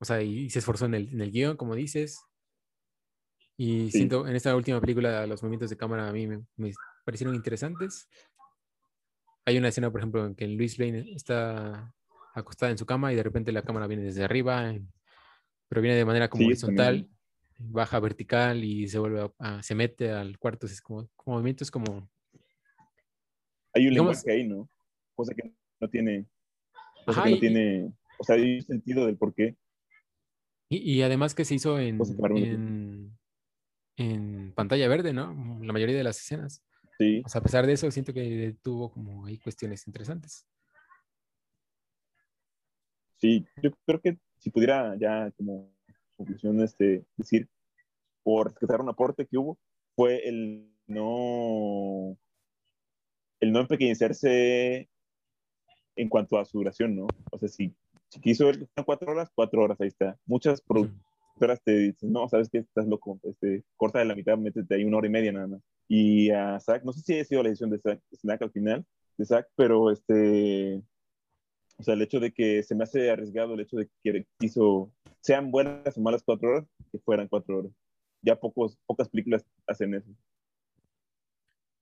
O 0.00 0.04
sea, 0.04 0.22
y, 0.22 0.48
se 0.50 0.60
esforzó 0.60 0.86
en 0.86 0.94
el, 0.94 1.08
en 1.12 1.20
el, 1.20 1.30
guion, 1.30 1.56
como 1.56 1.74
dices. 1.74 2.20
Y 3.56 3.90
siento, 3.90 4.26
en 4.28 4.36
esta 4.36 4.54
última 4.54 4.80
película, 4.80 5.26
los 5.26 5.42
movimientos 5.42 5.70
de 5.70 5.76
cámara 5.76 6.08
a 6.08 6.12
mí 6.12 6.26
me, 6.26 6.44
me, 6.56 6.72
parecieron 7.04 7.34
interesantes. 7.34 8.08
Hay 9.44 9.58
una 9.58 9.68
escena, 9.68 9.90
por 9.90 10.00
ejemplo, 10.00 10.24
en 10.24 10.34
que 10.34 10.46
Luis 10.46 10.78
Lane 10.78 11.12
está 11.14 11.92
acostada 12.34 12.70
en 12.70 12.78
su 12.78 12.86
cama 12.86 13.12
y 13.12 13.16
de 13.16 13.22
repente 13.22 13.50
la 13.50 13.62
cámara 13.62 13.88
viene 13.88 14.04
desde 14.04 14.22
arriba, 14.22 14.72
pero 15.68 15.82
viene 15.82 15.96
de 15.96 16.04
manera 16.04 16.28
como 16.28 16.46
horizontal 16.46 17.08
baja 17.58 17.98
vertical 18.00 18.64
y 18.64 18.88
se 18.88 18.98
vuelve 18.98 19.30
a, 19.38 19.62
se 19.62 19.74
mete 19.74 20.10
al 20.10 20.38
cuarto. 20.38 20.66
Es 20.66 20.80
como, 20.80 21.08
como 21.16 21.36
movimiento 21.36 21.64
es 21.64 21.70
como. 21.70 22.08
Hay 23.74 23.86
un 23.86 23.94
lenguaje 23.94 24.30
ahí, 24.30 24.46
¿no? 24.46 24.68
Cosa 25.14 25.34
que 25.34 25.52
no 25.80 25.88
tiene. 25.88 26.26
Cosa 27.04 27.24
que 27.24 27.30
no 27.32 27.38
tiene. 27.38 27.92
O 28.18 28.24
sea, 28.24 28.36
hay 28.36 28.56
un 28.56 28.62
sentido 28.62 29.06
del 29.06 29.16
por 29.16 29.34
qué. 29.34 29.56
Y, 30.70 30.78
y 30.78 31.02
además 31.02 31.34
que 31.34 31.44
se 31.44 31.54
hizo 31.54 31.78
en, 31.78 31.98
en, 32.36 33.18
en, 33.96 34.52
pantalla 34.54 34.88
verde, 34.88 35.12
¿no? 35.12 35.58
La 35.62 35.72
mayoría 35.72 35.96
de 35.96 36.04
las 36.04 36.18
escenas. 36.18 36.62
Sí. 36.98 37.22
O 37.24 37.28
sea, 37.28 37.40
a 37.40 37.44
pesar 37.44 37.66
de 37.66 37.72
eso, 37.72 37.90
siento 37.90 38.12
que 38.12 38.56
tuvo 38.62 38.90
como 38.90 39.26
ahí 39.26 39.38
cuestiones 39.38 39.86
interesantes. 39.86 40.46
Sí, 43.16 43.44
yo 43.62 43.72
creo 43.84 44.00
que 44.00 44.18
si 44.38 44.50
pudiera 44.50 44.96
ya 44.96 45.30
como 45.32 45.72
conclusión 46.18 46.60
este, 46.60 47.04
decir, 47.16 47.48
por 48.22 48.48
rescatar 48.48 48.80
un 48.80 48.90
aporte 48.90 49.26
que 49.26 49.38
hubo, 49.38 49.58
fue 49.94 50.28
el 50.28 50.70
no, 50.86 52.16
el 53.40 53.52
no 53.52 53.60
empequeñecerse 53.60 54.88
en 55.96 56.08
cuanto 56.08 56.38
a 56.38 56.44
su 56.44 56.58
duración, 56.58 56.96
¿no? 56.96 57.06
O 57.30 57.38
sea, 57.38 57.48
si, 57.48 57.74
si 58.08 58.20
quiso 58.20 58.46
ver 58.46 58.68
cuatro 58.84 59.12
horas, 59.12 59.30
cuatro 59.34 59.62
horas, 59.62 59.80
ahí 59.80 59.88
está. 59.88 60.18
Muchas 60.26 60.60
productoras 60.60 61.62
te 61.62 61.72
dicen, 61.72 62.12
no, 62.12 62.28
sabes 62.28 62.48
que 62.50 62.58
estás 62.58 62.86
loco, 62.86 63.18
este, 63.22 63.64
corta 63.76 64.00
de 64.00 64.04
la 64.04 64.14
mitad, 64.14 64.36
métete 64.36 64.74
ahí 64.74 64.84
una 64.84 64.98
hora 64.98 65.06
y 65.06 65.10
media 65.10 65.32
nada 65.32 65.46
más. 65.46 65.62
Y 65.88 66.30
a 66.30 66.60
Zack, 66.60 66.84
no 66.84 66.92
sé 66.92 67.00
si 67.00 67.18
ha 67.18 67.24
sido 67.24 67.42
la 67.42 67.48
decisión 67.48 67.70
de 67.70 67.78
Zack, 67.78 68.00
Snack 68.12 68.42
al 68.42 68.50
final, 68.50 68.84
de 69.16 69.24
Zack, 69.24 69.48
pero 69.56 69.90
este, 69.90 70.82
o 71.78 71.82
sea, 71.82 71.94
el 71.94 72.02
hecho 72.02 72.20
de 72.20 72.32
que 72.32 72.62
se 72.62 72.74
me 72.74 72.84
hace 72.84 73.10
arriesgado 73.10 73.54
el 73.54 73.60
hecho 73.60 73.76
de 73.76 73.88
que 74.02 74.26
quiso, 74.38 74.92
sean 75.20 75.50
buenas 75.50 75.96
o 75.96 76.00
malas 76.00 76.22
cuatro 76.24 76.50
horas, 76.50 76.64
que 76.90 76.98
fueran 76.98 77.28
cuatro 77.28 77.58
horas. 77.58 77.72
Ya 78.22 78.38
pocos, 78.38 78.76
pocas 78.86 79.08
películas 79.08 79.44
hacen 79.66 79.94
eso. 79.94 80.10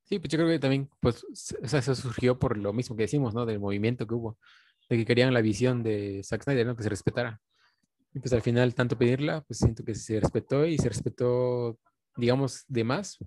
Sí, 0.05 0.19
pues 0.19 0.29
yo 0.31 0.39
creo 0.39 0.49
que 0.49 0.59
también, 0.59 0.89
pues, 1.01 1.25
o 1.25 1.67
sea, 1.67 1.81
eso 1.81 1.95
surgió 1.95 2.39
por 2.39 2.57
lo 2.57 2.73
mismo 2.73 2.95
que 2.95 3.03
decimos, 3.05 3.35
¿no? 3.35 3.45
Del 3.47 3.59
movimiento 3.59 4.07
que 4.07 4.15
hubo, 4.15 4.39
de 4.89 4.99
que 4.99 5.05
querían 5.07 5.35
la 5.35 5.41
visión 5.41 5.83
de 5.83 6.23
Zack 6.23 6.45
Snyder, 6.45 6.67
¿no? 6.67 6.77
Que 6.77 6.85
se 6.85 6.89
respetara. 6.89 7.41
Y 8.15 8.21
pues 8.21 8.33
al 8.33 8.43
final, 8.43 8.75
tanto 8.75 8.97
pedirla, 8.97 9.41
pues 9.43 9.59
siento 9.59 9.83
que 9.83 9.95
se 9.95 10.21
respetó 10.21 10.65
y 10.65 10.79
se 10.79 10.89
respetó, 10.89 11.79
digamos, 12.17 12.65
de 12.69 12.85
más, 12.85 13.19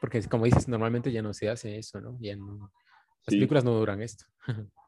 porque 0.00 0.22
como 0.22 0.44
dices, 0.46 0.66
normalmente 0.66 1.12
ya 1.12 1.22
no 1.22 1.34
se 1.34 1.48
hace 1.50 1.76
eso, 1.76 2.00
¿no? 2.00 2.16
Ya 2.20 2.36
no, 2.36 2.58
las 3.26 3.32
Sí. 3.32 3.36
películas 3.36 3.64
no 3.64 3.72
duran 3.72 4.00
esto. 4.00 4.24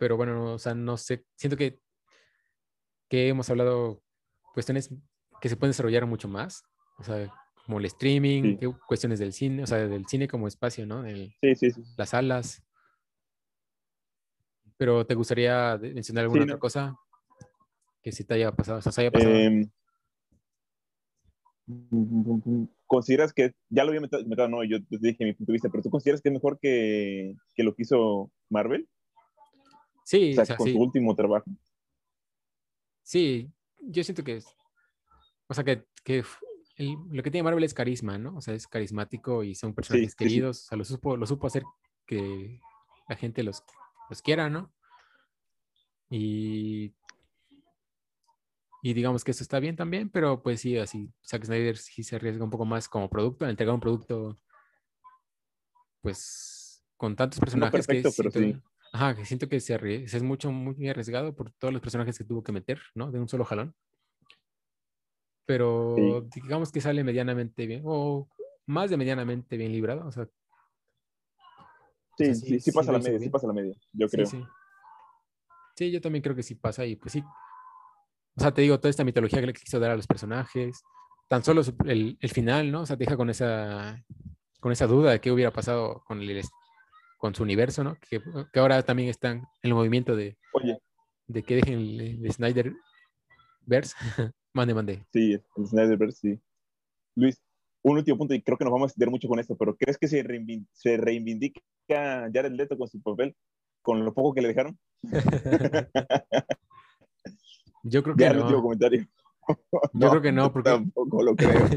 Pero 0.00 0.16
bueno, 0.16 0.54
o 0.54 0.58
sea, 0.58 0.74
no 0.74 0.96
sé, 0.96 1.26
siento 1.36 1.58
que, 1.58 1.78
que 3.10 3.28
hemos 3.28 3.50
hablado 3.50 4.02
cuestiones 4.54 4.88
que 5.42 5.50
se 5.50 5.56
pueden 5.56 5.72
desarrollar 5.72 6.06
mucho 6.06 6.26
más, 6.26 6.64
o 6.98 7.04
sea, 7.04 7.30
como 7.66 7.78
el 7.78 7.84
streaming, 7.84 8.56
Sí. 8.58 8.66
cuestiones 8.88 9.18
del 9.18 9.34
cine, 9.34 9.62
o 9.62 9.66
sea, 9.66 9.76
del 9.76 10.06
cine 10.06 10.26
como 10.26 10.48
espacio, 10.48 10.86
¿no? 10.86 11.04
El- 11.04 11.34
Sí, 11.42 11.54
sí, 11.54 11.70
sí. 11.70 11.82
las 11.98 12.08
salas. 12.08 12.62
Pero 14.78 15.04
¿te 15.06 15.14
gustaría 15.14 15.76
mencionar 15.76 16.24
alguna 16.24 16.44
Sí, 16.44 16.44
otra 16.44 16.56
no. 16.56 16.60
cosa 16.60 16.96
que 18.02 18.10
si 18.10 18.24
te 18.24 18.32
haya 18.32 18.52
pasado, 18.52 18.78
o 18.78 18.82
sea, 18.82 18.92
se 18.92 19.02
haya 19.02 19.10
pasado? 19.10 19.34
Em, 19.34 19.70
¿Consideras 22.86 23.34
que, 23.34 23.52
ya 23.68 23.84
lo 23.84 23.90
había 23.90 24.00
metido, 24.00 24.24
metido, 24.26 24.48
no, 24.48 24.64
yo 24.64 24.82
te 24.82 24.96
dije 24.98 25.26
mi 25.26 25.34
punto 25.34 25.52
de 25.52 25.56
vista, 25.56 25.68
pero 25.68 25.82
tú 25.82 25.90
consideras 25.90 26.22
que 26.22 26.30
es 26.30 26.32
mejor 26.32 26.58
que, 26.58 27.34
que 27.54 27.62
lo 27.64 27.74
que 27.74 27.82
hizo 27.82 28.32
Marvel? 28.48 28.88
Sí, 30.10 30.30
O 30.32 30.34
sea, 30.34 30.42
o 30.42 30.46
sea, 30.46 30.56
con 30.56 30.66
sí, 30.66 30.72
su 30.72 30.78
último 30.80 31.14
trabajo. 31.14 31.50
sí, 33.02 33.50
yo 33.80 34.04
siento 34.04 34.24
que 34.24 34.36
es, 34.36 34.46
o 35.48 35.54
sea, 35.54 35.64
que, 35.64 35.84
que 36.04 36.24
el- 36.76 36.96
lo 37.10 37.22
que 37.22 37.30
tiene 37.30 37.44
Marvel 37.44 37.64
es 37.64 37.74
carisma, 37.74 38.18
¿no? 38.18 38.36
O 38.36 38.40
sea, 38.40 38.54
es 38.54 38.66
carismático 38.66 39.42
y 39.44 39.54
son 39.54 39.74
personajes 39.74 40.12
sí, 40.12 40.16
sí. 40.18 40.24
queridos, 40.24 40.64
o 40.64 40.68
sea, 40.68 40.78
lo 40.78 40.84
supo, 40.84 41.16
lo 41.16 41.26
supo 41.26 41.46
hacer 41.46 41.62
que 42.06 42.60
la 43.08 43.16
gente 43.16 43.42
los, 43.42 43.62
los 44.08 44.22
quiera, 44.22 44.48
¿no? 44.48 44.72
Y, 46.10 46.92
y 48.82 48.94
digamos 48.94 49.22
que 49.24 49.30
eso 49.30 49.42
está 49.44 49.60
bien 49.60 49.76
también, 49.76 50.08
pero 50.10 50.42
pues 50.42 50.60
sí, 50.60 50.76
así, 50.78 51.12
Zack 51.24 51.44
Snyder 51.44 51.76
sí 51.76 52.02
se 52.02 52.16
arriesga 52.16 52.44
un 52.44 52.50
poco 52.50 52.64
más 52.64 52.88
como 52.88 53.08
producto, 53.08 53.48
entregar 53.48 53.74
un 53.74 53.80
producto, 53.80 54.38
pues, 56.00 56.82
con 56.96 57.14
tantos 57.14 57.38
personajes 57.40 57.86
perfecto, 57.86 58.10
que 58.10 58.16
pero 58.16 58.30
sí. 58.30 58.60
Ajá, 58.92 59.14
que 59.16 59.24
siento 59.24 59.48
que 59.48 59.60
se 59.60 59.74
arrie- 59.78 60.04
es 60.04 60.22
mucho, 60.22 60.50
muy 60.52 60.88
arriesgado 60.88 61.34
por 61.34 61.50
todos 61.52 61.72
los 61.72 61.82
personajes 61.82 62.16
que 62.18 62.24
tuvo 62.24 62.42
que 62.42 62.52
meter, 62.52 62.80
¿no? 62.94 63.10
De 63.10 63.18
un 63.18 63.28
solo 63.28 63.44
jalón. 63.44 63.74
Pero 65.46 66.22
digamos 66.34 66.70
que 66.70 66.80
sale 66.80 67.02
medianamente 67.02 67.66
bien, 67.66 67.82
o 67.84 68.28
más 68.66 68.90
de 68.90 68.96
medianamente 68.96 69.56
bien 69.56 69.72
librado, 69.72 70.06
o 70.06 70.12
sea, 70.12 70.28
Sí, 72.16 72.24
sea, 72.26 72.34
sí, 72.34 72.40
sí- 72.40 72.46
sí, 72.46 72.60
sí 72.60 72.72
pasa 72.72 72.92
la 72.92 72.98
media, 72.98 73.18
sí 73.18 73.28
pasa 73.30 73.46
la 73.46 73.52
media, 73.54 73.74
yo 73.92 74.08
creo. 74.08 74.26
sí. 74.26 74.44
Yo 75.90 76.00
también 76.02 76.22
creo 76.22 76.36
que 76.36 76.42
sí 76.42 76.54
pasa 76.54 76.84
y 76.84 76.94
pues 76.96 77.12
sí. 77.12 77.24
O 78.36 78.40
sea, 78.40 78.52
te 78.52 78.60
digo, 78.62 78.78
toda 78.78 78.90
esta 78.90 79.02
mitología 79.04 79.40
que 79.40 79.46
le 79.46 79.52
quiso 79.54 79.80
dar 79.80 79.90
a 79.90 79.96
los 79.96 80.06
personajes, 80.06 80.82
tan 81.28 81.42
solo 81.42 81.62
el, 81.86 82.18
el 82.20 82.30
final, 82.30 82.70
¿no? 82.70 82.82
O 82.82 82.86
sea, 82.86 82.96
te 82.98 83.04
deja 83.04 83.16
con 83.16 83.30
esa, 83.30 84.04
con 84.60 84.72
esa 84.72 84.86
duda 84.86 85.12
de 85.12 85.20
qué 85.22 85.32
hubiera 85.32 85.50
pasado 85.52 86.02
con, 86.06 86.20
el, 86.20 86.42
con 87.20 87.34
su 87.34 87.42
universo, 87.42 87.84
¿no? 87.84 87.96
Que, 88.08 88.20
que 88.52 88.58
ahora 88.58 88.82
también 88.82 89.10
están 89.10 89.36
en 89.38 89.44
el 89.62 89.74
movimiento 89.74 90.16
de, 90.16 90.38
Oye, 90.54 90.78
de 91.26 91.42
que 91.42 91.56
dejen 91.56 91.74
el, 91.78 92.00
el 92.24 92.32
Snyder 92.32 92.72
Verse. 93.66 93.94
mande, 94.54 94.72
mande. 94.74 95.04
sí, 95.12 95.34
el 95.56 95.66
Snyderverse, 95.66 96.18
sí. 96.34 96.40
Luis, 97.14 97.42
un 97.82 97.98
último 97.98 98.16
punto, 98.18 98.32
y 98.34 98.40
creo 98.42 98.56
que 98.56 98.64
nos 98.64 98.72
vamos 98.72 98.86
a 98.86 98.88
extender 98.88 99.10
mucho 99.10 99.28
con 99.28 99.38
esto, 99.38 99.54
pero 99.56 99.76
¿crees 99.76 99.98
que 99.98 100.08
se, 100.08 100.24
reivin- 100.24 100.66
se 100.72 100.96
reivindica 100.96 101.60
Jared 101.86 102.52
Leto 102.52 102.78
con 102.78 102.88
su 102.88 103.00
papel, 103.02 103.36
con 103.82 104.02
lo 104.04 104.14
poco 104.14 104.32
que 104.34 104.40
le 104.42 104.48
dejaron? 104.48 104.78
Yo 107.82 108.02
creo 108.02 108.16
que 108.16 108.24
Ya 108.24 108.30
el 108.30 108.38
último 108.38 108.56
no. 108.58 108.62
comentario. 108.62 109.06
Yo 109.92 110.10
creo 110.10 110.22
que 110.22 110.32
no, 110.32 110.52
porque, 110.52 110.70
Tampoco 110.70 111.22
lo 111.22 111.36
creo. 111.36 111.68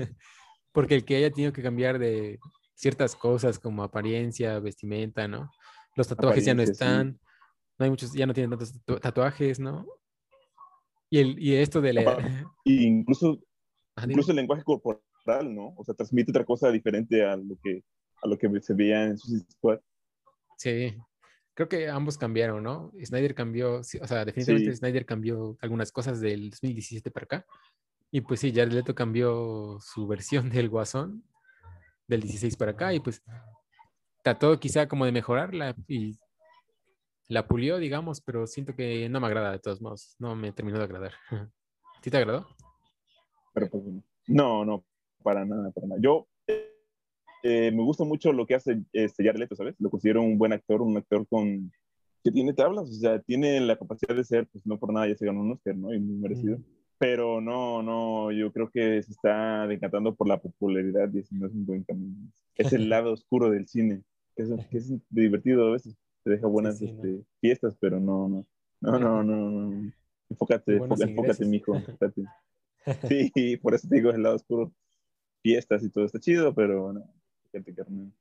porque 0.72 0.96
el 0.96 1.06
que 1.06 1.16
haya 1.18 1.32
tenido 1.32 1.52
que 1.54 1.62
cambiar 1.64 2.00
de 2.00 2.40
ciertas 2.76 3.16
cosas 3.16 3.60
como 3.60 3.84
apariencia, 3.84 4.60
vestimenta, 4.60 5.28
¿no? 5.28 5.50
Los 5.96 6.08
tatuajes 6.08 6.44
ya 6.46 6.54
no 6.54 6.62
Apariencia, 6.64 6.86
sí. 6.88 6.92
están, 6.92 7.20
no 7.78 7.84
hay 7.86 7.90
muchos, 7.90 8.14
ya 8.14 8.26
no 8.26 8.34
tienen 8.34 8.50
tantos 8.52 8.74
tatu- 8.86 9.00
tatuajes, 9.00 9.60
¿no? 9.60 9.86
Y, 11.10 11.20
el, 11.20 11.40
y 11.40 11.56
esto 11.56 11.82
de 11.82 11.94
la... 11.94 12.04
Y 12.66 12.86
incluso, 12.86 13.40
Ah, 13.96 14.06
incluso 14.10 14.32
el 14.32 14.38
lenguaje 14.38 14.64
corporal, 14.64 15.54
¿no? 15.54 15.76
O 15.78 15.84
sea, 15.84 15.94
transmite 15.94 16.32
otra 16.32 16.44
cosa 16.44 16.72
diferente 16.72 17.24
a 17.24 17.38
lo 17.38 17.56
que, 17.64 17.84
a 18.24 18.28
lo 18.28 18.36
que 18.40 18.50
se 18.60 18.74
veía 18.74 19.04
en 19.04 19.20
sus 19.20 19.44
Squad. 19.52 19.80
Sí, 20.58 20.98
creo 21.54 21.70
que 21.70 21.88
ambos 21.90 22.18
cambiaron, 22.18 22.64
¿no? 22.64 22.92
Snyder 23.04 23.36
cambió, 23.36 23.82
o 23.82 23.84
sea, 23.84 24.26
definitivamente 24.26 24.72
Sí. 24.72 24.78
Snyder 24.78 25.06
cambió 25.06 25.58
algunas 25.62 25.92
cosas 25.92 26.20
del 26.20 26.50
2017 26.50 27.12
para 27.12 27.26
acá. 27.26 27.46
Y 28.10 28.22
pues 28.22 28.40
sí, 28.40 28.52
Jared 28.52 28.72
Leto 28.74 28.96
cambió 28.96 29.78
su 29.80 30.08
versión 30.08 30.50
del 30.50 30.70
Guasón 30.70 31.24
del 32.14 32.22
16 32.22 32.56
para 32.58 32.72
acá 32.72 32.94
y 32.94 33.00
pues 33.00 33.22
trató 34.22 34.60
quizá 34.60 34.88
como 34.88 35.06
de 35.06 35.12
mejorarla 35.12 35.76
y 35.88 36.18
la 37.28 37.48
pulió, 37.48 37.78
digamos, 37.78 38.22
pero 38.22 38.46
siento 38.48 38.76
que 38.76 39.10
no 39.10 39.20
me 39.20 39.28
agrada 39.28 39.52
de 39.52 39.60
todos 39.60 39.82
modos, 39.82 40.16
no 40.20 40.36
me 40.36 40.52
terminó 40.52 40.78
de 40.78 40.84
agradar. 40.84 41.14
¿Sí 42.02 42.12
te 42.12 42.18
agradó? 42.18 42.48
Pero 43.54 43.70
pues. 43.70 43.84
No, 44.28 44.64
no, 44.66 44.86
para 45.22 45.46
nada, 45.46 45.72
para 45.72 45.88
nada. 45.88 46.02
Yo 46.02 46.28
eh, 47.44 47.72
me 47.74 47.84
gusta 47.84 48.04
mucho 48.04 48.32
lo 48.32 48.46
que 48.46 48.56
hace 48.56 48.82
este 48.94 49.24
Leto, 49.34 49.56
¿sabes? 49.56 49.76
Lo 49.80 49.90
considero 49.90 50.22
un 50.22 50.38
buen 50.38 50.54
actor, 50.54 50.82
un 50.82 50.98
actor 50.98 51.28
con 51.28 51.72
que 52.24 52.32
tiene 52.32 52.54
tablas, 52.54 52.90
o 52.90 52.94
sea, 52.94 53.20
tiene 53.20 53.60
la 53.60 53.78
capacidad 53.78 54.16
de 54.16 54.24
ser, 54.24 54.48
pues 54.48 54.66
no 54.66 54.80
por 54.80 54.94
nada 54.94 55.10
ya 55.10 55.16
se 55.16 55.26
ganó 55.26 55.42
un 55.42 55.52
Oscar, 55.52 55.76
¿no? 55.76 55.94
Y 55.94 56.00
muy 56.00 56.16
merecido. 56.16 56.58
Mm. 56.58 56.83
Pero 57.00 57.42
no, 57.42 57.82
no, 57.84 58.32
yo 58.32 58.52
creo 58.52 58.70
que 58.70 59.02
se 59.04 59.12
está 59.12 59.68
decantando 59.68 60.16
por 60.16 60.28
la 60.28 60.40
popularidad 60.40 61.10
y 61.14 61.20
ese 61.20 61.36
no 61.36 61.48
es 61.48 61.54
un 61.54 61.66
buen 61.66 61.84
camino. 61.84 62.16
Es 62.56 62.74
el 62.74 62.88
lado 62.90 63.12
oscuro 63.12 63.50
del 63.50 63.68
cine, 63.68 64.04
que 64.36 64.44
es, 64.44 64.50
que 64.70 64.78
es 64.78 64.94
divertido 65.10 65.68
a 65.68 65.72
veces. 65.72 65.96
Te 66.24 66.32
deja 66.32 66.48
buenas 66.48 66.78
sí, 66.78 66.86
¿no? 66.86 66.92
este, 66.92 67.26
fiestas, 67.42 67.76
pero 67.80 68.00
no, 68.00 68.30
no, 68.30 68.46
no, 68.80 69.00
no, 69.00 69.24
no, 69.24 69.50
no. 69.50 69.92
Enfócate, 70.30 70.78
enfócate, 70.78 71.04
enfócate, 71.04 71.46
mijo, 71.46 71.76
enfócate. 71.76 72.24
Sí, 73.34 73.58
por 73.62 73.74
eso 73.74 73.88
te 73.88 73.96
digo, 73.96 74.10
el 74.10 74.24
lado 74.24 74.36
oscuro. 74.36 74.74
Fiestas 75.42 75.84
y 75.84 75.90
todo 75.90 76.06
está 76.06 76.20
chido, 76.20 76.54
pero 76.54 76.84
bueno, 76.84 77.04
fíjate, 77.52 77.74
carnal. 77.74 78.12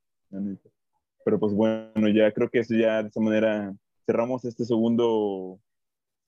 Pero 1.25 1.39
pues 1.39 1.53
bueno, 1.53 2.09
ya 2.09 2.33
creo 2.33 2.49
que 2.49 2.61
eso 2.61 2.75
ya 2.75 3.03
de 3.03 3.09
esa 3.09 3.21
manera 3.21 3.75
cerramos 4.07 4.45
este 4.45 4.65
segundo, 4.65 5.61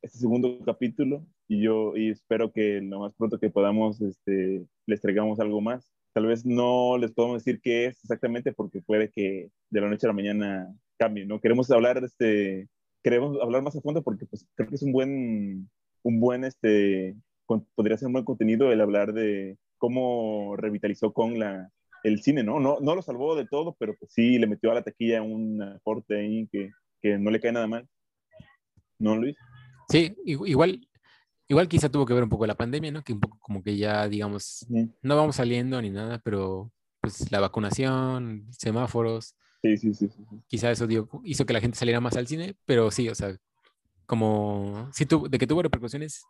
este 0.03 0.18
segundo 0.18 0.59
capítulo 0.64 1.26
y 1.49 1.62
yo 1.62 1.97
y 1.97 2.11
espero 2.11 2.53
que 2.53 2.80
lo 2.80 3.01
más 3.01 3.14
pronto 3.14 3.38
que 3.38 3.51
podamos 3.51 4.01
este, 4.01 4.64
les 4.86 5.01
traigamos 5.01 5.40
algo 5.40 5.61
más. 5.61 5.90
Tal 6.12 6.26
vez 6.26 6.47
no 6.47 6.97
les 6.97 7.12
podemos 7.12 7.42
decir 7.45 7.61
qué 7.61 7.86
es 7.86 7.99
exactamente 8.03 8.53
porque 8.53 8.80
puede 8.80 9.11
que 9.11 9.51
de 9.70 9.80
la 9.80 9.88
noche 9.88 10.07
a 10.07 10.09
la 10.09 10.14
mañana 10.14 10.74
cambie, 10.97 11.26
¿no? 11.26 11.40
Queremos 11.40 11.70
hablar, 11.70 12.03
este, 12.05 12.68
queremos 13.03 13.36
hablar 13.42 13.62
más 13.62 13.76
a 13.76 13.80
fondo 13.80 14.03
porque 14.03 14.24
pues 14.26 14.47
creo 14.55 14.68
que 14.68 14.76
es 14.76 14.82
un 14.82 14.92
buen, 14.92 15.68
un 16.03 16.20
buen, 16.20 16.45
este, 16.45 17.16
con- 17.47 17.66
podría 17.74 17.99
ser 17.99 18.07
un 18.07 18.12
buen 18.12 18.24
contenido 18.24 18.70
el 18.70 18.80
hablar 18.80 19.12
de 19.12 19.59
cómo 19.76 20.55
revitalizó 20.57 21.12
con 21.12 21.38
la, 21.38 21.70
el 22.05 22.22
cine, 22.22 22.45
¿no? 22.45 22.61
¿no? 22.61 22.78
No 22.80 22.95
lo 22.95 23.03
salvó 23.03 23.34
de 23.34 23.47
todo, 23.47 23.76
pero 23.78 23.95
pues 23.99 24.12
sí 24.12 24.38
le 24.38 24.47
metió 24.47 24.70
a 24.70 24.74
la 24.74 24.82
taquilla 24.84 25.20
un 25.20 25.61
aporte 25.62 26.16
ahí 26.16 26.49
que, 26.51 26.70
que 27.03 27.18
no 27.18 27.30
le 27.30 27.40
cae 27.40 27.53
nada 27.53 27.66
mal. 27.66 27.88
¿No, 28.99 29.16
Luis? 29.16 29.36
Sí, 29.88 30.14
igual 30.24 30.86
igual 31.49 31.68
quizá 31.68 31.88
tuvo 31.88 32.07
que 32.07 32.14
ver 32.14 32.22
un 32.22 32.28
poco 32.28 32.47
la 32.47 32.57
pandemia, 32.57 32.90
¿no? 32.90 33.03
Que 33.03 33.12
un 33.12 33.20
poco 33.20 33.38
como 33.40 33.62
que 33.62 33.76
ya, 33.76 34.09
digamos, 34.09 34.66
no 35.03 35.16
vamos 35.16 35.36
saliendo 35.36 35.80
ni 35.80 35.90
nada, 35.90 36.20
pero 36.24 36.72
pues 37.01 37.30
la 37.30 37.40
vacunación, 37.40 38.47
semáforos. 38.51 39.36
Sí, 39.62 39.76
sí, 39.76 39.95
sí. 39.95 40.09
Quizá 40.47 40.70
eso 40.70 40.86
hizo 41.24 41.47
que 41.47 41.53
la 41.53 41.61
gente 41.61 41.78
saliera 41.78 42.01
más 42.01 42.16
al 42.16 42.26
cine, 42.26 42.57
pero 42.64 42.90
sí, 42.90 43.09
o 43.09 43.14
sea, 43.14 43.36
como, 44.07 44.90
sí, 44.92 45.07
de 45.30 45.38
que 45.38 45.47
tuvo 45.47 45.62
repercusiones, 45.62 46.24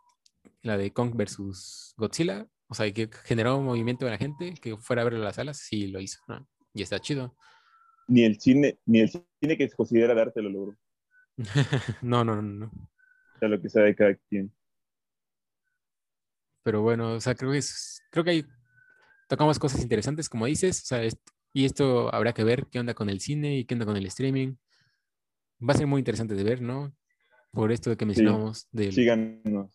la 0.63 0.77
de 0.77 0.93
Kong 0.93 1.13
versus 1.15 1.95
Godzilla, 1.97 2.47
o 2.69 2.75
sea, 2.75 2.91
que 2.93 3.09
generó 3.25 3.59
un 3.59 3.67
movimiento 3.67 4.05
de 4.05 4.13
la 4.13 4.19
gente 4.19 4.55
que 4.61 4.77
fuera 4.77 5.03
a 5.03 5.05
ver 5.05 5.15
las 5.15 5.37
salas, 5.37 5.59
sí 5.59 5.89
lo 5.89 6.01
hizo, 6.01 6.21
¿no? 6.29 6.47
Y 6.73 6.83
está 6.83 6.99
chido. 6.99 7.37
Ni 8.09 8.25
el 8.25 8.41
cine, 8.41 8.79
ni 8.87 9.01
el 9.01 9.11
cine 9.11 9.57
que 9.57 9.69
se 9.69 9.77
considera 9.77 10.21
arte 10.21 10.43
lo 10.43 10.51
logró. 10.51 10.77
no, 12.03 12.25
no, 12.25 12.37
no, 12.37 12.43
no. 12.43 12.67
O 12.67 13.39
sea, 13.39 13.49
lo 13.49 13.61
que 13.61 13.69
sea 13.69 13.83
de 13.83 13.95
cada 13.95 14.15
quien. 14.15 14.53
Pero 16.65 16.83
bueno, 16.83 17.13
o 17.13 17.21
sea, 17.21 17.37
creo 17.37 17.53
que 17.53 17.59
es, 17.59 18.03
creo 18.11 18.25
que 18.25 18.31
hay, 18.31 18.47
tocamos 19.29 19.59
cosas 19.59 19.83
interesantes, 19.83 20.29
como 20.29 20.47
dices, 20.47 20.83
o 20.83 20.87
sea, 20.87 21.03
y 21.53 21.65
esto 21.65 22.13
habrá 22.13 22.33
que 22.33 22.43
ver 22.43 22.67
qué 22.67 22.81
onda 22.81 22.95
con 22.95 23.09
el 23.09 23.21
cine 23.21 23.59
y 23.59 23.65
qué 23.65 23.75
onda 23.75 23.87
con 23.87 23.97
el 23.97 24.07
streaming. 24.07 24.57
Va 25.63 25.75
a 25.75 25.77
ser 25.77 25.87
muy 25.87 26.01
interesante 26.01 26.35
de 26.35 26.43
ver, 26.43 26.61
¿no? 26.61 26.93
Por 27.53 27.71
esto 27.71 27.97
que 27.97 28.07
mencionamos 28.07 28.61
sí, 28.61 28.69
del, 28.73 29.69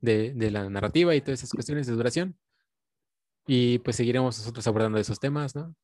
de, 0.00 0.32
de, 0.34 0.50
la 0.50 0.70
narrativa 0.70 1.14
y 1.14 1.20
todas 1.20 1.40
esas 1.40 1.52
cuestiones 1.52 1.86
de 1.86 1.92
duración. 1.92 2.38
Y 3.46 3.80
pues 3.80 3.96
seguiremos 3.96 4.38
nosotros 4.38 4.66
abordando 4.66 4.98
esos 4.98 5.20
temas, 5.20 5.54
¿no? 5.54 5.74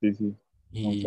Sí, 0.00 0.14
sí. 0.14 0.36
Y, 0.70 1.06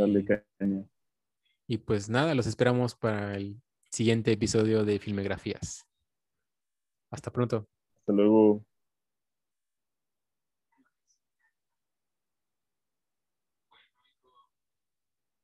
y 1.67 1.77
pues 1.77 2.09
nada, 2.09 2.33
los 2.33 2.47
esperamos 2.47 2.95
para 2.95 3.35
el 3.35 3.61
siguiente 3.91 4.31
episodio 4.31 4.83
de 4.85 4.97
Filmografías. 4.97 5.85
Hasta 7.11 7.31
pronto. 7.31 7.67
Hasta 8.11 8.21
luego. 8.23 8.63